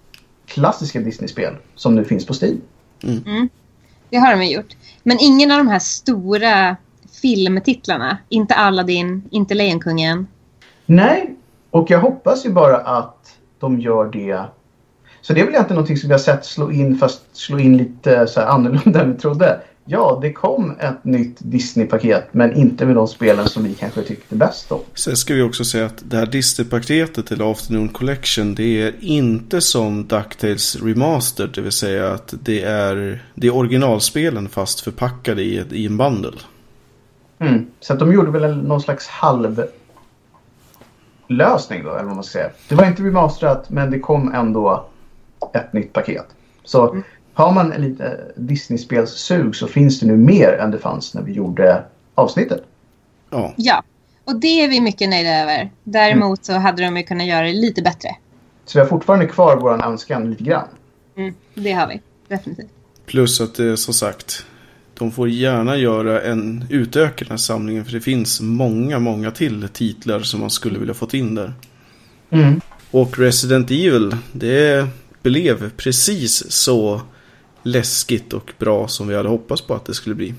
klassiska 0.45 0.99
Disney-spel 0.99 1.55
som 1.75 1.95
nu 1.95 2.05
finns 2.05 2.25
på 2.25 2.33
Steam. 2.33 2.61
Det 4.09 4.17
har 4.17 4.35
de 4.35 4.45
gjort. 4.45 4.75
Men 5.03 5.17
ingen 5.19 5.51
av 5.51 5.57
de 5.57 5.67
här 5.67 5.79
stora 5.79 6.75
filmtitlarna. 7.21 8.17
Inte 8.29 8.55
Aladdin, 8.55 9.23
inte 9.31 9.53
Lejonkungen. 9.53 10.27
Nej, 10.85 11.35
och 11.69 11.91
jag 11.91 11.99
hoppas 11.99 12.45
ju 12.45 12.49
bara 12.49 12.77
att 12.77 13.37
de 13.59 13.79
gör 13.79 14.05
det. 14.05 14.43
Så 15.21 15.33
det 15.33 15.41
är 15.41 15.45
väl 15.45 15.53
egentligen 15.53 15.75
någonting 15.75 15.97
som 15.97 16.07
vi 16.07 16.13
har 16.13 16.19
sett 16.19 16.45
slå 16.45 16.71
in 16.71 16.97
fast 16.97 17.21
slå 17.37 17.59
in 17.59 17.77
lite 17.77 18.27
så 18.27 18.39
här 18.39 18.47
annorlunda 18.47 19.01
än 19.01 19.13
vi 19.13 19.19
trodde. 19.19 19.61
Ja, 19.91 20.19
det 20.21 20.33
kom 20.33 20.75
ett 20.79 21.03
nytt 21.05 21.37
Disney-paket 21.39 22.23
men 22.31 22.53
inte 22.53 22.85
med 22.85 22.95
de 22.95 23.07
spelen 23.07 23.49
som 23.49 23.63
vi 23.63 23.73
kanske 23.73 24.01
tyckte 24.03 24.35
bäst 24.35 24.71
om. 24.71 24.79
Sen 24.93 25.15
ska 25.15 25.33
vi 25.33 25.41
också 25.41 25.65
säga 25.65 25.85
att 25.85 26.03
det 26.05 26.17
här 26.17 26.25
Disney-paketet 26.25 27.31
eller 27.31 27.51
Afternoon 27.51 27.89
Collection 27.89 28.55
det 28.55 28.81
är 28.81 28.93
inte 28.99 29.61
som 29.61 30.07
DuckTales 30.07 30.75
Remastered. 30.75 31.49
Det 31.55 31.61
vill 31.61 31.71
säga 31.71 32.11
att 32.13 32.33
det 32.43 32.63
är, 32.63 33.23
det 33.35 33.47
är 33.47 33.55
originalspelen 33.55 34.49
fast 34.49 34.79
förpackade 34.81 35.41
i, 35.43 35.57
ett- 35.57 35.73
i 35.73 35.85
en 35.85 35.97
bundle. 35.97 36.31
Mm. 37.39 37.65
Så 37.79 37.93
att 37.93 37.99
de 37.99 38.13
gjorde 38.13 38.31
väl 38.39 38.57
någon 38.57 38.81
slags 38.81 39.07
halv 39.07 39.63
lösning 41.27 41.83
då, 41.83 41.89
eller 41.95 42.03
vad 42.03 42.15
man 42.15 42.23
ska 42.23 42.39
säga. 42.39 42.49
Det 42.69 42.75
var 42.75 42.85
inte 42.85 43.03
remasterat 43.03 43.69
men 43.69 43.91
det 43.91 43.99
kom 43.99 44.33
ändå 44.33 44.85
ett 45.53 45.73
nytt 45.73 45.93
paket. 45.93 46.25
Så 46.63 47.03
har 47.39 47.51
man 47.51 47.69
lite 47.69 48.19
Disney-spelssug 48.35 49.55
så 49.55 49.67
finns 49.67 49.99
det 49.99 50.05
nu 50.05 50.17
mer 50.17 50.53
än 50.53 50.71
det 50.71 50.79
fanns 50.79 51.13
när 51.13 51.21
vi 51.21 51.31
gjorde 51.31 51.83
avsnittet. 52.15 52.63
Ja, 53.29 53.53
Ja, 53.57 53.83
och 54.25 54.35
det 54.35 54.63
är 54.63 54.69
vi 54.69 54.81
mycket 54.81 55.09
nöjda 55.09 55.29
över. 55.29 55.71
Däremot 55.83 56.45
så 56.45 56.53
hade 56.53 56.83
de 56.83 56.97
ju 56.97 57.03
kunnat 57.03 57.27
göra 57.27 57.41
det 57.41 57.53
lite 57.53 57.81
bättre. 57.81 58.09
Så 58.65 58.77
vi 58.77 58.79
har 58.79 58.87
fortfarande 58.87 59.25
kvar 59.25 59.57
vår 59.57 59.85
önskan 59.85 60.29
lite 60.29 60.43
grann. 60.43 60.67
Mm, 61.17 61.33
det 61.53 61.71
har 61.71 61.87
vi. 61.87 62.01
Definitivt. 62.27 62.69
plus 63.05 63.41
att 63.41 63.55
det 63.55 63.77
som 63.77 63.93
sagt 63.93 64.45
de 64.93 65.11
får 65.11 65.29
gärna 65.29 65.77
göra 65.77 66.21
en 66.21 66.65
utöka 66.69 67.25
den 67.25 67.31
här 67.31 67.37
samlingen 67.37 67.85
för 67.85 67.91
det 67.91 68.01
finns 68.01 68.41
många, 68.41 68.99
många 68.99 69.31
till 69.31 69.69
titlar 69.73 70.19
som 70.19 70.39
man 70.39 70.49
skulle 70.49 70.79
vilja 70.79 70.93
fått 70.93 71.13
in 71.13 71.35
där. 71.35 71.53
Mm. 72.29 72.61
Och 72.91 73.19
Resident 73.19 73.71
Evil, 73.71 74.15
det 74.31 74.87
blev 75.21 75.69
precis 75.69 76.51
så 76.51 77.01
läskigt 77.63 78.33
och 78.33 78.53
bra 78.59 78.87
som 78.87 79.07
vi 79.07 79.15
hade 79.15 79.29
hoppats 79.29 79.61
på 79.61 79.73
att 79.73 79.85
det 79.85 79.93
skulle 79.93 80.15
bli. 80.15 80.33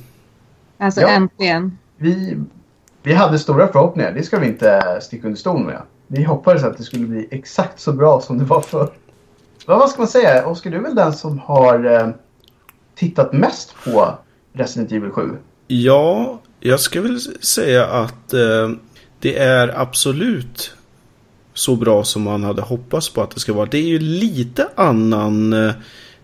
Alltså 0.79 1.01
Ja. 1.01 1.09
äntligen. 1.09 1.79
Vi, 1.97 2.37
vi 3.03 3.13
hade 3.15 3.39
stora 3.39 3.69
förhoppningar, 3.73 4.13
det 4.13 4.23
ska 4.23 4.39
vi 4.39 4.47
inte 4.47 4.99
sticka 5.03 5.27
under 5.27 5.39
stol 5.41 5.65
med. 5.65 5.83
Vi 6.07 6.23
hoppades 6.25 6.65
att 6.65 6.77
det 6.79 6.83
skulle 6.85 7.07
bli 7.07 7.29
exakt 7.31 7.81
så 7.81 7.93
bra 7.93 8.21
som 8.21 8.39
det 8.39 8.45
var 8.45 8.61
förr. 8.61 8.91
Vad 9.67 9.79
vad 9.79 9.91
ska 9.91 9.99
man 10.03 10.09
säga? 10.09 10.47
Oskar, 10.47 10.71
du 10.71 10.77
är 10.77 10.81
väl 10.83 10.95
den 10.95 11.13
som 11.13 11.39
har 11.39 11.85
eh, 11.85 12.09
tittat 12.95 13.33
mest 13.33 13.75
på 13.85 14.19
Resident 14.53 14.93
Evil 14.93 15.11
7? 15.11 15.31
Ja, 15.67 16.41
jag 16.61 16.81
ska 16.81 17.01
väl 17.03 17.21
säga 17.45 17.87
att 17.87 18.33
eh, 18.33 18.71
det 19.19 19.39
är 19.39 19.81
absolut 19.81 20.75
så 21.55 21.77
bra 21.77 22.05
som 22.05 22.23
man 22.23 22.45
hade 22.45 22.63
hoppats 22.63 23.11
på 23.11 23.23
att 23.23 23.31
det 23.31 23.41
ska 23.41 23.53
vara. 23.53 23.67
Det 23.67 23.79
är 23.79 23.87
ju 23.89 23.99
lite 23.99 24.69
annan 24.75 25.53
eh, 25.53 25.73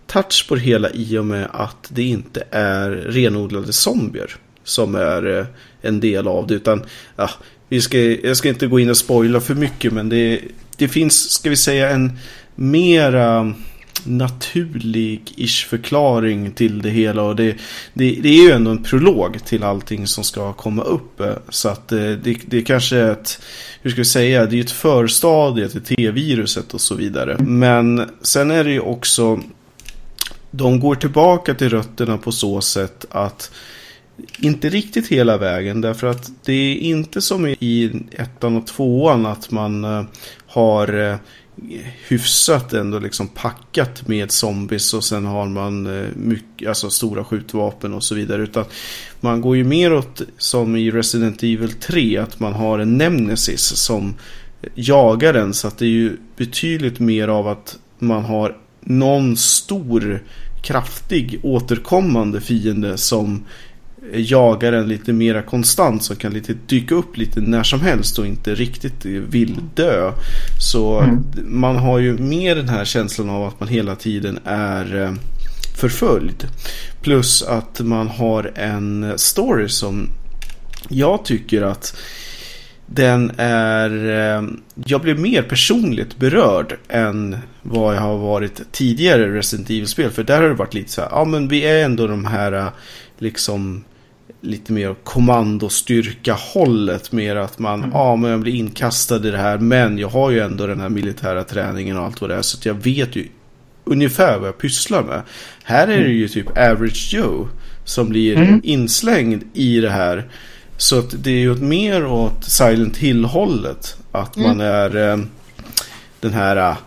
touch 0.07 0.47
på 0.49 0.55
det 0.55 0.61
hela 0.61 0.89
i 0.89 1.17
och 1.17 1.25
med 1.25 1.47
att 1.53 1.87
det 1.89 2.03
inte 2.03 2.43
är 2.51 2.89
renodlade 2.91 3.73
zombier 3.73 4.35
som 4.63 4.95
är 4.95 5.39
eh, 5.39 5.45
en 5.81 5.99
del 5.99 6.27
av 6.27 6.47
det. 6.47 6.53
Utan 6.53 6.83
ja, 7.15 7.29
vi 7.69 7.81
ska, 7.81 7.97
jag 7.99 8.37
ska 8.37 8.49
inte 8.49 8.67
gå 8.67 8.79
in 8.79 8.89
och 8.89 8.97
spoila 8.97 9.41
för 9.41 9.55
mycket 9.55 9.93
men 9.93 10.09
det, 10.09 10.41
det 10.77 10.87
finns, 10.87 11.31
ska 11.31 11.49
vi 11.49 11.55
säga, 11.55 11.89
en 11.89 12.11
mera 12.55 13.53
naturlig-ish 14.03 15.67
förklaring 15.67 16.51
till 16.51 16.81
det 16.81 16.89
hela. 16.89 17.21
Och 17.21 17.35
det, 17.35 17.55
det, 17.93 18.19
det 18.21 18.29
är 18.29 18.43
ju 18.43 18.51
ändå 18.51 18.71
en 18.71 18.83
prolog 18.83 19.45
till 19.45 19.63
allting 19.63 20.07
som 20.07 20.23
ska 20.23 20.53
komma 20.53 20.83
upp. 20.83 21.19
Eh, 21.19 21.33
så 21.49 21.69
att 21.69 21.91
eh, 21.91 21.99
det, 21.99 22.37
det 22.45 22.61
kanske 22.61 22.97
är 22.97 23.11
ett, 23.11 23.41
hur 23.81 23.91
ska 23.91 24.01
vi 24.01 24.05
säga, 24.05 24.45
det 24.45 24.51
är 24.51 24.57
ju 24.57 24.61
ett 24.61 24.71
förstadie 24.71 25.69
till 25.69 25.81
T-viruset 25.81 26.73
och 26.73 26.81
så 26.81 26.95
vidare. 26.95 27.37
Men 27.39 28.09
sen 28.21 28.51
är 28.51 28.63
det 28.63 28.71
ju 28.71 28.79
också, 28.79 29.41
de 30.57 30.79
går 30.79 30.95
tillbaka 30.95 31.53
till 31.53 31.69
rötterna 31.69 32.17
på 32.17 32.31
så 32.31 32.61
sätt 32.61 33.05
att 33.09 33.51
inte 34.39 34.69
riktigt 34.69 35.07
hela 35.07 35.37
vägen 35.37 35.81
därför 35.81 36.07
att 36.07 36.31
det 36.45 36.53
är 36.53 36.75
inte 36.75 37.21
som 37.21 37.47
i 37.47 38.01
ettan 38.11 38.57
och 38.57 38.67
tvåan 38.67 39.25
att 39.25 39.51
man 39.51 39.83
eh, 39.83 40.03
har 40.47 41.11
eh, 41.11 41.17
hyfsat 42.07 42.73
ändå 42.73 42.99
liksom 42.99 43.27
packat 43.27 44.07
med 44.07 44.31
zombies 44.31 44.93
och 44.93 45.03
sen 45.03 45.25
har 45.25 45.45
man 45.45 45.99
eh, 45.99 46.07
mycket, 46.15 46.69
alltså 46.69 46.89
stora 46.89 47.23
skjutvapen 47.23 47.93
och 47.93 48.03
så 48.03 48.15
vidare. 48.15 48.41
Utan 48.41 48.65
man 49.19 49.41
går 49.41 49.57
ju 49.57 49.63
mer 49.63 49.93
åt 49.93 50.21
som 50.37 50.75
i 50.75 50.91
Resident 50.91 51.43
Evil 51.43 51.71
3 51.71 52.17
att 52.17 52.39
man 52.39 52.53
har 52.53 52.79
en 52.79 52.97
Nemesis 52.97 53.61
som 53.61 54.15
jagar 54.75 55.33
en 55.33 55.53
så 55.53 55.67
att 55.67 55.77
det 55.77 55.85
är 55.85 55.89
ju 55.89 56.17
betydligt 56.37 56.99
mer 56.99 57.27
av 57.27 57.47
att 57.47 57.79
man 57.99 58.25
har 58.25 58.57
någon 58.81 59.37
stor 59.37 60.23
kraftig 60.61 61.39
återkommande 61.43 62.41
fiende 62.41 62.97
som 62.97 63.45
jagar 64.13 64.73
en 64.73 64.87
lite 64.87 65.13
mera 65.13 65.41
konstant 65.41 66.03
som 66.03 66.15
kan 66.15 66.33
lite 66.33 66.53
dyka 66.67 66.95
upp 66.95 67.17
lite 67.17 67.39
när 67.41 67.63
som 67.63 67.81
helst 67.81 68.19
och 68.19 68.27
inte 68.27 68.55
riktigt 68.55 69.05
vill 69.05 69.55
dö. 69.75 70.11
Så 70.59 70.99
Mm. 70.99 71.23
man 71.45 71.75
har 71.75 71.99
ju 71.99 72.17
mer 72.17 72.55
den 72.55 72.69
här 72.69 72.85
känslan 72.85 73.29
av 73.29 73.43
att 73.43 73.59
man 73.59 73.69
hela 73.69 73.95
tiden 73.95 74.39
är 74.45 75.03
eh, 75.03 75.13
förföljd. 75.75 76.47
Plus 77.01 77.43
att 77.43 77.79
man 77.79 78.07
har 78.07 78.51
en 78.55 79.13
story 79.15 79.69
som 79.69 80.09
jag 80.89 81.25
tycker 81.25 81.61
att 81.61 81.95
den 82.87 83.31
är... 83.37 83.91
eh, 84.37 84.43
Jag 84.85 85.01
blev 85.01 85.19
mer 85.19 85.41
personligt 85.41 86.17
berörd 86.17 86.77
än 86.89 87.37
vad 87.61 87.95
jag 87.95 88.01
har 88.01 88.17
varit 88.17 88.61
tidigare 88.71 89.33
Resident 89.37 89.69
Evil-spel. 89.69 90.09
För 90.09 90.23
där 90.23 90.41
har 90.41 90.47
det 90.47 90.53
varit 90.53 90.73
lite 90.73 90.91
så 90.91 91.01
här, 91.01 91.09
ja 91.11 91.25
men 91.25 91.47
vi 91.47 91.61
är 91.65 91.85
ändå 91.85 92.07
de 92.07 92.25
här 92.25 92.51
eh, 92.51 92.67
liksom 93.19 93.83
lite 94.41 94.73
mer 94.73 94.95
kommandostyrka 95.03 96.33
hållet. 96.33 97.11
Mer 97.11 97.35
att 97.35 97.59
man, 97.59 97.89
ja 97.93 98.15
men 98.15 98.31
jag 98.31 98.39
blir 98.39 98.53
inkastad 98.55 99.15
i 99.27 99.31
det 99.31 99.37
här 99.37 99.57
men 99.57 99.97
jag 99.97 100.07
har 100.09 100.31
ju 100.31 100.39
ändå 100.39 100.67
den 100.67 100.79
här 100.79 100.89
militära 100.89 101.43
träningen 101.43 101.97
och 101.97 102.03
allt 102.03 102.21
vad 102.21 102.29
det 102.29 102.35
är. 102.35 102.41
Så 102.41 102.67
jag 102.69 102.73
vet 102.73 103.15
ju 103.15 103.27
ungefär 103.83 104.37
vad 104.39 104.47
jag 104.47 104.57
pysslar 104.57 105.03
med. 105.03 105.21
Här 105.63 105.87
är 105.87 106.03
det 106.03 106.09
ju 106.09 106.27
typ 106.27 106.49
average 106.57 107.09
Joe 107.13 107.47
som 107.85 108.09
blir 108.09 108.37
Mm. 108.37 108.61
inslängd 108.63 109.43
i 109.53 109.79
det 109.79 109.89
här. 109.89 110.25
Så 110.77 110.99
att 110.99 111.23
det 111.23 111.31
är 111.31 111.39
ju 111.39 111.55
mer 111.55 112.05
åt 112.05 112.43
Silent 112.43 112.97
Hill-hållet. 112.97 113.97
Att 114.11 114.35
man 114.35 114.59
är 114.59 115.11
eh, 115.11 115.17
den 116.19 116.33
här 116.33 116.57
eh, 116.57 116.77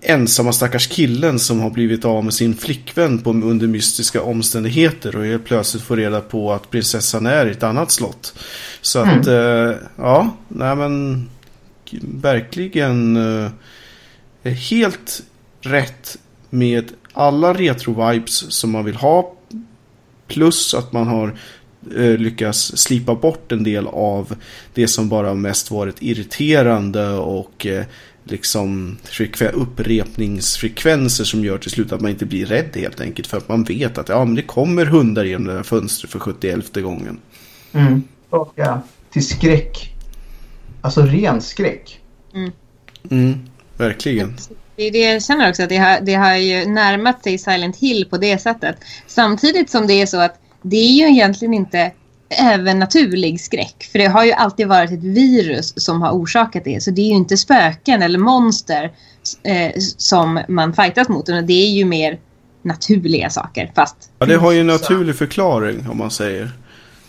ensamma 0.00 0.52
stackars 0.52 0.86
killen 0.86 1.38
som 1.38 1.60
har 1.60 1.70
blivit 1.70 2.04
av 2.04 2.24
med 2.24 2.34
sin 2.34 2.56
flickvän 2.56 3.18
på, 3.18 3.30
under 3.30 3.66
mystiska 3.66 4.22
omständigheter 4.22 5.16
och 5.16 5.24
helt 5.24 5.44
plötsligt 5.44 5.82
får 5.82 5.96
reda 5.96 6.20
på 6.20 6.52
att 6.52 6.70
prinsessan 6.70 7.26
är 7.26 7.46
i 7.46 7.50
ett 7.50 7.62
annat 7.62 7.90
slott. 7.90 8.34
Så 8.80 8.98
att, 8.98 9.26
eh, 9.26 9.72
ja, 9.96 10.36
nej 10.48 10.76
men 10.76 11.28
verkligen 12.02 13.18
helt 14.42 15.22
rätt 15.60 16.16
med 16.50 16.92
alla 17.12 17.54
retro-vibes 17.54 18.50
som 18.50 18.70
man 18.70 18.84
vill 18.84 18.96
ha. 18.96 19.32
Plus 20.28 20.74
att 20.74 20.92
man 20.92 21.06
har 21.06 21.38
eh, 21.96 22.18
lyckats 22.18 22.76
slipa 22.76 23.14
bort 23.14 23.52
en 23.52 23.64
del 23.64 23.86
av 23.86 24.34
det 24.74 24.88
som 24.88 25.08
bara 25.08 25.34
mest 25.34 25.70
varit 25.70 26.02
irriterande 26.02 27.08
och 27.10 27.66
eh, 27.66 27.84
liksom 28.24 28.96
upprepningsfrekvenser 29.52 31.24
som 31.24 31.44
gör 31.44 31.58
till 31.58 31.70
slut 31.70 31.92
att 31.92 32.00
man 32.00 32.10
inte 32.10 32.26
blir 32.26 32.46
rädd 32.46 32.70
helt 32.74 33.00
enkelt. 33.00 33.28
För 33.28 33.36
att 33.36 33.48
man 33.48 33.64
vet 33.64 33.98
att 33.98 34.08
ja, 34.08 34.24
men 34.24 34.34
det 34.34 34.42
kommer 34.42 34.86
hundar 34.86 35.24
genom 35.24 35.46
det 35.46 35.52
här 35.52 35.62
fönstret 35.62 36.10
för 36.10 36.18
71 36.18 36.74
gången. 36.74 37.18
Mm. 37.72 38.02
Och 38.30 38.52
ja, 38.54 38.82
till 39.10 39.26
skräck. 39.26 39.94
Alltså 40.80 41.02
ren 41.02 41.40
skräck. 41.40 42.00
Mm. 42.34 42.52
Mm, 43.10 43.38
verkligen. 43.76 44.36
Det 44.76 44.82
är 44.82 44.92
det 44.92 44.98
jag 44.98 45.22
känner 45.22 45.50
också, 45.50 45.62
att 45.62 45.68
det 45.68 45.76
har, 45.76 46.00
det 46.00 46.14
har 46.14 46.36
ju 46.36 46.66
närmat 46.66 47.22
sig 47.22 47.38
Silent 47.38 47.76
Hill 47.76 48.06
på 48.10 48.16
det 48.16 48.38
sättet. 48.38 48.76
Samtidigt 49.06 49.70
som 49.70 49.86
det 49.86 49.94
är 49.94 50.06
så 50.06 50.20
att 50.20 50.40
det 50.64 50.76
är 50.76 50.92
ju 50.92 51.08
egentligen 51.08 51.54
inte 51.54 51.92
övernaturlig 52.42 53.40
skräck. 53.40 53.88
För 53.92 53.98
det 53.98 54.06
har 54.06 54.24
ju 54.24 54.32
alltid 54.32 54.68
varit 54.68 54.90
ett 54.90 55.04
virus 55.04 55.74
som 55.76 56.02
har 56.02 56.10
orsakat 56.10 56.64
det. 56.64 56.82
Så 56.82 56.90
det 56.90 57.00
är 57.00 57.08
ju 57.08 57.14
inte 57.14 57.36
spöken 57.36 58.02
eller 58.02 58.18
monster 58.18 58.92
eh, 59.42 59.72
som 59.96 60.40
man 60.48 60.74
fightas 60.74 61.08
mot. 61.08 61.28
Utan 61.28 61.46
det 61.46 61.52
är 61.52 61.70
ju 61.70 61.84
mer 61.84 62.18
naturliga 62.62 63.30
saker. 63.30 63.72
Fast... 63.74 64.10
Ja, 64.18 64.26
det 64.26 64.36
har 64.36 64.52
ju 64.52 64.60
en 64.60 64.66
naturlig 64.66 65.16
förklaring 65.16 65.88
om 65.90 65.98
man 65.98 66.10
säger. 66.10 66.50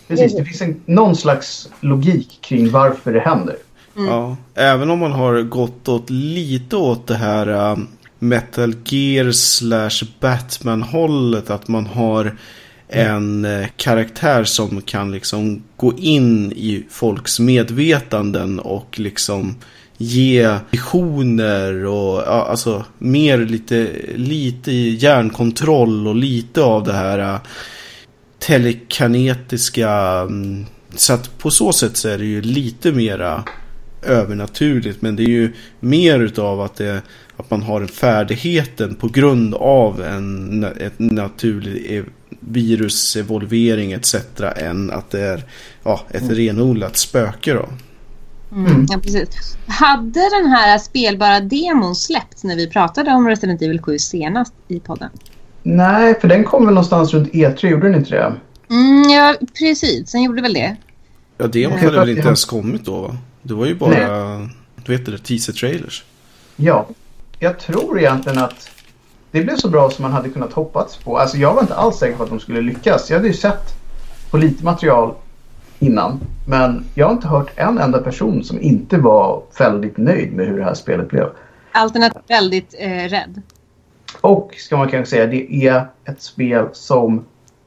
Precis, 0.08 0.36
det 0.36 0.44
finns 0.44 0.60
en, 0.60 0.80
någon 0.86 1.16
slags 1.16 1.68
logik 1.80 2.38
kring 2.40 2.70
varför 2.70 3.12
det 3.12 3.20
händer. 3.20 3.56
Mm. 3.96 4.08
Ja, 4.08 4.36
även 4.54 4.90
om 4.90 4.98
man 4.98 5.12
har 5.12 5.42
gått 5.42 5.88
åt 5.88 6.10
lite 6.10 6.76
åt 6.76 7.06
det 7.06 7.14
här 7.14 7.48
uh, 7.48 7.78
Metal 8.18 8.74
Gear 8.84 9.32
slash 9.32 10.06
Batman 10.20 10.82
hållet. 10.82 11.50
Att 11.50 11.68
man 11.68 11.86
har 11.86 12.36
Mm. 12.88 13.16
en 13.16 13.44
eh, 13.44 13.68
karaktär 13.76 14.44
som 14.44 14.82
kan 14.82 15.12
liksom 15.12 15.62
gå 15.76 15.92
in 15.98 16.52
i 16.52 16.84
folks 16.90 17.40
medvetanden 17.40 18.58
och 18.58 18.98
liksom 18.98 19.54
ge 19.98 20.56
visioner 20.70 21.84
och 21.84 22.22
ja, 22.26 22.46
alltså 22.50 22.84
mer 22.98 23.38
lite, 23.38 23.88
lite 24.14 24.72
hjärnkontroll 24.72 26.08
och 26.08 26.16
lite 26.16 26.62
av 26.62 26.84
det 26.84 26.92
här 26.92 27.18
eh, 27.18 27.34
uh, 27.34 27.40
telekanetiska. 28.38 30.22
Um, 30.22 30.28
mm, 30.28 30.66
så 30.94 31.12
att 31.12 31.38
på 31.38 31.50
så 31.50 31.72
sätt 31.72 31.96
så 31.96 32.08
är 32.08 32.18
det 32.18 32.24
ju 32.24 32.42
lite 32.42 32.92
mera 32.92 33.44
övernaturligt. 34.02 35.02
Men 35.02 35.16
det 35.16 35.22
är 35.22 35.28
ju 35.28 35.52
mer 35.80 36.20
utav 36.20 36.60
att, 36.60 36.76
det, 36.76 37.02
att 37.36 37.50
man 37.50 37.62
har 37.62 37.86
färdigheten 37.86 38.94
på 38.94 39.08
grund 39.08 39.54
av 39.54 40.02
en 40.02 40.64
ett 40.64 40.98
naturlig 40.98 42.04
virusevolvering 42.48 43.92
etc. 43.92 44.14
än 44.56 44.90
att 44.90 45.10
det 45.10 45.20
är 45.20 45.44
ja, 45.82 46.00
ett 46.10 46.22
mm. 46.22 46.34
renodlat 46.34 46.96
spöke 46.96 47.54
då. 47.54 47.68
Mm, 48.52 48.86
ja, 48.90 48.98
precis. 48.98 49.56
Hade 49.66 50.20
den 50.20 50.46
här 50.46 50.78
spelbara 50.78 51.40
demon 51.40 51.96
släppts 51.96 52.44
när 52.44 52.56
vi 52.56 52.70
pratade 52.70 53.10
om 53.10 53.28
Resident 53.28 53.62
Evil 53.62 53.80
7 53.82 53.98
senast 53.98 54.54
i 54.68 54.80
podden? 54.80 55.10
Nej, 55.62 56.20
för 56.20 56.28
den 56.28 56.44
kom 56.44 56.64
väl 56.64 56.74
någonstans 56.74 57.14
runt 57.14 57.32
E3, 57.32 57.66
gjorde 57.66 57.88
den 57.88 57.98
inte 57.98 58.10
det? 58.10 58.34
Mm, 58.70 59.10
ja, 59.10 59.34
precis. 59.58 60.12
Den 60.12 60.22
gjorde 60.22 60.42
väl 60.42 60.54
det. 60.54 60.76
Ja, 61.38 61.46
demon 61.46 61.78
hade 61.78 61.98
väl 62.00 62.08
inte 62.08 62.26
ens 62.26 62.44
kommit 62.44 62.84
då 62.84 63.00
va? 63.00 63.16
Det 63.42 63.54
var 63.54 63.66
ju 63.66 63.74
bara, 63.74 64.38
Nej. 64.38 64.48
du 64.84 64.96
vet 64.96 65.06
det, 65.06 65.18
teaser-trailers. 65.18 66.04
Ja, 66.56 66.88
jag 67.38 67.58
tror 67.58 67.98
egentligen 67.98 68.38
att 68.38 68.68
det 69.36 69.44
blev 69.44 69.56
så 69.56 69.68
bra 69.68 69.90
som 69.90 70.02
man 70.02 70.12
hade 70.12 70.28
kunnat 70.28 70.52
hoppats 70.52 70.96
på. 70.96 71.18
Alltså 71.18 71.36
jag 71.36 71.54
var 71.54 71.62
inte 71.62 71.74
alls 71.74 71.96
säker 71.96 72.16
på 72.16 72.22
att 72.22 72.28
de 72.28 72.40
skulle 72.40 72.60
lyckas. 72.60 73.10
Jag 73.10 73.16
hade 73.16 73.28
ju 73.28 73.34
sett 73.34 73.74
på 74.30 74.36
lite 74.36 74.64
material 74.64 75.14
innan. 75.78 76.20
Men 76.48 76.84
jag 76.94 77.06
har 77.06 77.12
inte 77.12 77.28
hört 77.28 77.50
en 77.56 77.78
enda 77.78 77.98
person 77.98 78.44
som 78.44 78.62
inte 78.62 78.98
var 78.98 79.42
väldigt 79.58 79.96
nöjd 79.96 80.32
med 80.32 80.46
hur 80.46 80.58
det 80.58 80.64
här 80.64 80.74
spelet 80.74 81.08
blev. 81.08 81.28
Alternativt 81.72 82.30
väldigt 82.30 82.74
eh, 82.78 82.88
rädd. 82.88 83.42
Och 84.20 84.54
ska 84.58 84.76
man 84.76 84.88
kanske 84.88 85.10
säga, 85.10 85.26
det 85.26 85.66
är 85.66 85.86
ett 86.04 86.22
spel 86.22 86.68
som 86.72 87.24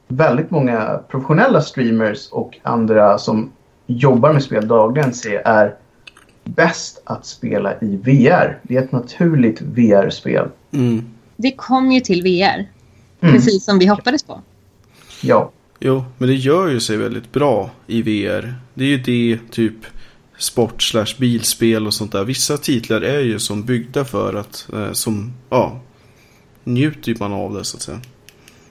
väldigt 0.08 0.50
många 0.50 1.00
professionella 1.08 1.60
streamers 1.60 2.28
och 2.30 2.58
andra 2.62 3.18
som 3.18 3.52
jobbar 3.86 4.32
med 4.32 4.42
spel 4.42 4.68
dagligen 4.68 5.14
ser 5.14 5.42
är 5.44 5.74
bäst 6.44 7.02
att 7.04 7.26
spela 7.26 7.74
i 7.80 7.96
VR. 7.96 8.58
Det 8.62 8.76
är 8.76 8.82
ett 8.82 8.92
naturligt 8.92 9.60
VR-spel. 9.60 10.48
Mm. 10.72 11.04
Det 11.42 11.52
kom 11.52 11.92
ju 11.92 12.00
till 12.00 12.22
VR. 12.22 12.68
Mm. 13.20 13.34
Precis 13.34 13.64
som 13.64 13.78
vi 13.78 13.86
hoppades 13.86 14.22
på. 14.22 14.42
Ja. 15.22 15.50
Jo, 15.80 16.04
men 16.18 16.28
det 16.28 16.34
gör 16.34 16.68
ju 16.68 16.80
sig 16.80 16.96
väldigt 16.96 17.32
bra 17.32 17.70
i 17.86 18.02
VR. 18.02 18.54
Det 18.74 18.84
är 18.84 18.88
ju 18.88 18.98
det 18.98 19.38
typ 19.50 19.74
sport 20.38 20.82
slash 20.82 21.14
bilspel 21.18 21.86
och 21.86 21.94
sånt 21.94 22.12
där. 22.12 22.24
Vissa 22.24 22.56
titlar 22.56 23.00
är 23.00 23.20
ju 23.20 23.38
som 23.38 23.62
byggda 23.62 24.04
för 24.04 24.34
att, 24.34 24.68
eh, 24.72 24.92
som, 24.92 25.32
ja, 25.50 25.80
njuter 26.64 27.16
man 27.20 27.32
av 27.32 27.54
det 27.54 27.64
så 27.64 27.76
att 27.76 27.82
säga. 27.82 28.00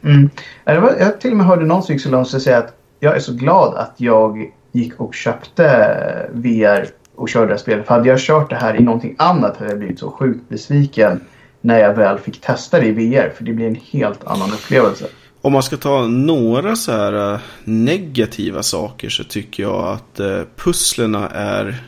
Mm. 0.03 0.29
Jag 0.65 1.21
till 1.21 1.31
och 1.31 1.37
med 1.37 1.45
hörde 1.45 1.65
någon 1.65 1.83
som 1.83 1.93
gick 1.93 2.03
så 2.03 2.09
långt 2.09 2.33
att 2.33 2.41
säga 2.41 2.57
att 2.57 2.77
jag 2.99 3.15
är 3.15 3.19
så 3.19 3.33
glad 3.33 3.75
att 3.75 3.93
jag 3.97 4.51
gick 4.71 4.99
och 4.99 5.13
köpte 5.15 6.29
VR 6.33 6.87
och 7.15 7.29
körde 7.29 7.45
det 7.45 7.53
här 7.53 7.57
spelet. 7.57 7.87
För 7.87 7.93
hade 7.93 8.09
jag 8.09 8.19
kört 8.19 8.49
det 8.49 8.55
här 8.55 8.75
i 8.75 8.83
någonting 8.83 9.15
annat 9.17 9.57
hade 9.57 9.71
jag 9.71 9.79
blivit 9.79 9.99
så 9.99 10.11
sjukt 10.11 10.49
besviken 10.49 11.21
när 11.61 11.79
jag 11.79 11.93
väl 11.93 12.19
fick 12.19 12.41
testa 12.41 12.79
det 12.79 12.85
i 12.85 12.91
VR. 12.91 13.29
För 13.37 13.43
det 13.43 13.53
blir 13.53 13.67
en 13.67 13.79
helt 13.91 14.23
annan 14.23 14.51
upplevelse. 14.51 15.05
Om 15.41 15.53
man 15.53 15.63
ska 15.63 15.77
ta 15.77 16.07
några 16.07 16.75
så 16.75 16.91
här 16.91 17.33
äh, 17.33 17.39
negativa 17.63 18.63
saker 18.63 19.09
så 19.09 19.23
tycker 19.23 19.63
jag 19.63 19.87
att 19.87 20.19
uh, 20.19 20.41
pusslerna 20.55 21.29
är 21.29 21.83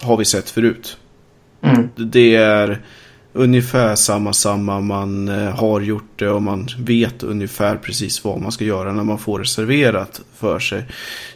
har 0.00 0.16
vi 0.16 0.24
sett 0.24 0.50
förut. 0.50 0.96
Mm. 1.62 1.88
Det 1.96 2.36
är 2.36 2.82
ungefär 3.32 3.94
samma 3.94 4.32
samma. 4.32 4.80
Man 4.80 5.28
uh, 5.28 5.50
har 5.50 5.80
gjort 5.80 6.10
det 6.16 6.28
och 6.28 6.42
man 6.42 6.68
vet 6.78 7.22
ungefär 7.22 7.76
precis 7.76 8.24
vad 8.24 8.40
man 8.40 8.52
ska 8.52 8.64
göra 8.64 8.92
när 8.92 9.04
man 9.04 9.18
får 9.18 9.38
det 9.38 9.46
serverat 9.46 10.20
för 10.34 10.58
sig. 10.58 10.84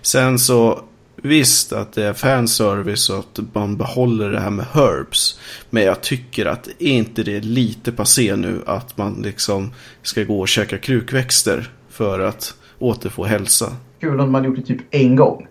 Sen 0.03 0.38
så 0.38 0.80
Visst 1.23 1.73
att 1.73 1.93
det 1.93 2.05
är 2.05 2.12
fanservice 2.12 3.11
och 3.11 3.18
att 3.18 3.39
man 3.53 3.77
behåller 3.77 4.31
det 4.31 4.41
här 4.41 4.51
med 4.51 4.66
herbs. 4.73 5.41
Men 5.71 5.83
jag 5.83 6.01
tycker 6.01 6.47
att 6.47 6.68
är 6.79 6.93
inte 6.93 7.23
det 7.23 7.41
lite 7.41 7.93
passé 7.93 8.37
nu 8.37 8.62
att 8.66 8.97
man 8.97 9.23
liksom 9.23 9.73
ska 10.03 10.25
gå 10.25 10.41
och 10.41 10.49
käka 10.49 10.79
krukväxter 10.79 11.71
för 11.91 12.21
att 12.21 12.55
återfå 12.79 13.25
hälsa. 13.25 13.77
Kul 14.01 14.21
om 14.21 14.33
man 14.33 14.45
gjort 14.45 14.57
det 14.57 14.62
typ 14.62 14.81
en 14.91 15.16
gång. 15.16 15.47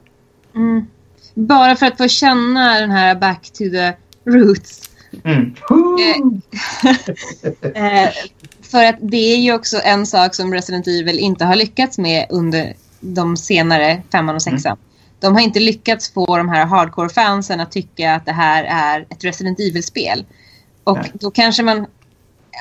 Mm. 0.56 0.86
Bara 1.34 1.76
för 1.76 1.86
att 1.86 1.98
få 1.98 2.08
känna 2.08 2.80
den 2.80 2.92
här 2.92 3.16
back 3.16 3.44
to 3.44 3.64
the 3.64 3.94
roots. 4.26 4.90
Mm. 5.24 5.56
eh, 7.76 8.10
för 8.72 8.86
att 8.86 8.98
det 9.02 9.34
är 9.34 9.38
ju 9.38 9.54
också 9.54 9.78
en 9.84 10.06
sak 10.06 10.36
som 10.36 10.54
Resident 10.54 10.88
Evil 10.88 11.20
inte 11.20 11.46
har 11.46 11.56
lyckats 11.56 11.98
med 11.98 12.26
under 12.30 12.74
de 13.00 13.38
senare 13.38 14.02
femman 14.12 14.36
och 14.36 14.42
sexan. 14.42 14.72
Mm 14.72 14.89
de 15.20 15.34
har 15.34 15.42
inte 15.42 15.60
lyckats 15.60 16.14
få 16.14 16.38
de 16.38 16.50
här 16.50 16.66
hardcore-fansen 16.66 17.60
att 17.60 17.72
tycka 17.72 18.16
att 18.16 18.26
det 18.26 18.32
här 18.32 18.64
är 18.64 19.06
ett 19.10 19.24
Resident 19.24 19.60
Evil-spel. 19.60 20.26
Och 20.84 20.98
Nej. 20.98 21.12
då 21.14 21.32
kanske 21.32 21.64
man 21.64 21.86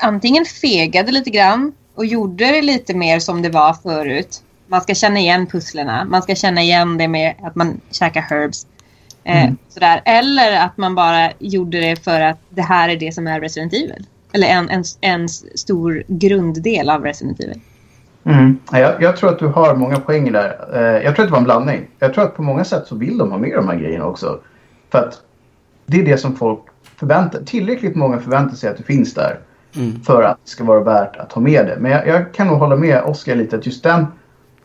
antingen 0.03 0.45
fegade 0.45 1.13
lite 1.13 1.31
grann 1.31 1.73
och 1.95 2.07
gjorde 2.07 2.47
det 2.47 2.63
lite 2.63 2.95
mer 2.95 3.21
som 3.21 3.43
det 3.43 3.51
var 3.51 3.75
förut. 3.75 4.43
Man 4.67 4.81
ska 4.81 4.95
känna 4.95 5.19
igen 5.19 5.47
pusslerna. 5.47 6.05
Man 6.05 6.23
ska 6.23 6.35
känna 6.35 6.63
igen 6.63 6.99
det 6.99 7.09
med 7.09 7.35
att 7.43 7.55
man 7.55 7.81
käkar 7.91 8.21
herbs. 8.21 8.67
Eh, 9.25 9.43
mm. 9.43 9.57
sådär. 9.69 10.03
Eller 10.05 10.61
att 10.61 10.77
man 10.77 10.95
bara 10.95 11.33
gjorde 11.39 11.81
det 11.81 12.05
för 12.05 12.21
att 12.21 12.39
det 12.51 12.63
här 12.63 12.89
är 12.89 12.97
det 12.97 13.13
som 13.13 13.27
är 13.27 13.41
Resident 13.41 13.73
Evil. 13.73 14.07
Eller 14.33 14.49
en, 14.49 14.71
en, 14.71 14.85
en 15.01 15.29
stor 15.29 16.05
grunddel 16.09 16.91
av 16.91 17.05
Resident 17.05 17.41
Evil. 17.41 17.61
Mm. 18.29 18.59
Jag, 18.72 19.03
jag, 19.03 19.16
tror 19.16 19.31
att 19.31 19.39
du 19.39 19.47
har 19.47 19.74
många 19.74 19.97
poänger 19.97 20.33
där. 20.33 20.68
Eh, 20.72 21.05
jag 21.05 21.14
tror 21.14 21.24
att 21.24 21.29
det 21.29 21.33
var 21.33 21.39
en 21.39 21.45
blandning. 21.45 21.87
Jag 21.99 22.14
tror 22.14 22.24
att 22.24 22.37
på 22.37 22.43
många 22.43 22.64
sätt 22.64 22.87
så 22.87 22.97
vill 22.97 23.18
de 23.18 23.31
ha 23.31 23.39
med 23.39 23.57
de 23.57 23.68
här 23.68 23.76
grejerna 23.76 24.07
också. 24.07 24.41
För 24.91 24.99
att 24.99 25.20
det 25.87 26.01
är 26.01 26.05
det 26.05 26.18
som 26.18 26.37
folk 26.37 26.61
förväntar 26.97 27.43
Tillräckligt 27.43 27.95
många 27.95 28.18
förväntar 28.18 28.57
sig 28.57 28.70
att 28.70 28.76
det 28.76 28.83
finns 28.83 29.14
där. 29.14 29.39
Mm. 29.76 30.01
För 30.01 30.22
att 30.22 30.39
det 30.45 30.51
ska 30.51 30.64
vara 30.64 30.81
värt 30.81 31.16
att 31.16 31.33
ha 31.33 31.43
med 31.43 31.66
det. 31.66 31.76
Men 31.81 31.91
jag, 31.91 32.07
jag 32.07 32.35
kan 32.35 32.47
nog 32.47 32.59
hålla 32.59 32.76
med 32.76 33.03
Oskar 33.03 33.35
lite 33.35 33.57
att 33.57 33.66
just 33.66 33.83
den 33.83 34.07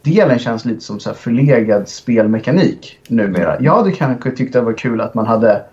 delen 0.01 0.39
känns 0.39 0.66
lite 0.66 0.82
som 0.82 0.99
så 0.99 1.09
här 1.09 1.16
förlegad 1.16 1.89
spelmekanik 1.89 2.99
numera. 3.07 3.61
Jag 3.61 3.76
hade 3.76 3.91
kanske 3.91 4.32
tyckt 4.32 4.53
det 4.53 4.61
var 4.61 4.74
kul 4.74 5.01
att 5.01 5.14
man 5.14 5.28
hade 5.28 5.64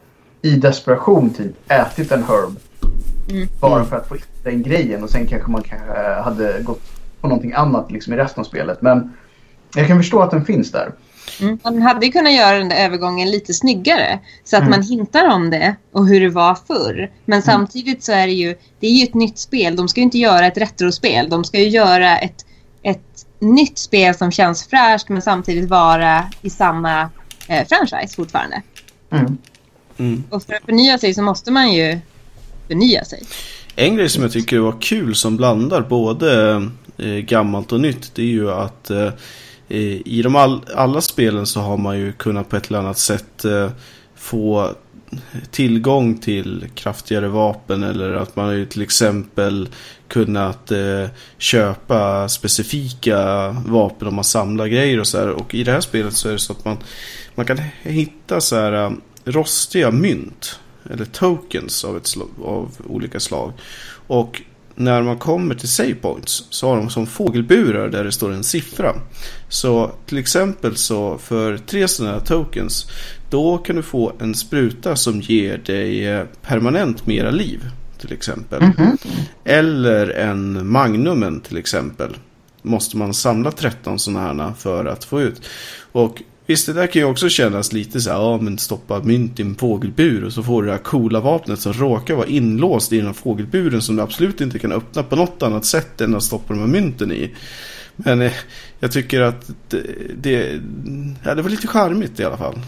i 0.43 0.57
desperation 0.57 1.31
typ 1.31 1.71
ätit 1.71 2.13
en 2.13 2.23
herb. 2.23 2.57
Mm. 3.31 3.49
Bara 3.61 3.85
för 3.85 3.97
att 3.97 4.09
få 4.09 4.17
in 4.17 4.23
den 4.45 4.63
grejen 4.63 5.03
och 5.03 5.11
sen 5.11 5.27
kanske 5.27 5.51
man 5.51 5.65
hade 6.25 6.63
gått 6.63 7.00
på 7.21 7.29
någonting 7.29 7.53
annat 7.53 7.91
liksom, 7.91 8.13
i 8.13 8.17
resten 8.17 8.41
av 8.41 8.45
spelet. 8.45 8.83
Men 8.83 9.13
jag 9.75 9.87
kan 9.87 9.99
förstå 9.99 10.21
att 10.21 10.31
den 10.31 10.45
finns 10.45 10.73
där. 10.73 10.93
Mm. 11.41 11.59
Man 11.65 11.83
hade 11.83 12.07
ju 12.07 12.13
kunnat 12.13 12.33
göra 12.33 12.59
den 12.59 12.69
där 12.69 12.85
övergången 12.85 13.31
lite 13.31 13.55
snyggare. 13.55 14.19
Så 14.45 14.57
att 14.57 14.63
mm. 14.63 14.71
man 14.71 14.83
hintar 14.83 15.29
om 15.29 15.51
det 15.51 15.75
och 15.93 16.07
hur 16.07 16.21
det 16.21 16.29
var 16.29 16.55
förr. 16.55 17.11
Men 17.25 17.37
mm. 17.37 17.43
samtidigt 17.43 18.05
så 18.05 18.13
är 18.13 18.27
det 18.27 18.33
ju, 18.33 18.57
det 18.81 18.87
är 18.87 18.91
ju 18.91 19.05
ett 19.05 19.15
nytt 19.15 19.39
spel. 19.39 19.77
De 19.77 19.89
ska 19.89 20.01
ju 20.01 20.05
inte 20.05 20.19
göra 20.19 20.47
ett 20.47 20.59
retrospel. 20.59 21.29
De 21.29 21.45
ska 21.45 21.59
ju 21.59 21.69
göra 21.69 22.19
ett, 22.19 22.47
ett 22.83 23.27
nytt 23.39 23.79
spel 23.79 24.15
som 24.15 24.31
känns 24.31 24.67
fräscht 24.67 25.09
men 25.09 25.23
samtidigt 25.23 25.71
vara 25.71 26.25
i 26.43 26.51
samma 26.51 27.11
eh, 27.49 27.67
franchise 27.69 28.17
fortfarande. 28.17 28.63
Mm. 29.11 29.39
Mm. 29.99 30.25
Och 30.31 30.43
för 30.43 30.55
att 30.55 30.65
förnya 30.65 30.99
sig 30.99 31.15
så 31.15 31.23
måste 31.23 31.51
man 31.51 31.73
ju 31.73 31.99
förnya 32.69 33.05
sig. 33.05 33.23
En 33.77 33.97
grej 33.97 34.09
som 34.09 34.23
jag 34.23 34.33
tycker 34.33 34.59
var 34.59 34.77
kul 34.81 35.15
som 35.15 35.37
blandar 35.37 35.81
både 35.81 36.63
eh, 37.01 37.19
gammalt 37.19 37.73
och 37.73 37.81
nytt 37.81 38.15
det 38.15 38.23
är 38.23 38.27
ju 38.27 38.51
att 38.51 38.91
eh, 38.91 39.13
i 40.05 40.21
de 40.23 40.37
all, 40.37 40.61
alla 40.75 41.01
spelen 41.01 41.47
så 41.47 41.61
har 41.61 41.77
man 41.77 41.99
ju 41.99 42.13
kunnat 42.13 42.49
på 42.49 42.57
ett 42.57 42.69
eller 42.69 42.79
annat 42.79 42.99
sätt 42.99 43.45
eh, 43.45 43.71
få 44.15 44.75
tillgång 45.51 46.19
till 46.19 46.67
kraftigare 46.75 47.29
vapen 47.29 47.83
eller 47.83 48.13
att 48.13 48.37
man 48.37 48.45
har 48.45 48.53
ju 48.53 48.67
till 48.67 48.83
exempel 48.83 49.69
kunnat 50.09 50.71
eh, 50.71 51.07
köpa 51.39 52.29
specifika 52.29 53.49
vapen 53.67 54.09
om 54.09 54.15
man 54.15 54.25
samlar 54.25 54.67
grejer 54.67 55.01
och 55.01 55.07
så 55.07 55.19
här. 55.19 55.29
Och 55.29 55.55
i 55.55 55.65
det 55.65 55.73
här 55.73 55.81
spelet 55.81 56.15
så 56.15 56.29
är 56.29 56.33
det 56.33 56.39
så 56.39 56.53
att 56.53 56.65
man, 56.65 56.77
man 57.35 57.47
kan 57.47 57.59
hitta 57.83 58.41
så 58.41 58.57
här 58.57 58.73
eh, 58.73 58.93
rostiga 59.25 59.91
mynt 59.91 60.61
eller 60.91 61.05
tokens 61.05 61.85
av, 61.85 61.97
ett 61.97 62.09
av 62.45 62.77
olika 62.89 63.21
slag. 63.21 63.53
Och 64.07 64.43
när 64.81 65.03
man 65.03 65.19
kommer 65.19 65.55
till 65.55 65.69
save 65.69 65.95
points 65.95 66.45
så 66.51 66.69
har 66.69 66.77
de 66.77 66.91
som 66.91 67.07
fågelburar 67.07 67.89
där 67.89 68.05
det 68.05 68.13
står 68.13 68.33
en 68.33 68.45
siffra. 68.45 68.95
Så 69.49 69.91
till 70.07 70.19
exempel 70.19 70.77
så 70.77 71.19
för 71.19 71.59
tre 71.59 71.89
sådana 71.89 72.15
här 72.15 72.21
tokens 72.21 72.91
då 73.31 73.59
kan 73.59 73.77
du 73.77 73.83
få 73.83 74.13
en 74.19 74.35
spruta 74.35 74.97
som 74.97 75.21
ger 75.21 75.59
dig 75.59 76.07
eh, 76.07 76.25
permanent 76.43 77.07
mera 77.07 77.31
liv 77.31 77.65
till 77.99 78.13
exempel. 78.13 78.63
Mm 78.63 78.73
-hmm. 78.73 78.97
Eller 79.45 80.09
en 80.11 80.67
magnumen 80.67 81.41
till 81.41 81.57
exempel. 81.57 82.17
Måste 82.63 82.97
man 82.97 83.15
samla 83.15 83.51
13 83.51 83.99
sådana 83.99 84.45
här 84.45 84.53
för 84.59 84.85
att 84.85 85.05
få 85.05 85.21
ut. 85.21 85.43
Och 85.93 86.23
Visst, 86.51 86.67
det 86.67 86.73
där 86.73 86.87
kan 86.87 87.03
ju 87.03 87.09
också 87.09 87.29
kännas 87.29 87.73
lite 87.73 88.01
så 88.01 88.11
här, 88.11 88.19
ja 88.19 88.39
men 88.41 88.59
stoppa 88.59 89.01
mynt 89.03 89.41
i 89.41 89.43
en 89.43 89.55
fågelbur 89.55 90.25
och 90.25 90.33
så 90.33 90.43
får 90.43 90.63
du 90.63 90.67
det 90.67 90.73
här 90.75 90.83
coola 90.83 91.21
vapnet 91.21 91.61
som 91.61 91.73
råkar 91.73 92.15
vara 92.15 92.27
inlåst 92.27 92.93
i 92.93 92.97
den 92.97 93.07
här 93.07 93.13
fågelburen 93.13 93.83
som 93.83 93.97
du 93.97 94.03
absolut 94.03 94.41
inte 94.41 94.59
kan 94.59 94.73
öppna 94.73 95.03
på 95.03 95.17
något 95.17 95.43
annat 95.43 95.65
sätt 95.65 96.01
än 96.01 96.15
att 96.15 96.23
stoppa 96.23 96.55
de 96.55 96.61
här 96.61 96.67
mynten 96.67 97.13
i. 97.13 97.35
Men 97.97 98.23
eh, 98.23 98.33
jag 98.81 98.93
tycker 98.93 99.21
att 99.21 99.51
det, 99.69 99.83
det, 100.17 100.61
ja, 101.25 101.35
det 101.35 101.43
var 101.43 101.51
lite 101.51 101.67
charmigt 101.67 102.21
i 102.21 102.25
alla 102.25 102.37
fall. 102.37 102.59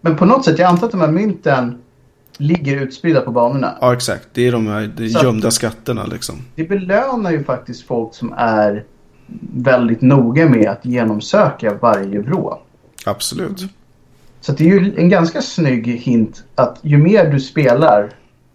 Men 0.00 0.16
på 0.16 0.24
något 0.24 0.44
sätt, 0.44 0.58
jag 0.58 0.68
antar 0.68 0.86
att 0.86 0.92
de 0.92 1.00
här 1.00 1.12
mynten 1.12 1.78
ligger 2.36 2.76
utspridda 2.76 3.20
på 3.20 3.30
banorna. 3.30 3.78
Ja, 3.80 3.92
exakt. 3.92 4.28
Det 4.32 4.46
är 4.46 4.52
de 4.52 4.66
här 4.66 4.90
de 4.96 5.06
gömda 5.06 5.50
skatterna 5.50 6.06
liksom. 6.06 6.36
Det 6.54 6.64
belönar 6.64 7.30
ju 7.30 7.44
faktiskt 7.44 7.86
folk 7.86 8.14
som 8.14 8.34
är 8.36 8.84
väldigt 9.56 10.00
noga 10.00 10.48
med 10.48 10.68
att 10.68 10.84
genomsöka 10.84 11.74
varje 11.80 12.20
vrå. 12.20 12.62
Absolut. 13.06 13.64
Så 14.40 14.52
det 14.52 14.64
är 14.64 14.68
ju 14.68 14.94
en 14.96 15.08
ganska 15.08 15.42
snygg 15.42 15.86
hint 15.86 16.44
att 16.54 16.78
ju 16.82 16.98
mer 16.98 17.30
du 17.30 17.40
spelar 17.40 18.10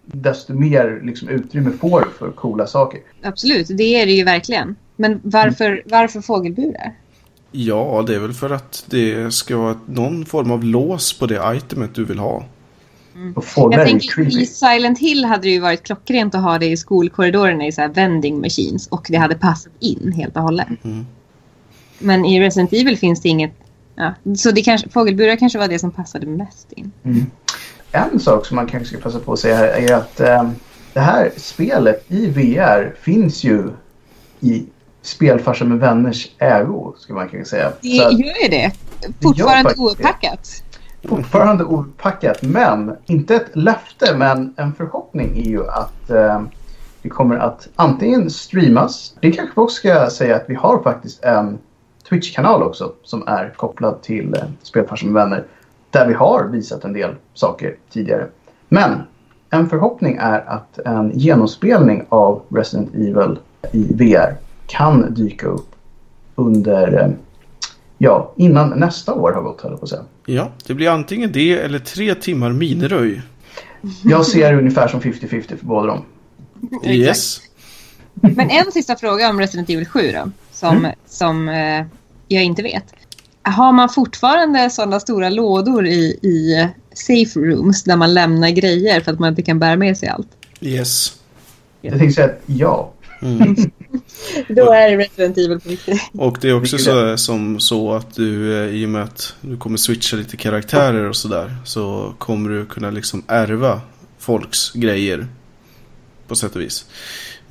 desto 0.06 0.54
mer 0.54 1.02
liksom, 1.04 1.30
utrymme 1.30 1.72
får 1.72 2.02
du 2.02 2.10
för 2.20 2.32
coola 2.32 2.68
saker. 2.68 3.00
Absolut, 3.24 3.68
det 3.68 4.02
är 4.02 4.06
det 4.06 4.12
ju 4.12 4.24
verkligen. 4.24 4.76
Men 4.96 5.20
varför, 5.24 5.72
mm. 5.72 5.82
varför 5.86 6.22
fågelburar? 6.22 6.94
Ja, 7.52 8.04
det 8.08 8.16
är 8.16 8.20
väl 8.20 8.34
för 8.34 8.50
att 8.50 8.86
det 8.88 9.34
ska 9.34 9.58
vara 9.58 9.80
någon 9.86 10.26
form 10.26 10.52
av 10.52 10.64
lås 10.64 11.20
på 11.20 11.26
det 11.26 11.54
itemet 11.56 11.96
du 11.96 12.06
vill 12.06 12.20
ha. 12.20 12.46
Mm. 13.16 13.34
Jag 13.56 13.86
tänker 13.88 14.42
i 14.42 14.46
Silent 14.46 15.00
Hill 15.00 15.26
hade 15.26 15.44
det 15.44 15.50
ju 15.50 15.60
varit 15.60 15.84
klockrent 15.84 16.36
att 16.36 16.42
ha 16.42 16.58
det 16.58 16.66
i 16.66 16.78
skolkorridorerna 16.78 17.68
i 17.68 17.72
så 17.72 17.82
här 17.82 17.90
vending 17.90 18.42
machines 18.42 18.88
och 18.88 19.08
det 19.10 19.18
hade 19.18 19.36
passat 19.36 19.74
in 19.80 20.14
helt 20.16 20.36
och 20.36 20.42
hållet. 20.42 20.68
Mm. 20.84 21.06
Men 22.00 22.26
i 22.26 22.42
Resident 22.42 22.74
Evil 22.74 22.98
finns 22.98 23.22
det 23.22 23.30
inget 23.30 23.54
Ja, 24.02 24.36
så 24.36 24.52
det 24.52 24.62
kanske, 24.62 24.90
fågelburar 24.90 25.36
kanske 25.36 25.60
var 25.60 25.68
det 25.68 25.80
som 25.80 25.92
passade 25.92 26.26
mest 26.26 26.72
in. 26.72 26.92
Mm. 27.04 27.26
En 27.92 28.20
sak 28.20 28.46
som 28.46 28.56
man 28.56 28.68
kanske 28.68 28.88
ska 28.88 29.04
passa 29.04 29.20
på 29.20 29.34
att 29.34 29.40
säga 29.40 29.56
här 29.56 29.68
är 29.68 29.94
att 29.94 30.20
eh, 30.20 30.50
det 30.94 31.00
här 31.00 31.32
spelet 31.38 32.06
i 32.08 32.28
VR 32.28 32.96
finns 33.02 33.44
ju 33.44 33.70
i 34.40 34.66
spelfarsa 35.02 35.66
med 35.66 35.80
vänners 35.80 36.32
ägo, 36.38 36.94
ska 36.98 37.14
man 37.14 37.30
kanske 37.30 37.50
säga. 37.50 37.72
Det 37.82 37.88
gör 37.88 38.44
ju 38.44 38.50
det. 38.50 38.72
Fortfarande 39.22 39.74
opackat. 39.78 40.64
Fortfarande 41.04 41.64
opackat, 41.64 42.42
men 42.42 42.96
inte 43.06 43.36
ett 43.36 43.56
löfte, 43.56 44.16
men 44.18 44.54
en 44.58 44.74
förhoppning 44.74 45.38
är 45.38 45.50
ju 45.50 45.68
att 45.68 46.10
eh, 46.10 46.42
det 47.02 47.10
kommer 47.10 47.38
att 47.38 47.68
antingen 47.76 48.30
streamas. 48.30 49.16
Det 49.20 49.32
kanske 49.32 49.54
vi 49.56 49.62
också 49.62 49.76
ska 49.76 50.10
säga 50.10 50.36
att 50.36 50.46
vi 50.48 50.56
har 50.56 50.84
faktiskt 50.84 51.24
en 51.24 51.58
Twitch-kanal 52.12 52.64
också 52.64 52.94
som 53.04 53.28
är 53.28 53.54
kopplad 53.56 54.02
till 54.02 54.34
eh, 54.34 54.44
Spelfarsa 54.62 55.06
med 55.06 55.14
vänner. 55.14 55.44
Där 55.90 56.08
vi 56.08 56.14
har 56.14 56.48
visat 56.48 56.84
en 56.84 56.94
del 56.94 57.16
saker 57.34 57.76
tidigare. 57.90 58.28
Men 58.70 59.02
en 59.50 59.70
förhoppning 59.70 60.18
är 60.22 60.50
att 60.50 60.80
en 60.80 61.12
genomspelning 61.20 62.06
av 62.10 62.42
Resident 62.50 62.96
Evil 62.96 63.40
i 63.72 63.94
VR 63.94 64.36
kan 64.68 65.14
dyka 65.14 65.48
upp 65.48 65.76
under, 66.36 67.02
eh, 67.02 67.10
ja, 67.98 68.34
innan 68.36 68.70
nästa 68.70 69.14
år 69.14 69.32
har 69.32 69.42
gått, 69.42 69.62
höll 69.62 69.78
på 69.78 69.84
att 69.84 69.90
säga. 69.90 70.04
Ja, 70.26 70.52
det 70.68 70.74
blir 70.74 70.90
antingen 70.90 71.32
det 71.32 71.60
eller 71.60 71.80
tre 71.80 72.16
timmar 72.16 72.52
miniröj. 72.52 73.22
Jag 74.04 74.26
ser 74.26 74.52
det 74.52 74.58
ungefär 74.58 74.88
som 74.88 75.02
50-50 75.02 75.58
för 75.58 75.66
båda 75.66 75.88
dem. 75.88 76.02
Yes. 76.86 77.42
Men 78.14 78.50
en 78.50 78.72
sista 78.72 78.96
fråga 78.96 79.30
om 79.30 79.40
Resident 79.40 79.70
Evil 79.70 79.88
7 79.88 80.00
då. 80.12 80.32
Som, 80.52 80.78
mm. 80.78 80.92
som 81.06 81.50
eh, 81.50 81.86
jag 82.32 82.44
inte 82.44 82.64
vet. 82.64 82.86
Har 83.44 83.72
man 83.72 83.90
fortfarande 83.90 84.70
sådana 84.70 85.00
stora 85.00 85.30
lådor 85.30 85.88
i, 85.88 86.20
i 86.22 86.68
safe 86.94 87.40
rooms 87.40 87.84
där 87.84 87.96
man 87.96 88.14
lämnar 88.14 88.50
grejer 88.50 89.02
för 89.02 89.12
att 89.12 89.20
man 89.20 89.30
inte 89.30 89.42
kan 89.42 89.60
bära 89.60 89.76
med 89.76 89.98
sig 89.98 90.10
allt? 90.10 90.28
Yes. 90.62 91.14
Jag 91.82 92.00
tänkte 92.00 92.14
säga 92.14 92.34
ja. 92.46 92.94
Mm. 93.22 93.56
Då 94.48 94.72
är 94.72 94.90
det 94.90 94.98
Resident 94.98 95.38
Evil 95.38 95.60
på 95.60 95.70
riktigt. 95.70 96.02
Och 96.14 96.38
det 96.42 96.50
är 96.50 96.54
också 96.54 96.78
så, 96.78 97.18
som 97.18 97.60
så 97.60 97.94
att 97.94 98.16
du 98.16 98.58
eh, 98.58 98.76
i 98.76 98.86
och 98.86 98.90
med 98.90 99.04
att 99.04 99.36
du 99.42 99.58
kommer 99.58 99.78
switcha 99.78 100.18
lite 100.18 100.38
karaktärer 100.38 101.10
och 101.10 101.16
sådär 101.16 101.56
så 101.66 102.14
kommer 102.18 102.50
du 102.50 102.66
kunna 102.66 102.92
liksom 102.92 103.24
ärva 103.28 103.82
folks 104.20 104.72
grejer 104.72 105.28
på 106.28 106.36
sätt 106.36 106.56
och 106.56 106.62
vis. 106.62 106.86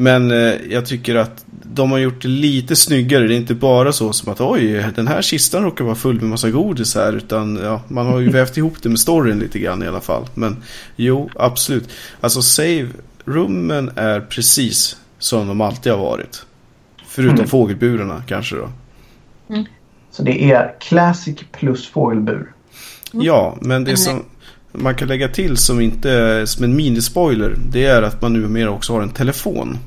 Men 0.00 0.30
eh, 0.30 0.54
jag 0.70 0.86
tycker 0.86 1.14
att 1.14 1.44
de 1.62 1.90
har 1.90 1.98
gjort 1.98 2.22
det 2.22 2.28
lite 2.28 2.76
snyggare. 2.76 3.26
Det 3.26 3.34
är 3.34 3.36
inte 3.36 3.54
bara 3.54 3.92
så 3.92 4.12
som 4.12 4.32
att 4.32 4.40
oj, 4.40 4.86
den 4.94 5.08
här 5.08 5.22
kistan 5.22 5.62
råkar 5.62 5.84
vara 5.84 5.94
full 5.94 6.20
med 6.20 6.30
massa 6.30 6.50
godis 6.50 6.94
här. 6.94 7.12
Utan 7.12 7.56
ja, 7.62 7.82
man 7.88 8.06
har 8.06 8.20
ju 8.20 8.28
vävt 8.30 8.56
ihop 8.56 8.82
det 8.82 8.88
med 8.88 9.00
storyn 9.00 9.38
lite 9.38 9.58
grann 9.58 9.82
i 9.82 9.86
alla 9.86 10.00
fall. 10.00 10.26
Men 10.34 10.62
jo, 10.96 11.30
absolut. 11.36 11.88
Alltså 12.20 12.42
save-rummen 12.42 13.90
är 13.96 14.20
precis 14.20 14.96
som 15.18 15.48
de 15.48 15.60
alltid 15.60 15.92
har 15.92 15.98
varit. 15.98 16.46
Förutom 17.06 17.34
mm. 17.34 17.48
fågelburarna 17.48 18.22
kanske 18.26 18.56
då. 18.56 18.70
Mm. 19.50 19.64
Så 20.10 20.22
det 20.22 20.52
är 20.52 20.74
classic 20.80 21.38
plus 21.52 21.88
fågelbur? 21.88 22.52
Mm. 23.12 23.26
Ja, 23.26 23.58
men 23.60 23.84
det 23.84 23.96
som 23.96 24.24
man 24.72 24.94
kan 24.94 25.08
lägga 25.08 25.28
till 25.28 25.56
som 25.56 25.80
inte 25.80 26.46
som 26.46 26.64
en 26.64 26.76
minispoiler. 26.76 27.56
Det 27.70 27.84
är 27.84 28.02
att 28.02 28.22
man 28.22 28.32
numera 28.32 28.70
också 28.70 28.92
har 28.92 29.02
en 29.02 29.10
telefon. 29.10 29.78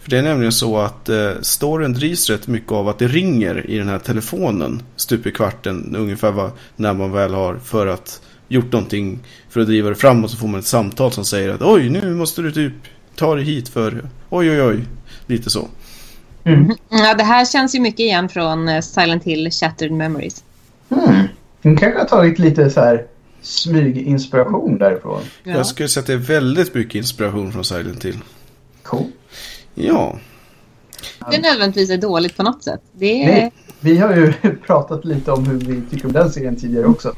För 0.00 0.10
det 0.10 0.18
är 0.18 0.22
nämligen 0.22 0.52
så 0.52 0.78
att 0.78 1.08
eh, 1.08 1.30
storyn 1.42 1.92
drivs 1.92 2.30
rätt 2.30 2.46
mycket 2.46 2.72
av 2.72 2.88
att 2.88 2.98
det 2.98 3.08
ringer 3.08 3.70
i 3.70 3.78
den 3.78 3.88
här 3.88 3.98
telefonen 3.98 4.82
stup 4.96 5.26
i 5.26 5.32
kvarten 5.32 5.96
ungefär 5.98 6.30
vad, 6.30 6.50
när 6.76 6.94
man 6.94 7.12
väl 7.12 7.34
har 7.34 7.56
för 7.56 7.86
att 7.86 8.20
gjort 8.48 8.72
någonting 8.72 9.18
för 9.48 9.60
att 9.60 9.66
driva 9.66 9.88
det 9.88 9.94
framåt 9.94 10.30
så 10.30 10.36
får 10.36 10.48
man 10.48 10.60
ett 10.60 10.66
samtal 10.66 11.12
som 11.12 11.24
säger 11.24 11.50
att 11.50 11.62
oj 11.62 11.88
nu 11.88 12.14
måste 12.14 12.42
du 12.42 12.52
typ 12.52 12.72
ta 13.16 13.34
dig 13.34 13.44
hit 13.44 13.68
för 13.68 14.08
oj 14.30 14.50
oj 14.50 14.62
oj 14.62 14.84
lite 15.26 15.50
så. 15.50 15.68
Mm. 16.44 16.76
Ja, 16.88 17.14
det 17.14 17.24
här 17.24 17.44
känns 17.44 17.74
ju 17.74 17.80
mycket 17.80 18.00
igen 18.00 18.28
från 18.28 18.68
eh, 18.68 18.80
Silent 18.80 19.24
Hill 19.24 19.50
Shattered 19.50 19.92
Memories. 19.92 20.44
Mm. 20.88 21.26
Den 21.62 21.76
kanske 21.76 21.98
har 21.98 22.06
tagit 22.06 22.38
lite 22.38 22.70
så 22.70 22.80
här 22.80 23.06
smyginspiration 23.42 24.78
därifrån. 24.78 25.22
Ja. 25.42 25.52
Jag 25.52 25.66
skulle 25.66 25.88
säga 25.88 26.00
att 26.00 26.06
det 26.06 26.12
är 26.12 26.16
väldigt 26.16 26.74
mycket 26.74 26.94
inspiration 26.94 27.52
från 27.52 27.64
Silent 27.64 28.04
Hill. 28.04 28.18
Cool. 28.82 29.06
Ja. 29.86 30.18
Det 31.30 31.36
är 31.36 31.42
nödvändigtvis 31.42 31.90
är 31.90 31.98
dåligt 31.98 32.36
på 32.36 32.42
något 32.42 32.62
sätt. 32.62 32.80
Det 32.92 33.22
är... 33.24 33.26
Nej, 33.26 33.52
vi 33.80 33.98
har 33.98 34.16
ju 34.16 34.32
pratat 34.66 35.04
lite 35.04 35.32
om 35.32 35.46
hur 35.46 35.58
vi 35.58 35.82
tycker 35.90 36.06
om 36.06 36.12
den 36.12 36.30
serien 36.30 36.56
tidigare 36.56 36.86
också. 36.86 37.12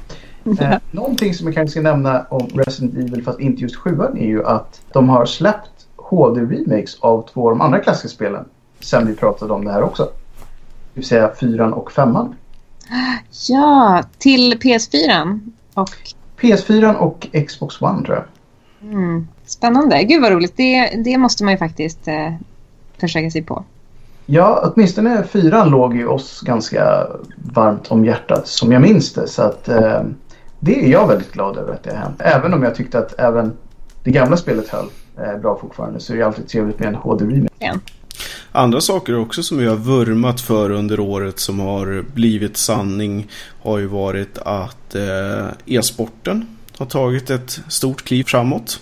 Eh, 0.60 0.74
någonting 0.90 1.34
som 1.34 1.46
jag 1.46 1.54
kanske 1.54 1.70
ska 1.70 1.80
nämna 1.80 2.26
om 2.30 2.48
Resident 2.54 2.94
Evil, 2.94 3.24
fast 3.24 3.40
inte 3.40 3.62
just 3.62 3.76
sjuan, 3.76 4.18
är 4.18 4.26
ju 4.26 4.44
att 4.44 4.80
de 4.92 5.08
har 5.08 5.26
släppt 5.26 5.86
HD-remakes 5.96 6.96
av 7.00 7.28
två 7.32 7.44
av 7.44 7.50
de 7.50 7.60
andra 7.60 7.78
klassiska 7.78 8.08
spelen 8.08 8.44
sen 8.80 9.06
vi 9.06 9.14
pratade 9.14 9.52
om 9.52 9.64
det 9.64 9.72
här 9.72 9.82
också. 9.82 10.02
Det 10.04 11.00
vill 11.00 11.06
säga 11.06 11.32
fyran 11.40 11.72
och 11.72 11.92
femman. 11.92 12.34
Ja, 13.48 14.02
till 14.18 14.54
PS4 14.54 15.40
och... 15.74 15.90
PS4 16.40 16.94
och 16.94 17.26
Xbox 17.46 17.82
One 17.82 18.04
tror 18.04 18.16
jag. 18.16 18.24
Mm. 18.92 19.28
Spännande. 19.46 20.02
Gud 20.02 20.22
vad 20.22 20.32
roligt. 20.32 20.56
Det, 20.56 21.02
det 21.04 21.18
måste 21.18 21.44
man 21.44 21.52
ju 21.52 21.58
faktiskt 21.58 22.08
eh, 22.08 22.34
försöka 23.08 23.30
sig 23.30 23.42
på. 23.42 23.64
Ja, 24.26 24.72
åtminstone 24.74 25.24
fyran 25.24 25.70
låg 25.70 25.96
ju 25.96 26.06
oss 26.06 26.40
ganska 26.40 27.06
varmt 27.54 27.90
om 27.90 28.04
hjärtat 28.04 28.48
som 28.48 28.72
jag 28.72 28.82
minns 28.82 29.12
det. 29.12 29.28
Så 29.28 29.42
att 29.42 29.68
eh, 29.68 30.02
det 30.60 30.84
är 30.84 30.88
jag 30.88 31.08
väldigt 31.08 31.32
glad 31.32 31.56
över 31.56 31.72
att 31.72 31.82
det 31.82 31.90
har 31.90 31.98
hänt. 31.98 32.16
Även 32.18 32.54
om 32.54 32.62
jag 32.62 32.74
tyckte 32.74 32.98
att 32.98 33.20
även 33.20 33.52
det 34.04 34.10
gamla 34.10 34.36
spelet 34.36 34.68
höll 34.68 34.86
eh, 35.18 35.40
bra 35.40 35.58
fortfarande 35.60 36.00
så 36.00 36.12
är 36.12 36.16
det 36.16 36.26
alltid 36.26 36.48
trevligt 36.48 36.78
med 36.78 36.88
en 36.88 36.94
HD-remake. 36.94 37.52
Ja. 37.58 37.74
Andra 38.52 38.80
saker 38.80 39.18
också 39.18 39.42
som 39.42 39.58
vi 39.58 39.66
har 39.66 39.76
vurmat 39.76 40.40
för 40.40 40.70
under 40.70 41.00
året 41.00 41.38
som 41.38 41.60
har 41.60 42.04
blivit 42.14 42.56
sanning 42.56 43.28
har 43.62 43.78
ju 43.78 43.86
varit 43.86 44.38
att 44.38 44.94
eh, 44.94 45.46
e-sporten 45.66 46.46
har 46.78 46.86
tagit 46.86 47.30
ett 47.30 47.60
stort 47.68 48.04
kliv 48.04 48.24
framåt. 48.24 48.80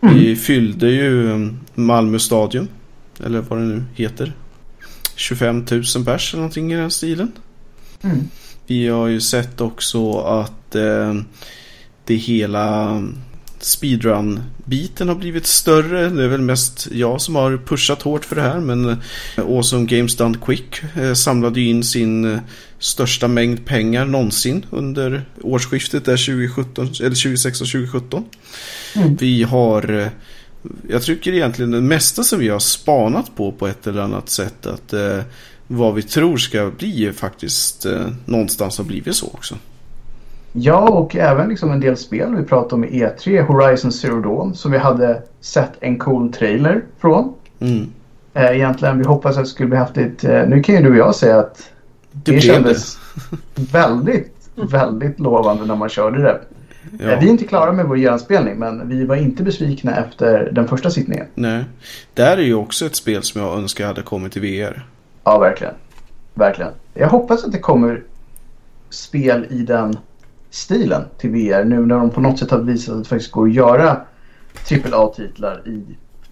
Vi 0.00 0.36
fyllde 0.36 0.86
ju 0.90 1.48
Malmö 1.74 2.18
stadion, 2.18 2.68
eller 3.24 3.40
vad 3.40 3.58
det 3.58 3.64
nu 3.64 3.84
heter. 3.94 4.32
25 5.14 5.66
000 5.70 6.04
pers 6.04 6.34
eller 6.34 6.42
någonting 6.42 6.72
i 6.72 6.76
den 6.76 6.90
stilen. 6.90 7.32
Mm. 8.02 8.28
Vi 8.66 8.88
har 8.88 9.06
ju 9.06 9.20
sett 9.20 9.60
också 9.60 10.18
att 10.18 10.74
eh, 10.74 11.14
det 12.04 12.16
hela 12.16 13.02
speedrun-biten 13.60 15.08
har 15.08 15.14
blivit 15.14 15.46
större. 15.46 16.08
Det 16.08 16.24
är 16.24 16.28
väl 16.28 16.40
mest 16.40 16.88
jag 16.92 17.20
som 17.20 17.34
har 17.34 17.56
pushat 17.66 18.02
hårt 18.02 18.24
för 18.24 18.36
det 18.36 18.42
här. 18.42 18.60
Men 18.60 18.88
eh, 18.88 18.96
Awesome 19.36 19.86
Games 19.86 20.16
Done 20.16 20.38
Quick 20.46 20.82
eh, 20.96 21.14
samlade 21.14 21.60
ju 21.60 21.68
in 21.68 21.84
sin 21.84 22.24
eh, 22.34 22.40
största 22.78 23.28
mängd 23.28 23.66
pengar 23.66 24.04
någonsin 24.04 24.66
under 24.70 25.24
årsskiftet 25.42 26.04
där 26.04 26.16
2017, 26.16 26.86
eller 26.86 27.08
2016 27.08 27.66
2017. 27.66 28.24
Mm. 28.94 29.16
Vi 29.16 29.42
har, 29.42 30.10
jag 30.88 31.02
tycker 31.02 31.32
egentligen 31.32 31.70
det 31.70 31.80
mesta 31.80 32.22
som 32.22 32.38
vi 32.38 32.48
har 32.48 32.58
spanat 32.58 33.36
på 33.36 33.52
på 33.52 33.66
ett 33.66 33.86
eller 33.86 34.02
annat 34.02 34.28
sätt 34.28 34.66
att 34.66 34.92
eh, 34.92 35.18
vad 35.66 35.94
vi 35.94 36.02
tror 36.02 36.36
ska 36.36 36.70
bli 36.78 37.12
faktiskt 37.12 37.86
eh, 37.86 38.06
någonstans 38.24 38.78
har 38.78 38.84
blivit 38.84 39.14
så 39.14 39.26
också. 39.26 39.54
Ja, 40.52 40.88
och 40.88 41.16
även 41.16 41.48
liksom 41.48 41.70
en 41.70 41.80
del 41.80 41.96
spel 41.96 42.36
vi 42.36 42.42
pratade 42.42 42.74
om 42.74 42.84
i 42.84 43.04
E3, 43.04 43.42
Horizon 43.42 43.92
Zero 43.92 44.20
Dawn, 44.20 44.54
som 44.54 44.72
vi 44.72 44.78
hade 44.78 45.22
sett 45.40 45.72
en 45.80 45.98
cool 45.98 46.32
trailer 46.32 46.84
från. 46.98 47.34
Mm. 47.60 47.86
Eh, 48.34 48.56
egentligen, 48.56 48.98
vi 48.98 49.04
hoppas 49.04 49.36
att 49.36 49.44
det 49.44 49.50
skulle 49.50 49.68
bli 49.68 49.78
häftigt. 49.78 50.24
Eh, 50.24 50.48
nu 50.48 50.62
kan 50.62 50.74
ju 50.74 50.82
du 50.82 50.90
och 50.90 50.96
jag 50.96 51.14
säga 51.14 51.38
att 51.38 51.70
Det, 52.12 52.32
det, 52.32 52.40
kändes 52.40 52.98
väldigt, 53.54 54.50
väldigt 54.54 55.20
lovande 55.20 55.66
när 55.66 55.76
man 55.76 55.88
körde 55.88 56.22
det. 56.22 56.40
Eh, 56.98 57.08
Ja. 57.08 57.18
Vi 57.20 57.26
är 57.26 57.30
inte 57.30 57.44
klara 57.44 57.72
med 57.72 57.86
vår 57.86 57.98
genomspelning, 57.98 58.58
men 58.58 58.88
vi 58.88 59.04
var 59.04 59.16
inte 59.16 59.42
besvikna 59.42 59.96
efter 59.96 60.50
den 60.52 60.68
första 60.68 60.90
sittningen. 60.90 61.26
Nej. 61.34 61.64
Där 62.14 62.36
är 62.36 62.42
ju 62.42 62.54
också 62.54 62.86
ett 62.86 62.96
spel 62.96 63.22
som 63.22 63.40
jag 63.40 63.58
önskar 63.58 63.86
hade 63.86 64.02
kommit 64.02 64.32
till 64.32 64.42
VR. 64.42 64.86
Ja, 65.24 65.38
verkligen. 65.38 65.74
Verkligen. 66.34 66.72
Jag 66.94 67.08
hoppas 67.08 67.44
att 67.44 67.52
det 67.52 67.58
kommer 67.58 68.02
spel 68.90 69.46
i 69.50 69.58
den 69.62 69.96
stilen 70.50 71.02
till 71.18 71.30
VR 71.30 71.64
nu 71.64 71.86
när 71.86 71.96
de 71.96 72.10
på 72.10 72.20
något 72.20 72.38
sätt 72.38 72.50
har 72.50 72.58
visat 72.58 72.94
att 72.94 73.02
det 73.02 73.08
faktiskt 73.08 73.30
går 73.30 73.46
att 73.48 73.54
göra 73.54 74.00
AAA-titlar 74.70 75.62
i 75.68 75.82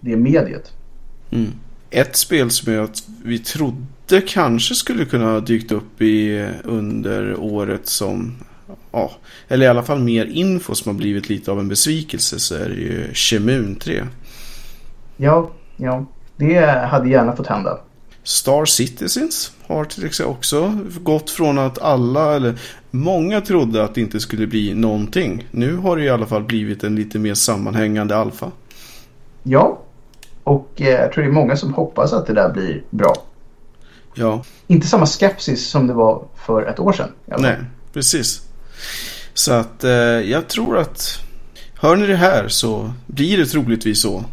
det 0.00 0.16
mediet. 0.16 0.72
Mm. 1.30 1.52
Ett 1.90 2.16
spel 2.16 2.50
som 2.50 2.72
jag, 2.72 2.90
vi 3.24 3.38
trodde 3.38 4.20
kanske 4.26 4.74
skulle 4.74 5.04
kunna 5.04 5.24
ha 5.24 5.40
dykt 5.40 5.72
upp 5.72 6.02
i 6.02 6.48
under 6.64 7.40
året 7.40 7.86
som 7.88 8.36
Ja, 8.92 9.10
eller 9.48 9.66
i 9.66 9.68
alla 9.68 9.82
fall 9.82 9.98
mer 9.98 10.26
info 10.26 10.74
som 10.74 10.92
har 10.92 10.98
blivit 10.98 11.28
lite 11.28 11.50
av 11.50 11.60
en 11.60 11.68
besvikelse 11.68 12.38
så 12.38 12.54
är 12.54 12.68
det 12.68 12.74
ju 12.74 13.14
Chemun 13.14 13.76
3. 13.76 14.04
Ja, 15.16 15.50
ja. 15.76 16.04
Det 16.36 16.66
hade 16.66 17.08
gärna 17.08 17.36
fått 17.36 17.46
hända. 17.46 17.78
Star 18.22 18.64
Citizens 18.64 19.52
har 19.66 19.84
till 19.84 20.06
exempel 20.06 20.34
också 20.34 20.78
gått 21.00 21.30
från 21.30 21.58
att 21.58 21.82
alla, 21.82 22.36
eller 22.36 22.58
många 22.90 23.40
trodde 23.40 23.84
att 23.84 23.94
det 23.94 24.00
inte 24.00 24.20
skulle 24.20 24.46
bli 24.46 24.74
någonting. 24.74 25.48
Nu 25.50 25.76
har 25.76 25.96
det 25.96 26.02
i 26.04 26.08
alla 26.08 26.26
fall 26.26 26.44
blivit 26.44 26.84
en 26.84 26.96
lite 26.96 27.18
mer 27.18 27.34
sammanhängande 27.34 28.16
alfa. 28.16 28.50
Ja. 29.42 29.78
Och 30.44 30.72
eh, 30.76 30.88
jag 30.88 31.12
tror 31.12 31.24
det 31.24 31.30
är 31.30 31.32
många 31.32 31.56
som 31.56 31.74
hoppas 31.74 32.12
att 32.12 32.26
det 32.26 32.32
där 32.34 32.52
blir 32.52 32.82
bra. 32.90 33.14
Ja, 34.14 34.42
Inte 34.66 34.86
samma 34.86 35.06
skepsis 35.06 35.68
som 35.68 35.86
det 35.86 35.92
var 35.92 36.24
för 36.46 36.62
ett 36.62 36.78
år 36.78 36.92
sedan. 36.92 37.08
nej, 37.38 37.56
precis. 37.92 38.47
Så 39.34 39.52
att 39.52 39.84
eh, 39.84 39.90
jag 40.30 40.48
tror 40.48 40.78
att 40.78 41.20
hör 41.80 41.96
ni 41.96 42.06
det 42.06 42.16
här 42.16 42.48
så 42.48 42.92
blir 43.06 43.38
det 43.38 43.46
troligtvis 43.46 44.02
så. 44.02 44.24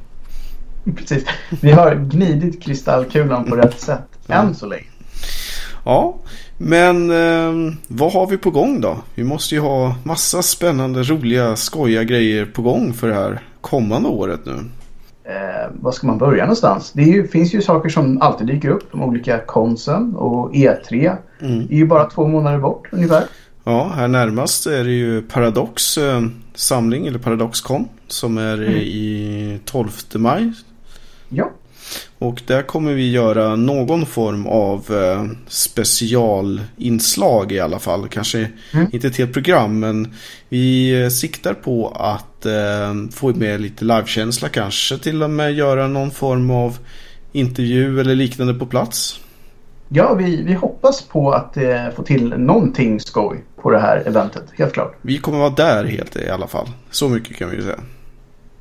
Precis. 0.95 1.23
Vi 1.61 1.71
har 1.71 1.95
gnidit 1.95 2.63
kristallkulan 2.63 3.45
på 3.45 3.55
rätt 3.55 3.81
sätt 3.81 4.07
än 4.27 4.55
så 4.55 4.65
länge. 4.65 4.85
Ja, 5.85 6.15
men 6.57 7.11
eh, 7.11 7.73
vad 7.87 8.13
har 8.13 8.27
vi 8.27 8.37
på 8.37 8.51
gång 8.51 8.81
då? 8.81 8.97
Vi 9.15 9.23
måste 9.23 9.55
ju 9.55 9.61
ha 9.61 9.95
massa 10.03 10.41
spännande, 10.41 11.03
roliga, 11.03 11.55
skojiga 11.55 12.03
grejer 12.03 12.45
på 12.45 12.61
gång 12.61 12.93
för 12.93 13.07
det 13.07 13.13
här 13.13 13.39
kommande 13.61 14.09
året 14.09 14.39
nu. 14.45 14.51
Eh, 15.23 15.71
var 15.81 15.91
ska 15.91 16.07
man 16.07 16.17
börja 16.17 16.43
någonstans? 16.43 16.91
Det 16.91 17.03
ju, 17.03 17.27
finns 17.27 17.53
ju 17.53 17.61
saker 17.61 17.89
som 17.89 18.21
alltid 18.21 18.47
dyker 18.47 18.69
upp. 18.69 18.91
De 18.91 19.01
olika 19.01 19.39
konsen 19.45 20.15
och 20.15 20.53
E3 20.53 21.17
Mm. 21.41 21.59
är 21.69 21.75
ju 21.75 21.85
bara 21.85 22.09
två 22.09 22.27
månader 22.27 22.59
bort 22.59 22.87
ungefär. 22.91 23.23
Ja, 23.67 23.91
här 23.95 24.07
närmast 24.07 24.67
är 24.67 24.83
det 24.83 24.91
ju 24.91 25.21
Paradox 25.21 25.97
eh, 25.97 26.21
samling, 26.55 27.07
eller 27.07 27.19
Paradoxcon, 27.19 27.87
som 28.07 28.37
är 28.37 28.57
Mm. 28.57 28.71
i 28.77 29.59
12 29.65 29.89
maj. 30.15 30.51
Ja, 31.29 31.51
Och 32.19 32.41
där 32.47 32.61
kommer 32.61 32.93
vi 32.93 33.11
göra 33.11 33.55
någon 33.55 34.05
form 34.05 34.47
av 34.47 34.93
eh, 34.93 35.25
specialinslag 35.47 37.51
i 37.51 37.59
alla 37.59 37.79
fall. 37.79 38.07
Kanske 38.07 38.49
Mm. 38.73 38.87
inte 38.93 39.07
ett 39.07 39.17
helt 39.17 39.33
program, 39.33 39.79
men 39.79 40.13
vi 40.49 41.01
eh, 41.03 41.09
siktar 41.09 41.53
på 41.53 41.87
att 41.89 42.21
få 43.11 43.29
med 43.35 43.61
lite 43.61 43.85
livekänsla 43.85 44.49
kanske. 44.49 44.97
Till 44.97 45.23
och 45.23 45.29
med 45.29 45.53
göra 45.53 45.87
någon 45.87 46.11
form 46.11 46.51
av 46.51 46.77
intervju 47.31 47.99
eller 47.99 48.15
liknande 48.15 48.53
på 48.53 48.65
plats. 48.65 49.19
Ja 49.89 50.13
vi, 50.13 50.43
vi 50.43 50.53
hoppas 50.53 51.01
på 51.01 51.31
att 51.31 51.57
eh, 51.57 51.89
få 51.95 52.03
till 52.03 52.29
någonting 52.37 52.99
skoj 52.99 53.43
på 53.61 53.71
det 53.71 53.79
här 53.79 54.03
eventet. 54.05 54.43
Helt 54.53 54.73
klart. 54.73 54.95
Vi 55.01 55.17
kommer 55.17 55.37
vara 55.37 55.49
där 55.49 55.83
helt 55.83 56.15
i 56.15 56.29
alla 56.29 56.47
fall. 56.47 56.67
Så 56.91 57.09
mycket 57.09 57.37
kan 57.37 57.49
vi 57.49 57.55
ju 57.55 57.61
säga. 57.61 57.79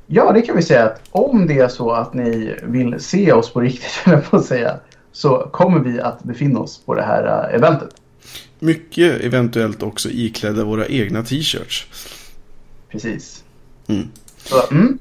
Ja, 0.07 0.31
det 0.31 0.41
kan 0.41 0.55
vi 0.55 0.61
säga 0.61 0.85
att 0.85 1.01
om 1.11 1.47
det 1.47 1.59
är 1.59 1.67
så 1.67 1.91
att 1.91 2.13
ni 2.13 2.55
vill 2.63 2.99
se 2.99 3.31
oss 3.31 3.53
på 3.53 3.61
riktigt, 3.61 3.91
jag 4.05 4.29
på 4.29 4.37
att 4.37 4.45
säga, 4.45 4.79
så 5.11 5.49
kommer 5.51 5.79
vi 5.79 5.99
att 5.99 6.23
befinna 6.23 6.59
oss 6.59 6.81
på 6.85 6.93
det 6.93 7.03
här 7.03 7.49
eh, 7.49 7.55
eventet. 7.55 7.89
Mycket 8.59 9.21
eventuellt 9.21 9.83
också 9.83 10.09
iklädda 10.09 10.63
våra 10.63 10.87
egna 10.87 11.23
t-shirts. 11.23 11.87
Precis. 12.89 13.43
Mm. 13.87 14.07
Så, 14.37 14.55
mm, 14.71 14.99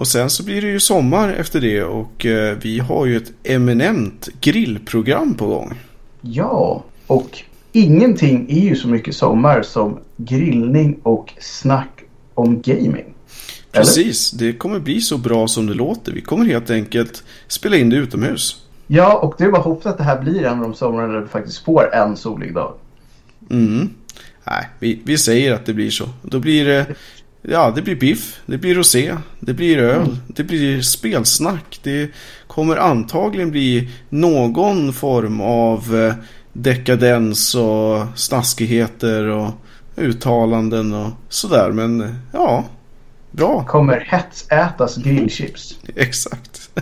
Och 0.00 0.08
sen 0.08 0.30
så 0.30 0.44
blir 0.44 0.62
det 0.62 0.68
ju 0.68 0.80
sommar 0.80 1.32
efter 1.32 1.60
det 1.60 1.82
och 1.82 2.26
eh, 2.26 2.56
vi 2.62 2.78
har 2.78 3.06
ju 3.06 3.16
ett 3.16 3.32
eminent 3.42 4.28
grillprogram 4.40 5.34
på 5.34 5.46
gång. 5.46 5.78
ja, 6.20 6.84
och 7.06 7.42
ingenting 7.72 8.46
är 8.50 8.60
ju 8.60 8.76
så 8.76 8.88
mycket 8.88 9.16
sommar 9.16 9.62
som 9.62 9.98
grillning 10.16 11.00
och 11.02 11.32
snack 11.40 12.02
om 12.34 12.60
gaming. 12.62 12.94
Eller? 12.94 13.14
Precis, 13.72 14.30
det 14.30 14.52
kommer 14.52 14.78
bli 14.78 15.00
så 15.00 15.18
bra 15.18 15.48
som 15.48 15.66
det 15.66 15.74
låter. 15.74 16.12
Vi 16.12 16.20
kommer 16.20 16.44
helt 16.44 16.70
enkelt 16.70 17.24
spela 17.48 17.76
in 17.76 17.90
det 17.90 17.96
utomhus. 17.96 18.66
Ja, 18.86 19.18
och 19.18 19.34
det 19.38 19.44
är 19.44 19.50
bara 19.50 19.62
hoppas 19.62 19.86
att 19.86 19.98
det 19.98 20.04
här 20.04 20.22
blir 20.22 20.44
en 20.44 20.58
av 20.58 20.62
de 20.62 20.74
somrarna 20.74 21.12
där 21.12 21.20
vi 21.20 21.28
faktiskt 21.28 21.64
får 21.64 21.94
en 21.94 22.16
solig 22.16 22.54
dag. 22.54 22.74
Mm. 23.50 23.90
Nej, 24.44 24.68
vi, 24.78 25.00
vi 25.04 25.18
säger 25.18 25.54
att 25.54 25.66
det 25.66 25.74
blir 25.74 25.90
så. 25.90 26.08
Då 26.22 26.38
blir 26.38 26.64
det, 26.64 26.86
ja, 27.42 27.72
det 27.74 27.82
blir 27.82 27.96
biff, 27.96 28.40
det 28.46 28.58
blir 28.58 28.74
rosé, 28.74 29.16
det 29.40 29.54
blir 29.54 29.78
öl, 29.78 30.16
det 30.26 30.44
blir 30.44 30.82
spelsnack. 30.82 31.80
Det 31.82 32.10
kommer 32.46 32.76
antagligen 32.76 33.50
bli 33.50 33.90
någon 34.08 34.92
form 34.92 35.40
av 35.40 35.96
eh, 35.96 36.14
dekadens 36.52 37.54
och 37.54 38.06
snaskigheter 38.16 39.24
och 39.24 39.50
uttalanden 39.96 40.94
och 40.94 41.10
sådär. 41.28 41.70
Men 41.70 42.00
eh, 42.00 42.10
ja, 42.32 42.64
bra. 43.30 43.64
Kommer 43.64 44.00
hetsätas 44.00 44.96
grillchips. 44.96 45.78
Exakt. 45.96 46.70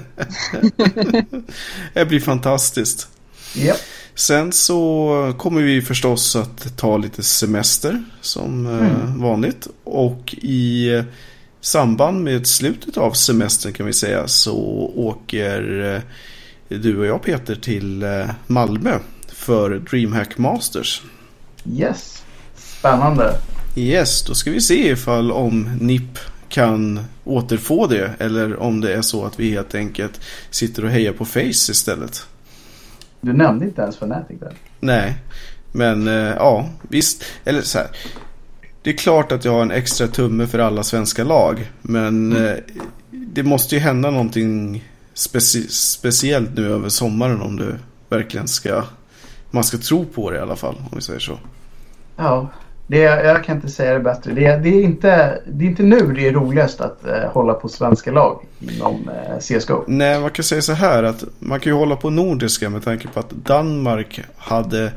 det 1.95 2.05
blir 2.05 2.21
fantastiskt. 2.21 3.09
Ja, 3.55 3.75
Sen 4.19 4.53
så 4.53 5.35
kommer 5.39 5.63
vi 5.63 5.83
förstås 5.83 6.37
att 6.37 6.77
ta 6.77 6.97
lite 6.97 7.23
semester 7.23 8.05
som 8.21 8.67
eh, 8.67 9.23
vanligt. 9.23 9.69
Och 9.85 10.35
i 10.43 11.03
samband 11.61 12.25
med 12.25 12.47
slutet 12.47 12.97
av 12.97 13.13
semestern 13.13 13.73
kan 13.73 13.87
vi 13.87 13.93
säga 13.93 14.29
så 14.29 14.57
åker 14.97 15.95
eh, 15.95 16.79
du 16.79 16.99
och 16.99 17.07
jag 17.07 17.23
Peter 17.23 17.55
till 17.55 18.03
eh, 18.03 18.31
Malmö 18.47 18.99
för 19.29 19.71
DreamHack 19.71 20.39
Masters. 20.39 21.03
yes. 21.73 22.23
Spännande. 22.57 23.35
Yes, 23.77 24.23
då 24.23 24.35
ska 24.35 24.51
vi 24.51 24.61
se 24.61 24.89
ifall 24.89 25.33
om 25.33 25.79
NIP 25.81 26.19
kan 26.49 27.01
återfå 27.25 27.87
det 27.87 28.11
eller 28.19 28.57
om 28.57 28.81
det 28.81 28.95
är 28.95 29.03
så 29.03 29.25
att 29.25 29.41
vi 29.41 29.51
helt 29.51 29.75
enkelt 29.75 30.21
sitter 30.51 30.85
och 30.85 30.91
hejar 30.91 31.13
på 31.13 31.25
Face 31.25 31.49
istället. 31.49 32.27
Du 33.21 33.33
nämnde 33.33 33.65
inte 33.65 33.83
ens 33.83 33.97
Fnatic 33.97 34.41
där. 34.41 34.53
Nej, 34.81 35.17
men 35.73 36.09
eh, 36.09 36.15
ja, 36.15 36.69
visst. 36.83 37.25
Eller 37.45 37.63
så 37.63 37.79
här. 37.79 37.89
Det 38.83 38.91
är 38.91 38.97
klart 38.97 39.33
att 39.33 39.45
jag 39.45 39.53
har 39.53 39.63
en 39.63 39.71
extra 39.71 40.07
tumme 40.07 40.47
för 40.47 40.59
alla 40.59 40.83
svenska 40.83 41.25
lag. 41.25 41.71
Men 41.83 42.33
mm. 42.33 42.47
eh, 42.47 42.55
det 43.11 43.43
måste 43.43 43.75
ju 43.75 43.81
hända 43.81 44.11
någonting 44.11 44.85
speci 45.15 45.69
speciellt 45.69 46.57
nu 46.57 46.73
över 46.73 46.89
sommaren 46.89 47.41
om 47.41 47.57
det 47.57 47.79
verkligen 48.09 48.49
ska... 48.49 48.85
Man 49.51 49.65
ska 49.65 49.79
tro 49.79 50.05
på 50.05 50.31
det 50.31 50.37
i 50.37 50.41
alla 50.41 50.57
fall, 50.57 50.75
om 50.75 50.91
vi 50.95 51.01
säger 51.01 51.21
så. 51.21 51.39
Ja, 52.17 52.51
det, 52.89 52.99
jag 52.99 53.45
kan 53.45 53.57
inte 53.57 53.69
säga 53.69 53.95
det 53.95 54.01
bättre. 54.01 54.33
Det, 54.33 54.57
det, 54.57 54.69
är, 54.69 54.83
inte, 54.83 55.43
det 55.47 55.65
är 55.65 55.69
inte 55.69 55.83
nu 55.83 56.13
det 56.13 56.29
är 56.29 56.33
roligast 56.33 56.81
att 56.81 57.07
eh, 57.07 57.31
hålla 57.33 57.55
på 57.55 57.69
svenska 57.69 58.13
lag 58.13 58.41
inom 58.61 59.09
eh, 59.09 59.39
CSGO. 59.39 59.85
Nej, 59.87 60.21
man 60.21 60.31
kan 60.31 60.45
säga 60.45 60.63
så 60.63 60.73
här 60.73 61.03
att 61.03 61.25
man 61.39 61.61
kan 61.61 61.73
ju 61.73 61.79
hålla 61.79 61.97
på 61.97 62.11
nordiska 62.11 62.71
med 62.71 62.85
tanke 62.85 63.09
på 63.09 63.21
att 63.21 63.31
Danmark 63.31 64.21
hade 64.37 64.93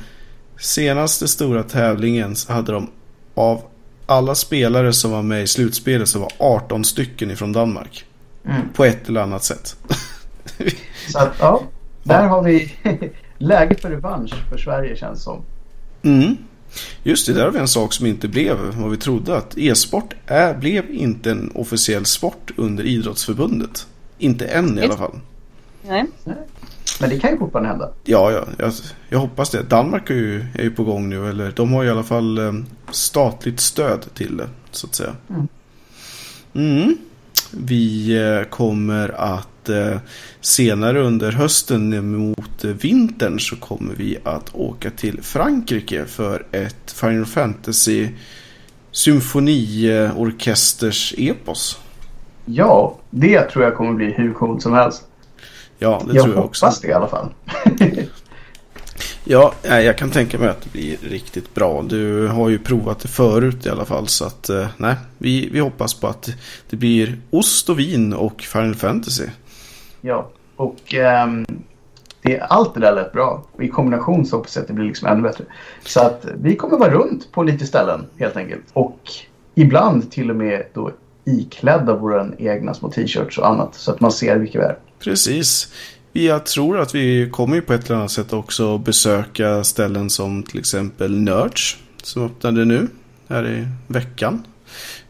senaste 0.60 1.28
stora 1.28 1.64
tävlingen 1.64 2.36
så 2.36 2.54
hade 2.54 2.72
de 2.72 2.90
av 3.36 3.62
alla 4.06 4.36
spelare 4.36 4.94
som 4.94 5.12
var 5.12 5.22
med 5.22 5.44
i 5.44 5.48
slutspelet 5.48 6.08
så 6.08 6.20
var 6.20 6.32
18 6.38 6.86
stycken 6.86 7.32
ifrån 7.32 7.54
Danmark. 7.54 8.06
Mm. 8.46 8.62
På 8.74 8.86
ett 8.86 9.10
eller 9.10 9.22
annat 9.22 9.44
sätt. 9.44 9.76
så 11.10 11.20
att, 11.20 11.34
ja, 11.40 11.62
där 12.04 12.28
har 12.28 12.44
vi 12.44 12.74
läge 13.38 13.76
för 13.76 13.90
revansch 13.90 14.50
för 14.50 14.58
Sverige 14.58 14.96
känns 14.96 15.24
som. 15.24 15.42
Mm. 16.04 16.38
Just 17.04 17.28
det, 17.28 17.34
där 17.34 17.44
har 17.44 17.52
vi 17.52 17.60
en 17.60 17.68
sak 17.68 17.94
som 17.94 18.06
inte 18.06 18.28
blev 18.28 18.58
vad 18.78 18.92
vi 18.92 18.98
trodde. 18.98 19.38
Att 19.38 19.58
e-sport 19.58 20.14
är, 20.26 20.54
blev 20.54 20.92
inte 20.92 21.32
en 21.32 21.52
officiell 21.56 22.06
sport 22.06 22.52
under 22.56 22.84
idrottsförbundet. 22.84 23.88
Inte 24.18 24.46
än 24.46 24.80
i 24.80 24.82
alla 24.82 24.98
fall. 24.98 25.20
Nej. 25.88 26.06
Men 27.00 27.10
det 27.10 27.20
kan 27.20 27.32
ju 27.32 27.38
fortfarande 27.38 27.70
hända. 27.70 27.90
Ja, 28.04 28.32
ja 28.32 28.46
jag, 28.58 28.74
jag 29.10 29.20
hoppas 29.20 29.50
det. 29.50 29.64
Danmark 29.64 30.10
är 30.10 30.14
ju, 30.14 30.46
är 30.54 30.64
ju 30.64 30.72
på 30.72 30.84
gång 30.84 31.10
nu. 31.10 31.30
Eller 31.30 31.52
de 31.52 31.74
har 31.74 31.86
i 31.86 31.90
alla 31.90 32.04
fall 32.04 32.38
eh, 32.38 32.54
statligt 32.92 33.60
stöd 33.60 34.06
till 34.14 34.38
det. 34.38 34.50
Så 34.72 34.88
att 34.88 34.96
säga. 34.96 35.16
Mm. 35.30 35.48
Mm. 36.54 36.98
Vi 37.52 38.16
eh, 38.18 38.44
kommer 38.44 39.10
att 39.10 39.48
eh, 39.70 39.98
senare 40.42 41.02
under 41.02 41.32
hösten 41.32 42.18
mot 42.18 42.64
vintern 42.64 43.40
så 43.40 43.56
kommer 43.56 43.96
vi 43.96 44.18
att 44.24 44.56
åka 44.56 44.90
till 44.90 45.22
Frankrike 45.22 46.06
för 46.06 46.46
ett 46.52 46.92
Final 46.92 47.26
Fantasy 47.26 48.10
symfoniorkesters 48.92 51.14
epos. 51.18 51.80
Ja, 52.46 52.98
det 53.10 53.42
tror 53.42 53.66
jag 53.66 53.76
kommer 53.76 53.94
bli 53.94 54.12
hur 54.12 54.34
coolt 54.34 54.62
som 54.62 54.74
helst. 54.74 55.04
Ja, 55.80 56.04
det 56.08 56.14
jag 56.14 56.24
tror 56.24 56.36
jag 56.36 56.46
också. 56.46 56.66
Jag 56.66 56.70
hoppas 56.70 56.82
det 56.82 56.88
i 56.88 56.94
alla 56.94 57.08
fall. 57.08 57.30
ja, 59.24 59.54
jag 59.64 59.98
kan 59.98 60.12
tänka 60.12 60.38
mig 60.38 60.50
att 60.50 60.62
det 60.62 60.72
blir 60.72 60.98
riktigt 61.02 61.54
bra. 61.54 61.82
Du 61.82 62.28
har 62.28 62.50
ju 62.50 62.60
provat 62.60 63.00
det 63.00 63.08
förut 63.08 63.66
i 63.66 63.70
alla 63.70 63.86
fall. 63.86 64.08
Så 64.08 64.26
att, 64.26 64.50
eh, 64.50 64.68
nej, 64.78 64.96
vi, 65.18 65.50
vi 65.52 65.60
hoppas 65.60 65.94
på 65.94 66.08
att 66.08 66.30
det 66.70 66.78
blir 66.78 67.18
ost 67.30 67.70
och 67.70 67.80
vin 67.80 68.14
och 68.14 68.42
Final 68.42 68.76
Fantasy. 68.76 69.28
Ja, 70.02 70.30
och 70.56 70.94
um, 71.26 71.46
det, 72.22 72.40
allt 72.40 72.74
det 72.74 72.80
där 72.80 72.96
lät 72.96 73.12
bra. 73.12 73.46
Och 73.52 73.64
i 73.64 73.68
kombination 73.68 74.26
så 74.26 74.36
hoppas 74.36 74.56
jag 74.56 74.62
att 74.62 74.68
det 74.68 74.74
blir 74.74 74.86
liksom 74.86 75.08
ännu 75.08 75.22
bättre. 75.22 75.44
Så 75.86 76.00
att 76.00 76.26
vi 76.42 76.56
kommer 76.56 76.78
vara 76.78 76.94
runt 76.94 77.32
på 77.32 77.44
lite 77.44 77.66
ställen 77.66 78.06
helt 78.18 78.38
enkelt. 78.38 78.64
Och 78.74 79.00
ibland 79.56 80.12
till 80.12 80.30
och 80.30 80.36
med 80.36 80.64
då 80.74 80.92
iklädda 81.26 81.96
våra 81.96 82.28
egna 82.38 82.74
små 82.74 82.90
t-shirts 82.90 83.38
och 83.38 83.48
annat. 83.48 83.76
Så 83.76 83.92
att 83.92 84.00
man 84.00 84.12
ser 84.12 84.38
vilka 84.38 84.60
vi 84.60 84.66
är. 84.66 84.78
Precis. 85.00 85.74
Jag 86.14 86.46
tror 86.46 86.80
att 86.80 86.96
vi 86.96 87.30
kommer 87.30 87.62
på 87.62 87.74
ett 87.74 87.86
eller 87.86 88.00
annat 88.00 88.12
sätt 88.12 88.34
också 88.34 88.78
besöka 88.78 89.64
ställen 89.64 90.10
som 90.10 90.44
till 90.44 90.60
exempel 90.60 91.22
Nörds. 91.22 91.78
som 92.04 92.26
öppnade 92.26 92.66
nu 92.66 92.88
här 93.28 93.48
i 93.48 93.68
veckan. 93.88 94.44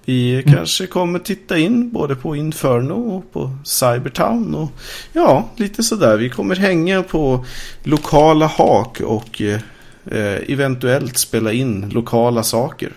Vi 0.05 0.33
mm. 0.33 0.55
kanske 0.55 0.87
kommer 0.87 1.19
titta 1.19 1.57
in 1.57 1.89
både 1.89 2.15
på 2.15 2.35
Inferno 2.35 2.93
och 2.93 3.33
på 3.33 3.51
Cybertown 3.63 4.55
och 4.55 4.69
ja, 5.13 5.49
lite 5.55 5.83
sådär. 5.83 6.17
Vi 6.17 6.29
kommer 6.29 6.55
hänga 6.55 7.03
på 7.03 7.45
lokala 7.83 8.47
hak 8.47 9.01
och 9.01 9.41
eh, 9.41 9.59
eventuellt 10.47 11.17
spela 11.17 11.51
in 11.51 11.89
lokala 11.89 12.43
saker. 12.43 12.91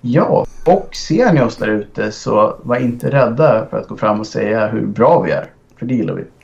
Ja, 0.00 0.46
och 0.64 0.96
ser 0.96 1.32
ni 1.32 1.40
oss 1.40 1.56
där 1.56 1.68
ute 1.68 2.12
så 2.12 2.60
var 2.62 2.76
inte 2.76 3.10
rädda 3.10 3.66
för 3.70 3.78
att 3.78 3.88
gå 3.88 3.96
fram 3.96 4.20
och 4.20 4.26
säga 4.26 4.66
hur 4.66 4.86
bra 4.86 5.22
vi 5.22 5.30
är. 5.30 5.50
För 5.78 5.86
det 5.86 5.94
gillar 5.94 6.14
vi. 6.14 6.24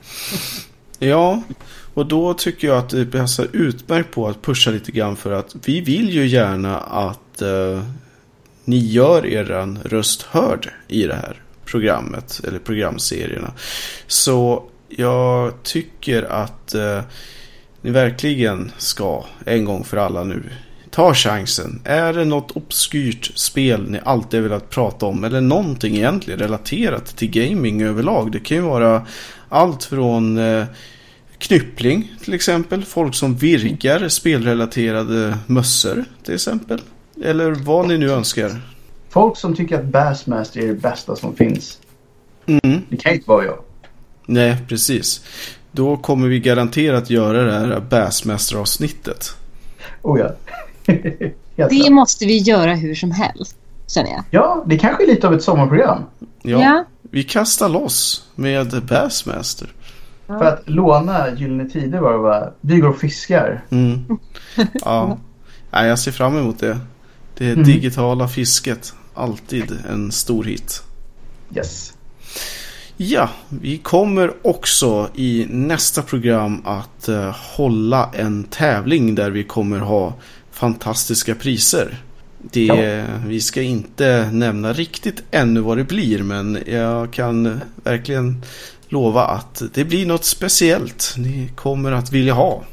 Ja, 1.03 1.41
och 1.93 2.05
då 2.05 2.33
tycker 2.33 2.67
jag 2.67 2.77
att 2.77 2.89
det 2.89 3.05
passar 3.05 3.47
utmärkt 3.51 4.11
på 4.11 4.27
att 4.27 4.41
pusha 4.41 4.71
lite 4.71 4.91
grann 4.91 5.15
för 5.15 5.31
att 5.31 5.55
vi 5.65 5.81
vill 5.81 6.09
ju 6.09 6.27
gärna 6.27 6.77
att 6.79 7.41
eh, 7.41 7.83
ni 8.71 8.77
gör 8.77 9.25
er 9.25 9.77
röst 9.83 10.21
hörd 10.21 10.69
i 10.87 11.03
det 11.03 11.15
här 11.15 11.41
programmet 11.65 12.41
eller 12.47 12.59
programserierna. 12.59 13.53
Så 14.07 14.63
jag 14.89 15.63
tycker 15.63 16.23
att 16.23 16.73
eh, 16.73 17.01
ni 17.81 17.91
verkligen 17.91 18.71
ska 18.77 19.25
en 19.45 19.65
gång 19.65 19.83
för 19.83 19.97
alla 19.97 20.23
nu 20.23 20.43
Ta 20.91 21.13
chansen. 21.13 21.81
Är 21.83 22.13
det 22.13 22.25
något 22.25 22.51
obskyrt 22.51 23.31
spel 23.35 23.89
ni 23.89 23.99
alltid 24.03 24.41
velat 24.41 24.69
prata 24.69 25.05
om 25.05 25.23
eller 25.23 25.41
någonting 25.41 25.95
egentligen 25.95 26.39
relaterat 26.39 27.05
till 27.05 27.29
gaming 27.29 27.81
överlag? 27.81 28.31
Det 28.31 28.39
kan 28.39 28.57
ju 28.57 28.63
vara 28.63 29.05
allt 29.49 29.83
från 29.83 30.37
eh, 30.37 30.65
knyppling 31.37 32.13
till 32.23 32.33
exempel. 32.33 32.85
Folk 32.85 33.15
som 33.15 33.35
virkar 33.35 34.09
spelrelaterade 34.09 35.37
mössor 35.47 36.05
till 36.23 36.33
exempel. 36.33 36.81
Eller 37.23 37.51
vad 37.51 37.87
ni 37.87 37.97
nu 37.97 38.11
önskar. 38.11 38.61
Folk 39.09 39.37
som 39.37 39.55
tycker 39.55 39.79
att 39.79 39.85
Bassmaster 39.85 40.59
är 40.61 40.67
det 40.67 40.73
bästa 40.73 41.15
som 41.15 41.35
finns. 41.35 41.79
Mm. 42.45 42.81
Det 42.89 42.97
kan 42.97 43.13
inte 43.13 43.29
vara 43.29 43.45
jag. 43.45 43.57
Nej, 44.25 44.57
precis. 44.67 45.25
Då 45.71 45.97
kommer 45.97 46.27
vi 46.27 46.39
garanterat 46.39 47.09
göra 47.09 47.43
det 47.43 47.51
här 47.51 47.79
Bassmaster-avsnittet. 47.89 49.35
Oh 50.01 50.19
ja. 50.19 50.31
det 51.69 51.89
måste 51.89 52.25
vi 52.25 52.37
göra 52.37 52.73
hur 52.75 52.95
som 52.95 53.11
helst, 53.11 53.55
känner 53.87 54.11
jag. 54.11 54.23
Ja, 54.31 54.63
det 54.67 54.77
kanske 54.77 55.03
är 55.03 55.07
lite 55.07 55.27
av 55.27 55.33
ett 55.33 55.43
sommarprogram. 55.43 56.03
Ja, 56.41 56.61
ja. 56.61 56.85
vi 57.01 57.23
kastar 57.23 57.69
loss 57.69 58.29
med 58.35 58.83
Bassmaster. 58.89 59.67
Ja. 60.27 60.39
För 60.39 60.45
att 60.45 60.69
låna 60.69 61.35
Gyllene 61.35 61.69
Tider 61.69 61.99
var 61.99 62.11
det 62.11 62.17
va? 62.17 62.51
Vi 62.61 62.77
går 62.77 62.89
och 62.89 62.97
fiskar. 62.97 63.63
Mm. 63.69 64.17
Ja. 64.55 65.17
ja, 65.71 65.85
jag 65.85 65.99
ser 65.99 66.11
fram 66.11 66.37
emot 66.37 66.59
det. 66.59 66.79
Det 67.41 67.51
mm. 67.51 67.63
digitala 67.63 68.27
fisket. 68.27 68.93
Alltid 69.13 69.77
en 69.89 70.11
stor 70.11 70.43
hit. 70.43 70.83
Yes. 71.55 71.93
Ja, 72.97 73.29
vi 73.49 73.77
kommer 73.77 74.33
också 74.41 75.09
i 75.15 75.47
nästa 75.49 76.01
program 76.01 76.61
att 76.65 77.09
uh, 77.09 77.35
hålla 77.57 78.09
en 78.13 78.43
tävling 78.43 79.15
där 79.15 79.31
vi 79.31 79.43
kommer 79.43 79.79
ha 79.79 80.13
fantastiska 80.51 81.35
priser. 81.35 81.97
Det, 82.37 82.65
ja. 82.65 83.03
Vi 83.27 83.41
ska 83.41 83.61
inte 83.61 84.29
nämna 84.31 84.73
riktigt 84.73 85.23
ännu 85.31 85.59
vad 85.59 85.77
det 85.77 85.83
blir 85.83 86.23
men 86.23 86.59
jag 86.65 87.13
kan 87.13 87.61
verkligen 87.83 88.43
lova 88.89 89.25
att 89.25 89.61
det 89.73 89.85
blir 89.85 90.05
något 90.05 90.25
speciellt 90.25 91.15
ni 91.17 91.49
kommer 91.55 91.91
att 91.91 92.11
vilja 92.11 92.33
ha. 92.33 92.63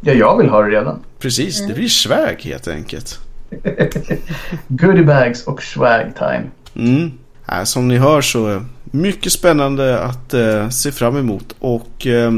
Ja, 0.00 0.12
jag 0.12 0.38
vill 0.38 0.48
ha 0.48 0.62
det 0.62 0.70
redan. 0.70 0.98
Precis, 1.18 1.58
mm. 1.58 1.68
det 1.68 1.74
blir 1.78 1.88
swag 1.88 2.36
helt 2.42 2.68
enkelt. 2.68 3.25
Goodiebags 4.68 5.46
och 5.46 5.62
swag 5.62 6.12
time. 6.18 6.44
Mm. 6.74 7.12
Äh, 7.48 7.64
som 7.64 7.88
ni 7.88 7.96
hör 7.96 8.20
så 8.20 8.64
mycket 8.84 9.32
spännande 9.32 9.98
att 10.00 10.34
eh, 10.34 10.68
se 10.68 10.92
fram 10.92 11.16
emot 11.16 11.54
och 11.58 12.06
eh, 12.06 12.32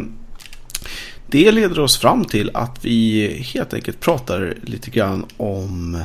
det 1.26 1.52
leder 1.52 1.80
oss 1.80 1.98
fram 1.98 2.24
till 2.24 2.50
att 2.54 2.84
vi 2.84 3.28
helt 3.54 3.74
enkelt 3.74 4.00
pratar 4.00 4.54
lite 4.62 4.90
grann 4.90 5.24
om 5.36 6.04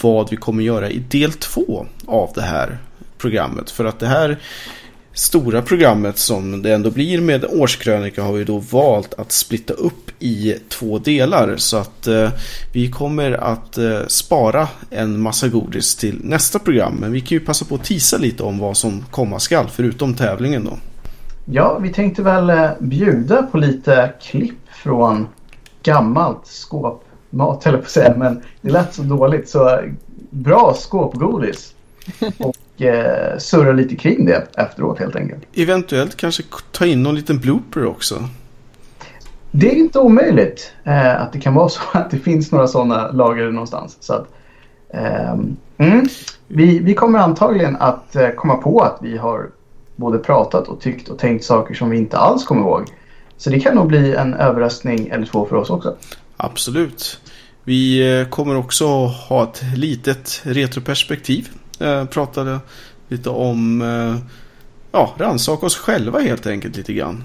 vad 0.00 0.30
vi 0.30 0.36
kommer 0.36 0.62
göra 0.62 0.90
i 0.90 0.98
del 0.98 1.32
två 1.32 1.86
av 2.06 2.30
det 2.34 2.42
här 2.42 2.78
programmet. 3.18 3.70
För 3.70 3.84
att 3.84 3.98
det 3.98 4.06
här 4.06 4.38
stora 5.14 5.62
programmet 5.62 6.18
som 6.18 6.62
det 6.62 6.72
ändå 6.72 6.90
blir 6.90 7.20
med 7.20 7.44
årskrönika 7.44 8.22
har 8.22 8.32
vi 8.32 8.44
då 8.44 8.58
valt 8.58 9.14
att 9.14 9.32
splitta 9.32 9.74
upp 9.74 10.10
i 10.18 10.54
två 10.68 10.98
delar. 10.98 11.56
Så 11.56 11.76
att 11.76 12.06
eh, 12.06 12.30
vi 12.72 12.90
kommer 12.90 13.32
att 13.32 13.78
eh, 13.78 14.00
spara 14.06 14.68
en 14.90 15.20
massa 15.20 15.48
godis 15.48 15.96
till 15.96 16.20
nästa 16.24 16.58
program. 16.58 16.96
Men 17.00 17.12
vi 17.12 17.20
kan 17.20 17.38
ju 17.38 17.40
passa 17.40 17.64
på 17.64 17.74
att 17.74 17.84
tisa 17.84 18.18
lite 18.18 18.42
om 18.42 18.58
vad 18.58 18.76
som 18.76 19.04
komma 19.10 19.38
skall 19.38 19.66
förutom 19.68 20.14
tävlingen 20.14 20.64
då. 20.64 20.78
Ja, 21.44 21.78
vi 21.78 21.92
tänkte 21.92 22.22
väl 22.22 22.50
eh, 22.50 22.70
bjuda 22.78 23.42
på 23.42 23.58
lite 23.58 24.12
klipp 24.22 24.68
från 24.82 25.28
gammalt 25.82 26.46
skåpmat, 26.46 27.66
eller 27.66 27.78
på 27.78 27.84
att 27.84 27.90
säga, 27.90 28.14
men 28.16 28.42
det 28.60 28.70
lät 28.70 28.94
så 28.94 29.02
dåligt. 29.02 29.48
Så 29.48 29.80
bra 30.30 30.74
skåpgodis. 30.78 31.74
Och 32.38 32.56
eh, 32.78 33.38
surra 33.38 33.72
lite 33.72 33.96
kring 33.96 34.26
det 34.26 34.46
efteråt 34.56 34.98
helt 34.98 35.16
enkelt. 35.16 35.42
Eventuellt 35.54 36.16
kanske 36.16 36.42
ta 36.70 36.86
in 36.86 37.02
någon 37.02 37.14
liten 37.14 37.38
blooper 37.38 37.86
också. 37.86 38.28
Det 39.50 39.70
är 39.70 39.74
inte 39.74 39.98
omöjligt 39.98 40.72
eh, 40.84 41.22
att 41.22 41.32
det 41.32 41.40
kan 41.40 41.54
vara 41.54 41.68
så 41.68 41.80
att 41.92 42.10
det 42.10 42.18
finns 42.18 42.52
några 42.52 42.66
sådana 42.66 43.10
lager 43.10 43.50
någonstans. 43.50 43.96
Så 44.00 44.12
att, 44.12 44.28
ehm, 44.90 45.56
mm, 45.78 46.08
vi, 46.48 46.78
vi 46.78 46.94
kommer 46.94 47.18
antagligen 47.18 47.76
att 47.76 48.16
eh, 48.16 48.28
komma 48.30 48.56
på 48.56 48.80
att 48.80 48.98
vi 49.02 49.16
har 49.16 49.50
både 49.96 50.18
pratat 50.18 50.68
och 50.68 50.80
tyckt 50.80 51.08
och 51.08 51.18
tänkt 51.18 51.44
saker 51.44 51.74
som 51.74 51.90
vi 51.90 51.98
inte 51.98 52.18
alls 52.18 52.44
kommer 52.44 52.62
ihåg. 52.62 52.84
Så 53.36 53.50
det 53.50 53.60
kan 53.60 53.74
nog 53.74 53.86
bli 53.86 54.14
en 54.14 54.34
överraskning 54.34 55.08
eller 55.08 55.26
två 55.26 55.46
för 55.46 55.56
oss 55.56 55.70
också. 55.70 55.96
Absolut. 56.36 57.20
Vi 57.64 58.18
eh, 58.20 58.28
kommer 58.28 58.56
också 58.56 58.86
ha 59.06 59.42
ett 59.42 59.62
litet 59.76 60.40
retroperspektiv. 60.44 61.48
Eh, 61.80 62.04
pratade 62.04 62.60
lite 63.08 63.30
om 63.30 63.82
eh, 63.82 64.16
ja, 64.92 65.14
rannsaka 65.18 65.66
oss 65.66 65.76
själva 65.76 66.20
helt 66.20 66.46
enkelt 66.46 66.76
lite 66.76 66.92
grann. 66.92 67.22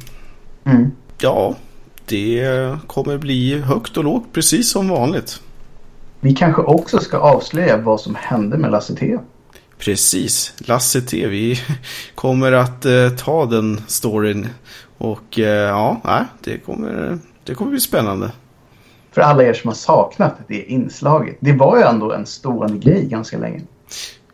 Mm. 0.65 0.91
Ja, 1.21 1.55
det 2.05 2.77
kommer 2.87 3.17
bli 3.17 3.59
högt 3.59 3.97
och 3.97 4.03
lågt 4.03 4.25
precis 4.33 4.71
som 4.71 4.89
vanligt. 4.89 5.41
Vi 6.19 6.35
kanske 6.35 6.61
också 6.61 6.99
ska 6.99 7.17
avslöja 7.17 7.77
vad 7.77 8.01
som 8.01 8.15
hände 8.15 8.57
med 8.57 8.71
Lasse 8.71 8.95
T. 8.95 9.17
Precis, 9.77 10.53
Lasse 10.57 11.01
T. 11.01 11.27
Vi 11.27 11.59
kommer 12.15 12.51
att 12.51 12.85
eh, 12.85 13.09
ta 13.09 13.45
den 13.45 13.81
storyn. 13.87 14.47
Och 14.97 15.39
eh, 15.39 15.69
ja, 15.69 16.01
nej, 16.03 16.23
det, 16.43 16.57
kommer, 16.57 17.19
det 17.43 17.53
kommer 17.53 17.71
bli 17.71 17.79
spännande. 17.79 18.31
För 19.11 19.21
alla 19.21 19.43
er 19.43 19.53
som 19.53 19.67
har 19.67 19.75
saknat 19.75 20.35
det 20.47 20.63
inslaget. 20.63 21.37
Det 21.39 21.53
var 21.53 21.77
ju 21.77 21.83
ändå 21.83 22.13
en 22.13 22.25
stående 22.25 22.77
grej 22.77 23.05
ganska 23.05 23.37
länge. 23.37 23.61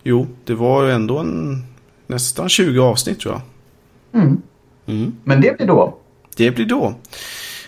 Jo, 0.07 0.27
det 0.43 0.53
var 0.53 0.83
ju 0.83 0.91
ändå 0.91 1.17
en, 1.17 1.63
nästan 2.07 2.49
20 2.49 2.79
avsnitt 2.79 3.19
tror 3.19 3.33
jag. 3.33 3.41
Mm. 4.21 4.41
Mm. 4.85 5.15
Men 5.23 5.41
det 5.41 5.57
blir 5.57 5.67
då. 5.67 5.97
Det 6.35 6.51
blir 6.51 6.65
då. 6.65 6.93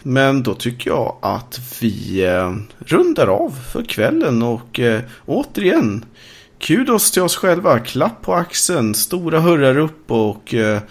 Men 0.03 0.43
då 0.43 0.53
tycker 0.53 0.89
jag 0.89 1.15
att 1.21 1.59
vi 1.81 2.25
eh, 2.25 2.55
rundar 2.79 3.27
av 3.27 3.49
för 3.49 3.83
kvällen 3.83 4.43
och 4.43 4.79
eh, 4.79 5.01
återigen 5.25 6.05
kudos 6.59 7.11
till 7.11 7.21
oss 7.21 7.35
själva. 7.35 7.79
Klapp 7.79 8.21
på 8.21 8.33
axeln, 8.33 8.93
stora 8.93 9.39
hurrar 9.39 9.77
upp 9.77 10.11
och 10.11 10.53
eh, 10.53 10.81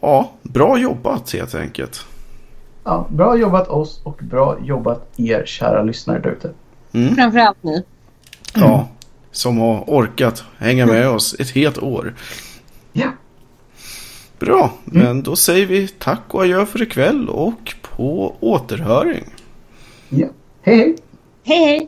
ja, 0.00 0.32
bra 0.42 0.78
jobbat 0.78 1.32
helt 1.32 1.54
enkelt. 1.54 2.06
Ja, 2.84 3.06
bra 3.10 3.36
jobbat 3.36 3.68
oss 3.68 4.00
och 4.04 4.20
bra 4.22 4.56
jobbat 4.64 5.08
er 5.16 5.42
kära 5.46 5.82
lyssnare 5.82 6.18
där 6.18 6.30
ute. 6.30 6.50
Mm. 6.92 7.14
Framförallt 7.14 7.62
ni. 7.62 7.84
Ja, 8.54 8.88
som 9.38 9.58
har 9.58 9.84
orkat 9.86 10.44
hänga 10.58 10.86
med 10.86 11.08
oss 11.08 11.36
ett 11.38 11.50
helt 11.50 11.78
år. 11.78 12.14
Ja, 12.92 13.12
Bra, 14.38 14.72
men 14.84 15.22
då 15.22 15.36
säger 15.36 15.66
vi 15.66 15.88
tack 15.88 16.22
och 16.28 16.42
adjö 16.42 16.66
för 16.66 16.82
ikväll 16.82 17.28
och 17.28 17.74
på 17.82 18.36
återhöring. 18.40 19.24
ja. 20.08 20.26
Hej 20.62 20.76
hej! 20.76 20.96
Hej 21.44 21.64
hej! 21.64 21.86